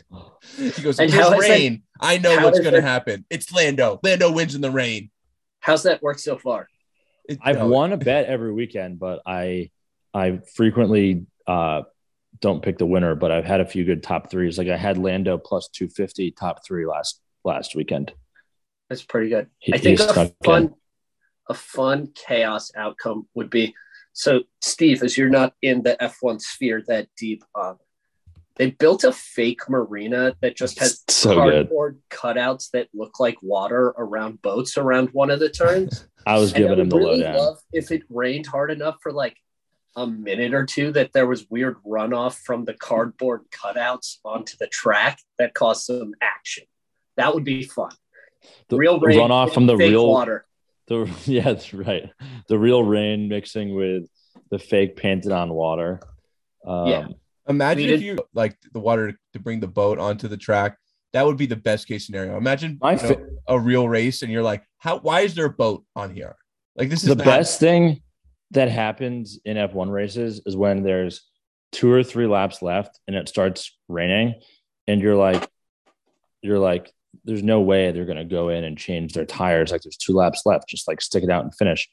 He 0.55 0.81
goes, 0.81 0.99
And 0.99 1.11
"There's 1.11 1.21
how 1.21 1.31
that- 1.31 1.39
rain. 1.39 1.83
I 1.99 2.17
know 2.17 2.37
what's 2.43 2.59
going 2.59 2.75
to 2.75 2.81
that- 2.81 2.87
happen. 2.87 3.25
It's 3.29 3.51
Lando. 3.51 3.99
Lando 4.01 4.31
wins 4.31 4.55
in 4.55 4.61
the 4.61 4.71
rain." 4.71 5.11
How's 5.59 5.83
that 5.83 6.01
worked 6.01 6.21
so 6.21 6.37
far? 6.37 6.69
It- 7.27 7.39
I've 7.41 7.57
no, 7.57 7.67
won 7.67 7.91
a 7.91 7.97
bet 7.97 8.27
every 8.27 8.53
weekend, 8.53 8.99
but 8.99 9.21
I 9.25 9.69
I 10.13 10.39
frequently 10.55 11.25
uh 11.45 11.81
don't 12.39 12.61
pick 12.63 12.77
the 12.77 12.85
winner, 12.85 13.15
but 13.15 13.31
I've 13.31 13.43
had 13.43 13.59
a 13.59 13.65
few 13.65 13.83
good 13.83 14.01
top 14.01 14.31
threes. 14.31 14.57
Like 14.57 14.69
I 14.69 14.77
had 14.77 14.97
Lando 14.97 15.37
plus 15.37 15.67
250 15.73 16.31
top 16.31 16.65
three 16.65 16.85
last 16.85 17.19
last 17.43 17.75
weekend. 17.75 18.13
That's 18.89 19.03
pretty 19.03 19.29
good. 19.29 19.47
I 19.71 19.77
think 19.77 19.99
a 19.99 20.31
fun, 20.43 20.73
a 21.47 21.53
fun 21.53 22.11
chaos 22.15 22.71
outcome 22.75 23.27
would 23.35 23.49
be 23.49 23.75
so. 24.13 24.41
Steve, 24.61 25.03
as 25.03 25.17
you're 25.17 25.29
not 25.29 25.53
in 25.61 25.83
the 25.83 25.95
F1 26.01 26.41
sphere 26.41 26.83
that 26.87 27.07
deep, 27.15 27.43
um, 27.53 27.77
they 28.55 28.71
built 28.71 29.03
a 29.03 29.13
fake 29.13 29.69
marina 29.69 30.35
that 30.41 30.57
just 30.57 30.79
has 30.79 31.03
So 31.07 31.35
good. 31.35 31.67
cardboard 31.69 31.99
cutouts 32.09 32.71
that 32.71 32.89
look 32.93 33.19
like 33.19 33.37
water 33.41 33.93
around 33.97 34.41
boats 34.41 34.77
around 34.77 35.09
one 35.13 35.29
of 35.29 35.39
the 35.39 35.49
turns. 35.49 36.07
I 36.25 36.37
was 36.37 36.51
giving 36.51 36.73
him 36.73 36.79
would 36.79 36.89
the 36.89 36.97
really 36.97 37.19
lowdown. 37.19 37.37
love 37.37 37.59
if 37.71 37.91
it 37.91 38.03
rained 38.09 38.47
hard 38.47 38.71
enough 38.71 38.97
for 39.01 39.13
like 39.13 39.37
a 39.95 40.05
minute 40.05 40.53
or 40.53 40.65
two 40.65 40.91
that 40.91 41.13
there 41.13 41.25
was 41.25 41.49
weird 41.49 41.77
runoff 41.85 42.37
from 42.43 42.65
the 42.65 42.73
cardboard 42.73 43.41
cutouts 43.51 44.17
onto 44.25 44.57
the 44.57 44.67
track 44.67 45.19
that 45.37 45.53
caused 45.53 45.85
some 45.85 46.13
action. 46.21 46.65
That 47.17 47.33
would 47.33 47.43
be 47.43 47.63
fun. 47.63 47.91
The 48.69 48.77
real 48.77 48.99
rain, 48.99 49.17
runoff 49.19 49.53
from 49.53 49.65
the 49.67 49.75
real 49.77 50.07
water. 50.07 50.45
The 50.87 51.09
yeah, 51.25 51.43
that's 51.43 51.73
right. 51.73 52.11
The 52.47 52.57
real 52.57 52.83
rain 52.83 53.27
mixing 53.29 53.75
with 53.75 54.05
the 54.49 54.59
fake 54.59 54.95
painted 54.95 55.31
on 55.31 55.53
water. 55.53 55.99
Um, 56.65 56.87
Yeah. 56.87 57.07
Imagine 57.47 57.87
We 57.87 57.93
if 57.93 57.99
did- 57.99 58.05
you 58.05 58.17
like 58.33 58.57
the 58.73 58.79
water 58.79 59.17
to 59.33 59.39
bring 59.39 59.59
the 59.59 59.67
boat 59.67 59.97
onto 59.99 60.27
the 60.27 60.37
track. 60.37 60.77
That 61.13 61.25
would 61.25 61.37
be 61.37 61.47
the 61.47 61.55
best 61.55 61.87
case 61.87 62.05
scenario. 62.05 62.37
Imagine 62.37 62.77
My 62.79 62.91
you 62.95 63.01
know, 63.01 63.07
fa- 63.07 63.25
a 63.47 63.59
real 63.59 63.89
race, 63.89 64.21
and 64.21 64.31
you're 64.31 64.43
like, 64.43 64.63
"How? 64.77 64.99
Why 64.99 65.21
is 65.21 65.33
there 65.33 65.45
a 65.45 65.49
boat 65.49 65.83
on 65.95 66.13
here? 66.13 66.35
Like 66.75 66.89
this 66.89 67.01
is 67.01 67.09
the 67.09 67.15
not- 67.15 67.25
best 67.25 67.59
thing 67.59 68.03
that 68.51 68.69
happens 68.69 69.39
in 69.45 69.57
F1 69.57 69.89
races 69.91 70.41
is 70.45 70.55
when 70.55 70.83
there's 70.83 71.27
two 71.71 71.91
or 71.91 72.03
three 72.03 72.27
laps 72.27 72.61
left 72.61 72.99
and 73.07 73.15
it 73.15 73.27
starts 73.27 73.75
raining, 73.87 74.35
and 74.87 75.01
you're 75.01 75.15
like, 75.15 75.47
you're 76.43 76.59
like, 76.59 76.91
there's 77.23 77.43
no 77.43 77.61
way 77.61 77.91
they're 77.91 78.05
gonna 78.05 78.25
go 78.25 78.49
in 78.49 78.63
and 78.63 78.77
change 78.77 79.13
their 79.13 79.25
tires. 79.25 79.71
Like 79.71 79.81
there's 79.81 79.97
two 79.97 80.13
laps 80.13 80.43
left, 80.45 80.69
just 80.69 80.87
like 80.87 81.01
stick 81.01 81.23
it 81.23 81.29
out 81.29 81.43
and 81.43 81.55
finish. 81.55 81.89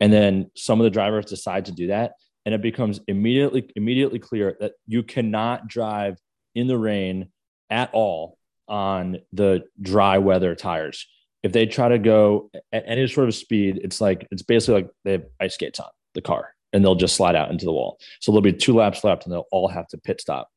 And 0.00 0.12
then 0.12 0.50
some 0.56 0.80
of 0.80 0.84
the 0.84 0.90
drivers 0.90 1.26
decide 1.26 1.66
to 1.66 1.72
do 1.72 1.88
that, 1.88 2.12
and 2.44 2.54
it 2.54 2.62
becomes 2.62 3.00
immediately 3.08 3.70
immediately 3.76 4.18
clear 4.18 4.56
that 4.60 4.72
you 4.86 5.02
cannot 5.02 5.68
drive 5.68 6.18
in 6.54 6.66
the 6.66 6.78
rain 6.78 7.28
at 7.70 7.90
all 7.92 8.38
on 8.68 9.18
the 9.32 9.64
dry 9.80 10.18
weather 10.18 10.54
tires 10.54 11.06
if 11.42 11.52
they 11.52 11.66
try 11.66 11.88
to 11.88 11.98
go 11.98 12.50
at 12.72 12.84
any 12.86 13.06
sort 13.08 13.28
of 13.28 13.34
speed, 13.34 13.80
it's 13.82 14.00
like 14.00 14.26
it's 14.30 14.42
basically 14.42 14.82
like 14.82 14.90
they 15.04 15.12
have 15.12 15.24
ice 15.40 15.54
skates 15.54 15.80
on 15.80 15.88
the 16.14 16.20
car 16.20 16.54
and 16.72 16.84
they'll 16.84 16.94
just 16.94 17.16
slide 17.16 17.34
out 17.34 17.50
into 17.50 17.64
the 17.64 17.72
wall. 17.72 17.98
So 18.20 18.30
there'll 18.30 18.42
be 18.42 18.52
two 18.52 18.74
laps 18.74 19.02
left 19.04 19.24
and 19.24 19.32
they'll 19.32 19.48
all 19.50 19.68
have 19.68 19.88
to 19.88 19.98
pit 19.98 20.20
stop. 20.20 20.48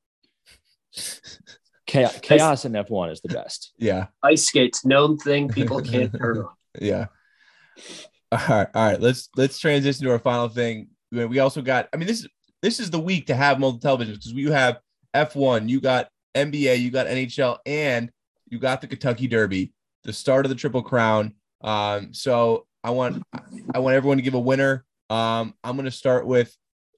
Chaos, 1.95 2.19
chaos 2.21 2.65
in 2.65 2.73
F1 2.73 3.11
is 3.11 3.21
the 3.21 3.29
best. 3.29 3.73
Yeah, 3.77 4.07
Ice 4.23 4.45
skates, 4.45 4.85
known 4.85 5.17
thing 5.17 5.49
people 5.49 5.81
can't 5.81 6.11
turn 6.17 6.39
on. 6.39 6.49
yeah. 6.79 7.07
All 8.31 8.39
right, 8.49 8.67
all 8.73 8.91
right. 8.91 8.99
Let's 8.99 9.29
let's 9.35 9.59
transition 9.59 10.05
to 10.05 10.11
our 10.11 10.19
final 10.19 10.49
thing. 10.49 10.89
We 11.11 11.25
we 11.25 11.39
also 11.39 11.61
got. 11.61 11.89
I 11.93 11.97
mean, 11.97 12.07
this 12.07 12.21
is 12.21 12.27
this 12.61 12.79
is 12.79 12.89
the 12.89 12.99
week 12.99 13.27
to 13.27 13.35
have 13.35 13.59
multiple 13.59 13.97
televisions 13.97 14.15
because 14.15 14.33
you 14.33 14.51
have 14.51 14.79
F1, 15.15 15.69
you 15.69 15.79
got 15.79 16.09
NBA, 16.35 16.79
you 16.79 16.91
got 16.91 17.07
NHL, 17.07 17.59
and 17.65 18.11
you 18.47 18.59
got 18.59 18.81
the 18.81 18.87
Kentucky 18.87 19.27
Derby, 19.27 19.73
the 20.03 20.13
start 20.13 20.45
of 20.45 20.49
the 20.49 20.55
Triple 20.55 20.83
Crown. 20.83 21.33
Um, 21.61 22.13
so 22.13 22.65
I 22.83 22.91
want 22.91 23.23
I 23.73 23.79
want 23.79 23.95
everyone 23.95 24.17
to 24.17 24.23
give 24.23 24.33
a 24.33 24.39
winner. 24.39 24.85
Um, 25.09 25.53
I'm 25.63 25.75
going 25.75 25.85
to 25.85 25.91
start 25.91 26.25
with 26.25 26.55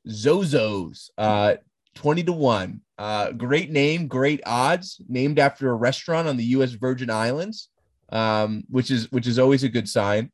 Zozo's, 0.08 1.12
uh, 1.18 1.56
20 1.98 2.24
to 2.24 2.32
1. 2.32 2.82
Uh, 2.98 3.32
great 3.32 3.72
name, 3.72 4.08
great 4.08 4.42
odds, 4.46 5.02
named 5.08 5.40
after 5.40 5.70
a 5.70 5.76
restaurant 5.76 6.28
on 6.28 6.38
the 6.38 6.44
U.S. 6.46 6.72
Virgin 6.72 7.10
Islands, 7.10 7.70
um, 8.12 8.64
which 8.70 8.92
is 8.92 9.12
which 9.12 9.28
is 9.28 9.40
always 9.40 9.64
a 9.64 9.70
good 9.70 9.90
sign. 9.90 10.32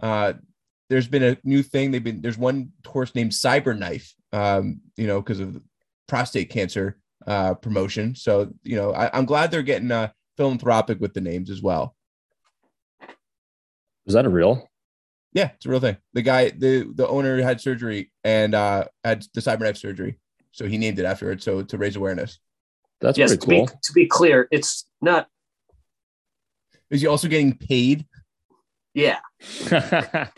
Uh, 0.00 0.34
there's 0.88 1.08
been 1.08 1.22
a 1.22 1.36
new 1.42 1.62
thing. 1.62 1.90
They've 1.90 2.04
been 2.04 2.20
there's 2.20 2.38
one 2.38 2.72
horse 2.86 3.14
named 3.14 3.32
Cyberknife, 3.32 4.12
um, 4.32 4.80
you 4.96 5.06
know, 5.06 5.20
because 5.20 5.40
of 5.40 5.60
prostate 6.06 6.50
cancer 6.50 6.98
uh, 7.26 7.54
promotion. 7.54 8.14
So 8.14 8.52
you 8.62 8.76
know, 8.76 8.92
I, 8.92 9.10
I'm 9.16 9.24
glad 9.24 9.50
they're 9.50 9.62
getting 9.62 9.90
uh, 9.90 10.10
philanthropic 10.36 11.00
with 11.00 11.14
the 11.14 11.20
names 11.20 11.50
as 11.50 11.62
well. 11.62 11.96
Is 14.06 14.14
that 14.14 14.26
a 14.26 14.30
real? 14.30 14.70
Yeah, 15.32 15.50
it's 15.54 15.66
a 15.66 15.68
real 15.68 15.80
thing. 15.80 15.96
The 16.12 16.22
guy, 16.22 16.50
the 16.50 16.90
the 16.94 17.08
owner 17.08 17.42
had 17.42 17.60
surgery 17.60 18.12
and 18.24 18.54
uh, 18.54 18.84
had 19.04 19.26
the 19.34 19.40
cyberknife 19.40 19.76
surgery, 19.76 20.18
so 20.56 20.66
he 20.66 20.78
named 20.78 20.98
it 20.98 21.04
after 21.04 21.30
it. 21.30 21.42
So 21.42 21.62
to 21.62 21.78
raise 21.78 21.96
awareness. 21.96 22.38
That's 23.00 23.18
yes, 23.18 23.30
pretty 23.30 23.40
to 23.40 23.46
cool. 23.46 23.66
be 23.66 23.72
to 23.84 23.92
be 23.92 24.06
clear, 24.06 24.48
it's 24.50 24.86
not. 25.02 25.28
Is 26.90 27.02
he 27.02 27.06
also 27.06 27.28
getting 27.28 27.54
paid? 27.56 28.06
Yeah, 28.94 29.18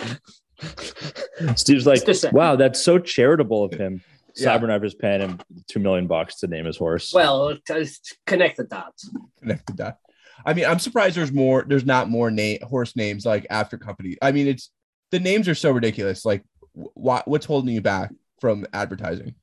Steve's 1.55 1.87
like, 1.87 1.99
Just 2.05 2.09
a 2.09 2.15
second. 2.15 2.37
wow, 2.37 2.57
that's 2.57 2.83
so 2.83 2.99
charitable 2.99 3.65
of 3.65 3.73
him. 3.73 4.03
Yeah. 4.37 4.57
Cyberknife 4.57 4.97
paying 5.01 5.21
him 5.21 5.41
two 5.69 5.81
million 5.81 6.07
bucks 6.07 6.37
to 6.41 6.47
name 6.47 6.65
his 6.65 6.77
horse. 6.77 7.13
well, 7.13 7.57
to 7.67 7.89
connect 8.25 8.59
the 8.59 8.65
dots. 8.65 9.11
Connect 9.41 9.67
the 9.67 9.73
that. 9.73 9.99
I 10.47 10.55
mean, 10.55 10.65
I'm 10.65 10.79
surprised 10.79 11.17
there's 11.17 11.33
more. 11.33 11.65
There's 11.67 11.85
not 11.87 12.09
more 12.09 12.31
name 12.31 12.61
horse 12.63 12.95
names 12.95 13.27
like 13.27 13.49
after 13.51 13.77
company. 13.79 14.17
I 14.23 14.31
mean, 14.31 14.47
it's 14.47 14.71
the 15.11 15.19
names 15.19 15.49
are 15.49 15.57
so 15.57 15.73
ridiculous. 15.73 16.25
Like, 16.25 16.45
wh- 16.73 17.27
what's 17.27 17.47
holding 17.47 17.75
you 17.75 17.81
back 17.81 18.13
from 18.41 18.65
advertising? 18.73 19.35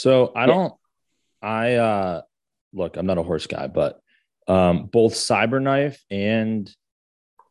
So 0.00 0.32
I 0.34 0.40
Yeah. 0.42 0.46
don't 0.46 0.74
I 1.42 1.74
uh 1.74 2.22
look, 2.72 2.96
I'm 2.96 3.06
not 3.06 3.18
a 3.18 3.22
horse 3.22 3.46
guy, 3.46 3.66
but 3.66 4.00
um 4.46 4.86
both 4.86 5.12
Cyberknife 5.14 5.98
and 6.10 6.70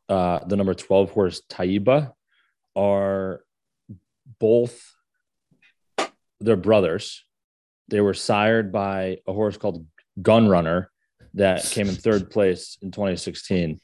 uh 0.09 0.39
the 0.45 0.55
number 0.57 0.73
12 0.73 1.11
horse 1.11 1.41
Taiba 1.47 2.11
are 2.75 3.43
both 4.39 4.75
they're 6.39 6.55
brothers. 6.55 7.23
They 7.89 8.01
were 8.01 8.13
sired 8.15 8.71
by 8.71 9.17
a 9.27 9.33
horse 9.33 9.57
called 9.57 9.85
Gun 10.21 10.47
Runner 10.47 10.89
that 11.35 11.63
came 11.65 11.87
in 11.89 11.95
third 11.95 12.31
place 12.35 12.77
in 12.81 12.89
2016. 12.91 13.79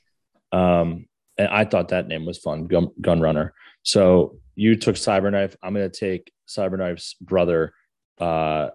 Um 0.51 1.05
and 1.37 1.49
I 1.49 1.65
thought 1.65 1.89
that 1.89 2.07
name 2.07 2.25
was 2.25 2.39
fun, 2.39 2.65
Gun, 2.65 2.87
Gunrunner. 3.01 3.49
So 3.83 4.37
you 4.55 4.77
took 4.77 4.95
Cyberknife. 4.95 5.53
I'm 5.61 5.73
going 5.73 5.91
to 5.91 5.99
take 5.99 6.31
Cyberknife's 6.47 7.15
brother 7.19 7.73
uh 8.19 8.69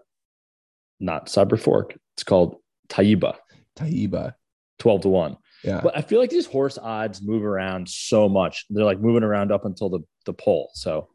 not 0.99 1.27
Cyber 1.27 1.59
Fork. 1.59 1.97
it's 2.15 2.25
called 2.25 2.57
taiba 2.89 3.37
Taiba. 3.79 4.35
12 4.79 5.01
to 5.03 5.09
1 5.09 5.37
Yeah. 5.65 5.81
but 5.83 5.97
i 5.97 6.03
feel 6.03 6.21
like 6.21 6.31
these 6.31 6.47
horse 6.47 6.79
odds 6.79 7.23
move 7.23 7.45
around 7.45 7.89
so 7.89 8.29
much 8.29 8.65
they're 8.71 8.85
like 8.85 9.01
moving 9.01 9.23
around 9.23 9.53
up 9.53 9.65
until 9.65 9.89
the 9.91 10.01
the 10.27 10.33
pole 10.33 10.71
so 10.75 11.09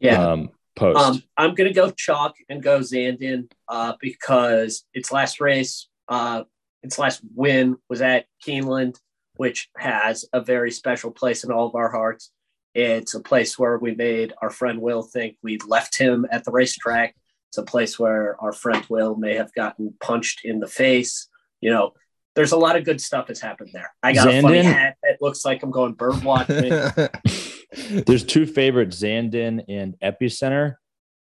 Yeah. 0.00 0.24
um 0.32 0.50
post 0.76 0.98
Um, 0.98 1.22
I'm 1.36 1.54
gonna 1.54 1.72
go 1.72 1.90
chalk 1.90 2.34
and 2.48 2.62
go 2.62 2.80
Zandon 2.80 3.50
uh, 3.68 3.94
because 4.00 4.84
its 4.92 5.10
last 5.10 5.40
race, 5.40 5.88
uh, 6.08 6.42
its 6.82 6.98
last 6.98 7.22
win 7.34 7.76
was 7.88 8.02
at 8.02 8.26
Keeneland, 8.44 8.96
which 9.36 9.70
has 9.78 10.26
a 10.34 10.40
very 10.42 10.70
special 10.70 11.10
place 11.10 11.44
in 11.44 11.50
all 11.50 11.66
of 11.66 11.74
our 11.74 11.90
hearts. 11.90 12.30
It's 12.76 13.14
a 13.14 13.20
place 13.20 13.58
where 13.58 13.78
we 13.78 13.94
made 13.94 14.34
our 14.42 14.50
friend 14.50 14.80
Will 14.82 15.02
think 15.02 15.36
we 15.42 15.58
left 15.66 15.96
him 15.96 16.26
at 16.30 16.44
the 16.44 16.50
racetrack. 16.50 17.16
It's 17.48 17.58
a 17.58 17.62
place 17.62 17.98
where 17.98 18.36
our 18.40 18.52
friend 18.52 18.84
Will 18.90 19.16
may 19.16 19.34
have 19.34 19.52
gotten 19.54 19.94
punched 20.00 20.44
in 20.44 20.60
the 20.60 20.66
face. 20.66 21.28
You 21.60 21.70
know, 21.70 21.94
there's 22.34 22.52
a 22.52 22.58
lot 22.58 22.76
of 22.76 22.84
good 22.84 23.00
stuff 23.00 23.28
that's 23.28 23.40
happened 23.40 23.70
there. 23.72 23.94
I 24.02 24.12
got 24.12 24.28
a 24.28 24.42
funny 24.42 24.62
hat 24.62 24.96
that 25.02 25.22
looks 25.22 25.44
like 25.44 25.62
I'm 25.62 25.70
going 25.70 25.94
bird 25.94 26.22
watching. 26.22 26.70
there's 28.06 28.24
two 28.24 28.46
favorites 28.46 29.02
zandon 29.02 29.64
and 29.68 29.96
epicenter 30.00 30.76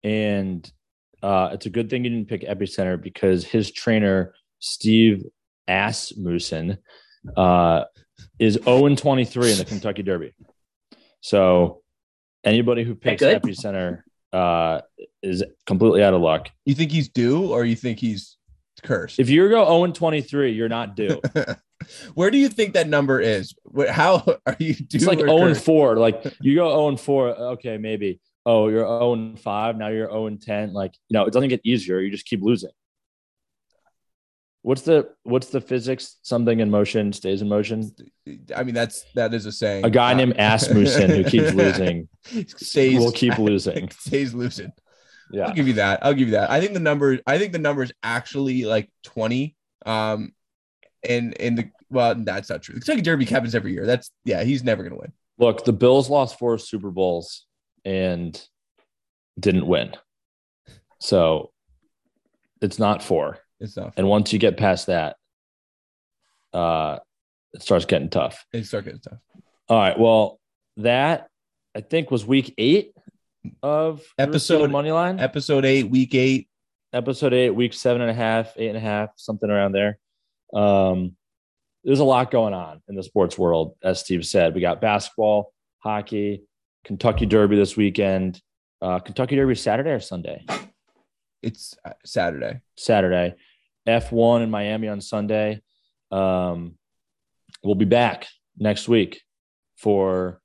and 0.04 0.70
uh 1.22 1.50
it's 1.52 1.66
a 1.66 1.70
good 1.70 1.90
thing 1.90 2.04
you 2.04 2.10
didn't 2.10 2.28
pick 2.28 2.42
epicenter 2.42 3.00
because 3.00 3.44
his 3.44 3.70
trainer 3.72 4.34
steve 4.58 5.24
asmussen 5.66 6.78
uh 7.36 7.84
is 8.38 8.58
0 8.64 8.86
and 8.86 8.98
23 8.98 9.52
in 9.52 9.58
the 9.58 9.64
kentucky 9.64 10.02
derby 10.02 10.32
so 11.20 11.82
anybody 12.44 12.84
who 12.84 12.94
picks 12.94 13.22
epicenter 13.22 14.02
uh 14.32 14.80
is 15.22 15.42
completely 15.66 16.02
out 16.02 16.14
of 16.14 16.20
luck 16.20 16.50
you 16.64 16.74
think 16.74 16.90
he's 16.90 17.08
due, 17.08 17.52
or 17.52 17.64
you 17.64 17.76
think 17.76 17.98
he's 17.98 18.36
cursed? 18.82 19.18
if 19.18 19.28
you 19.28 19.48
go 19.48 19.64
0 19.64 19.84
and 19.84 19.94
23 19.94 20.52
you're 20.52 20.68
not 20.68 20.96
due 20.96 21.20
Where 22.14 22.30
do 22.30 22.38
you 22.38 22.48
think 22.48 22.74
that 22.74 22.88
number 22.88 23.20
is? 23.20 23.54
How 23.88 24.24
are 24.46 24.56
you 24.58 24.74
due? 24.74 24.96
it's 24.96 25.06
like 25.06 25.20
or 25.20 25.28
0 25.28 25.46
and 25.46 25.56
4 25.56 25.96
like 25.96 26.24
you 26.40 26.56
go 26.56 26.68
0 26.70 26.88
and 26.88 27.00
4 27.00 27.28
okay 27.28 27.78
maybe 27.78 28.20
oh 28.44 28.68
you're 28.68 28.80
0 28.80 29.12
and 29.12 29.38
5 29.40 29.76
now 29.76 29.88
you're 29.88 30.08
0 30.08 30.26
and 30.26 30.42
10 30.42 30.72
like 30.72 30.94
you 31.08 31.14
know 31.14 31.24
it 31.24 31.32
doesn't 31.32 31.48
get 31.48 31.60
easier 31.64 32.00
you 32.00 32.10
just 32.10 32.26
keep 32.26 32.42
losing 32.42 32.70
what's 34.62 34.82
the 34.82 35.08
what's 35.22 35.48
the 35.48 35.60
physics 35.60 36.16
something 36.22 36.60
in 36.60 36.70
motion 36.70 37.12
stays 37.12 37.42
in 37.42 37.48
motion 37.48 37.90
I 38.54 38.62
mean, 38.64 38.74
that's 38.74 39.04
that 39.14 39.32
is 39.32 39.46
a 39.46 39.52
saying. 39.52 39.84
a 39.84 39.90
guy 39.90 40.14
named 40.14 40.34
asmussen 40.38 41.10
who 41.10 41.24
keeps 41.24 41.54
losing 41.62 42.08
stays 42.46 42.98
will 42.98 43.12
keep 43.12 43.38
losing 43.38 43.88
stays 43.90 44.34
losing. 44.34 44.72
yeah 45.30 45.46
I'll 45.46 45.54
give 45.54 45.68
you 45.68 45.74
that. 45.74 46.04
I'll 46.04 46.14
give 46.14 46.28
you 46.28 46.34
that. 46.34 46.50
I 46.50 46.60
think 46.60 46.74
the 46.74 46.80
number. 46.80 47.18
I 47.26 47.38
think 47.38 47.52
the 47.52 47.58
number 47.58 47.82
is 47.82 47.92
actually 48.02 48.64
like 48.64 48.90
twenty. 49.02 49.56
Um, 49.86 50.32
and 51.08 51.32
in 51.34 51.54
the 51.54 51.70
well, 51.90 52.14
that's 52.16 52.50
not 52.50 52.62
true. 52.62 52.74
The 52.74 52.80
Kentucky 52.80 53.02
Derby 53.02 53.24
happens 53.24 53.54
every 53.54 53.72
year. 53.72 53.86
That's 53.86 54.10
yeah. 54.24 54.42
He's 54.44 54.64
never 54.64 54.82
gonna 54.82 54.96
win. 54.96 55.12
look 55.38 55.64
the 55.64 55.72
bills 55.72 56.10
lost 56.10 56.38
four 56.38 56.58
super 56.58 56.90
bowls 56.90 57.46
and 57.84 58.40
didn't 59.38 59.66
win 59.66 59.92
so 61.00 61.52
it's 62.60 62.78
not 62.78 63.02
four 63.02 63.38
It's 63.60 63.76
not. 63.76 63.94
and 63.96 64.08
once 64.08 64.32
you 64.32 64.38
get 64.38 64.56
past 64.56 64.86
that 64.86 65.16
uh 66.52 66.98
it 67.52 67.62
starts 67.62 67.84
getting 67.84 68.08
tough 68.10 68.44
It's 68.52 68.68
start 68.68 68.84
getting 68.84 69.00
tough. 69.00 69.18
All 69.68 69.78
right. 69.78 69.98
Well, 69.98 70.40
that 70.78 71.28
I 71.74 71.80
think 71.80 72.10
was 72.10 72.24
week 72.24 72.54
eight. 72.58 72.92
of 73.62 74.02
episode 74.18 74.70
money 74.70 74.92
line. 74.92 75.20
Episode 75.20 75.64
eight, 75.64 75.84
week 75.84 76.14
eight. 76.14 76.48
Episode 76.92 77.34
eight, 77.34 77.50
week 77.50 77.74
seven 77.74 78.00
and 78.00 78.10
a 78.10 78.14
half, 78.14 78.54
eight 78.56 78.68
and 78.68 78.76
a 78.76 78.80
half, 78.80 79.10
something 79.16 79.50
around 79.50 79.72
there. 79.72 79.98
Um, 80.54 81.16
there's 81.84 82.00
a 82.00 82.04
lot 82.04 82.30
going 82.30 82.54
on 82.54 82.80
in 82.88 82.96
the 82.96 83.02
sports 83.02 83.36
world, 83.36 83.76
as 83.82 84.00
Steve 84.00 84.24
said. 84.24 84.54
We 84.54 84.62
got 84.62 84.80
basketball, 84.80 85.52
hockey, 85.80 86.44
Kentucky 86.84 87.26
Derby 87.26 87.56
this 87.56 87.76
weekend. 87.76 88.40
Uh, 88.80 89.00
Kentucky 89.00 89.36
Derby 89.36 89.54
Saturday 89.54 89.90
or 89.90 90.00
Sunday? 90.00 90.46
It's 91.42 91.76
uh, 91.84 91.92
Saturday. 92.06 92.60
Saturday. 92.76 93.34
F1 93.86 94.42
in 94.42 94.50
Miami 94.50 94.88
on 94.88 95.00
Sunday. 95.00 95.60
Um, 96.10 96.76
we'll 97.62 97.74
be 97.74 97.84
back 97.84 98.26
next 98.58 98.88
week 98.88 99.22
for 99.76 100.40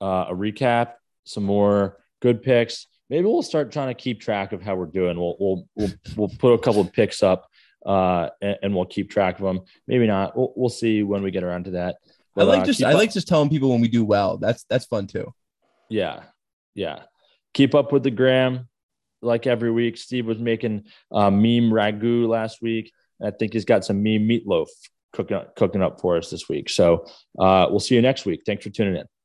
uh, 0.00 0.26
a 0.28 0.34
recap, 0.34 0.92
some 1.24 1.44
more 1.44 1.98
good 2.20 2.42
picks. 2.42 2.86
Maybe 3.08 3.24
we'll 3.24 3.42
start 3.42 3.72
trying 3.72 3.88
to 3.88 4.00
keep 4.00 4.20
track 4.20 4.52
of 4.52 4.62
how 4.62 4.76
we're 4.76 4.86
doing. 4.86 5.18
We'll 5.18 5.36
we'll 5.40 5.68
we'll, 5.74 5.90
we'll 6.16 6.32
put 6.38 6.54
a 6.54 6.58
couple 6.58 6.80
of 6.80 6.92
picks 6.92 7.22
up 7.22 7.48
uh, 7.84 8.28
and, 8.40 8.58
and, 8.62 8.74
we'll 8.74 8.84
keep 8.84 9.10
track 9.10 9.38
of 9.38 9.44
them. 9.44 9.60
Maybe 9.86 10.06
not. 10.06 10.36
We'll, 10.36 10.52
we'll 10.54 10.68
see 10.68 11.02
when 11.02 11.22
we 11.22 11.30
get 11.30 11.42
around 11.42 11.64
to 11.64 11.70
that. 11.72 11.96
But, 12.34 12.42
I 12.42 12.44
like 12.44 12.62
uh, 12.62 12.66
just 12.66 12.82
I 12.82 12.90
up. 12.90 12.98
like 12.98 13.12
just 13.12 13.26
telling 13.26 13.50
people 13.50 13.70
when 13.70 13.80
we 13.80 13.88
do 13.88 14.04
well. 14.04 14.36
That's 14.38 14.64
that's 14.64 14.86
fun 14.86 15.06
too. 15.06 15.32
Yeah, 15.88 16.22
yeah. 16.74 17.02
Keep 17.52 17.74
up 17.74 17.92
with 17.92 18.04
the 18.04 18.10
gram 18.10 18.68
like 19.22 19.46
every 19.46 19.70
week. 19.70 19.96
Steve 19.96 20.26
was 20.26 20.38
making 20.38 20.84
uh, 21.12 21.30
meme 21.30 21.70
ragu 21.70 22.26
last 22.28 22.62
week. 22.62 22.92
I 23.22 23.30
think 23.30 23.52
he's 23.52 23.64
got 23.64 23.84
some 23.84 24.02
meme 24.02 24.28
meatloaf 24.28 24.68
cooking 25.12 25.36
up, 25.36 25.56
cooking 25.56 25.82
up 25.82 26.00
for 26.00 26.16
us 26.16 26.30
this 26.30 26.48
week. 26.48 26.70
So 26.70 27.06
uh, 27.38 27.66
we'll 27.70 27.80
see 27.80 27.94
you 27.94 28.02
next 28.02 28.24
week. 28.24 28.42
Thanks 28.46 28.64
for 28.64 28.70
tuning 28.70 28.96
in. 28.96 29.19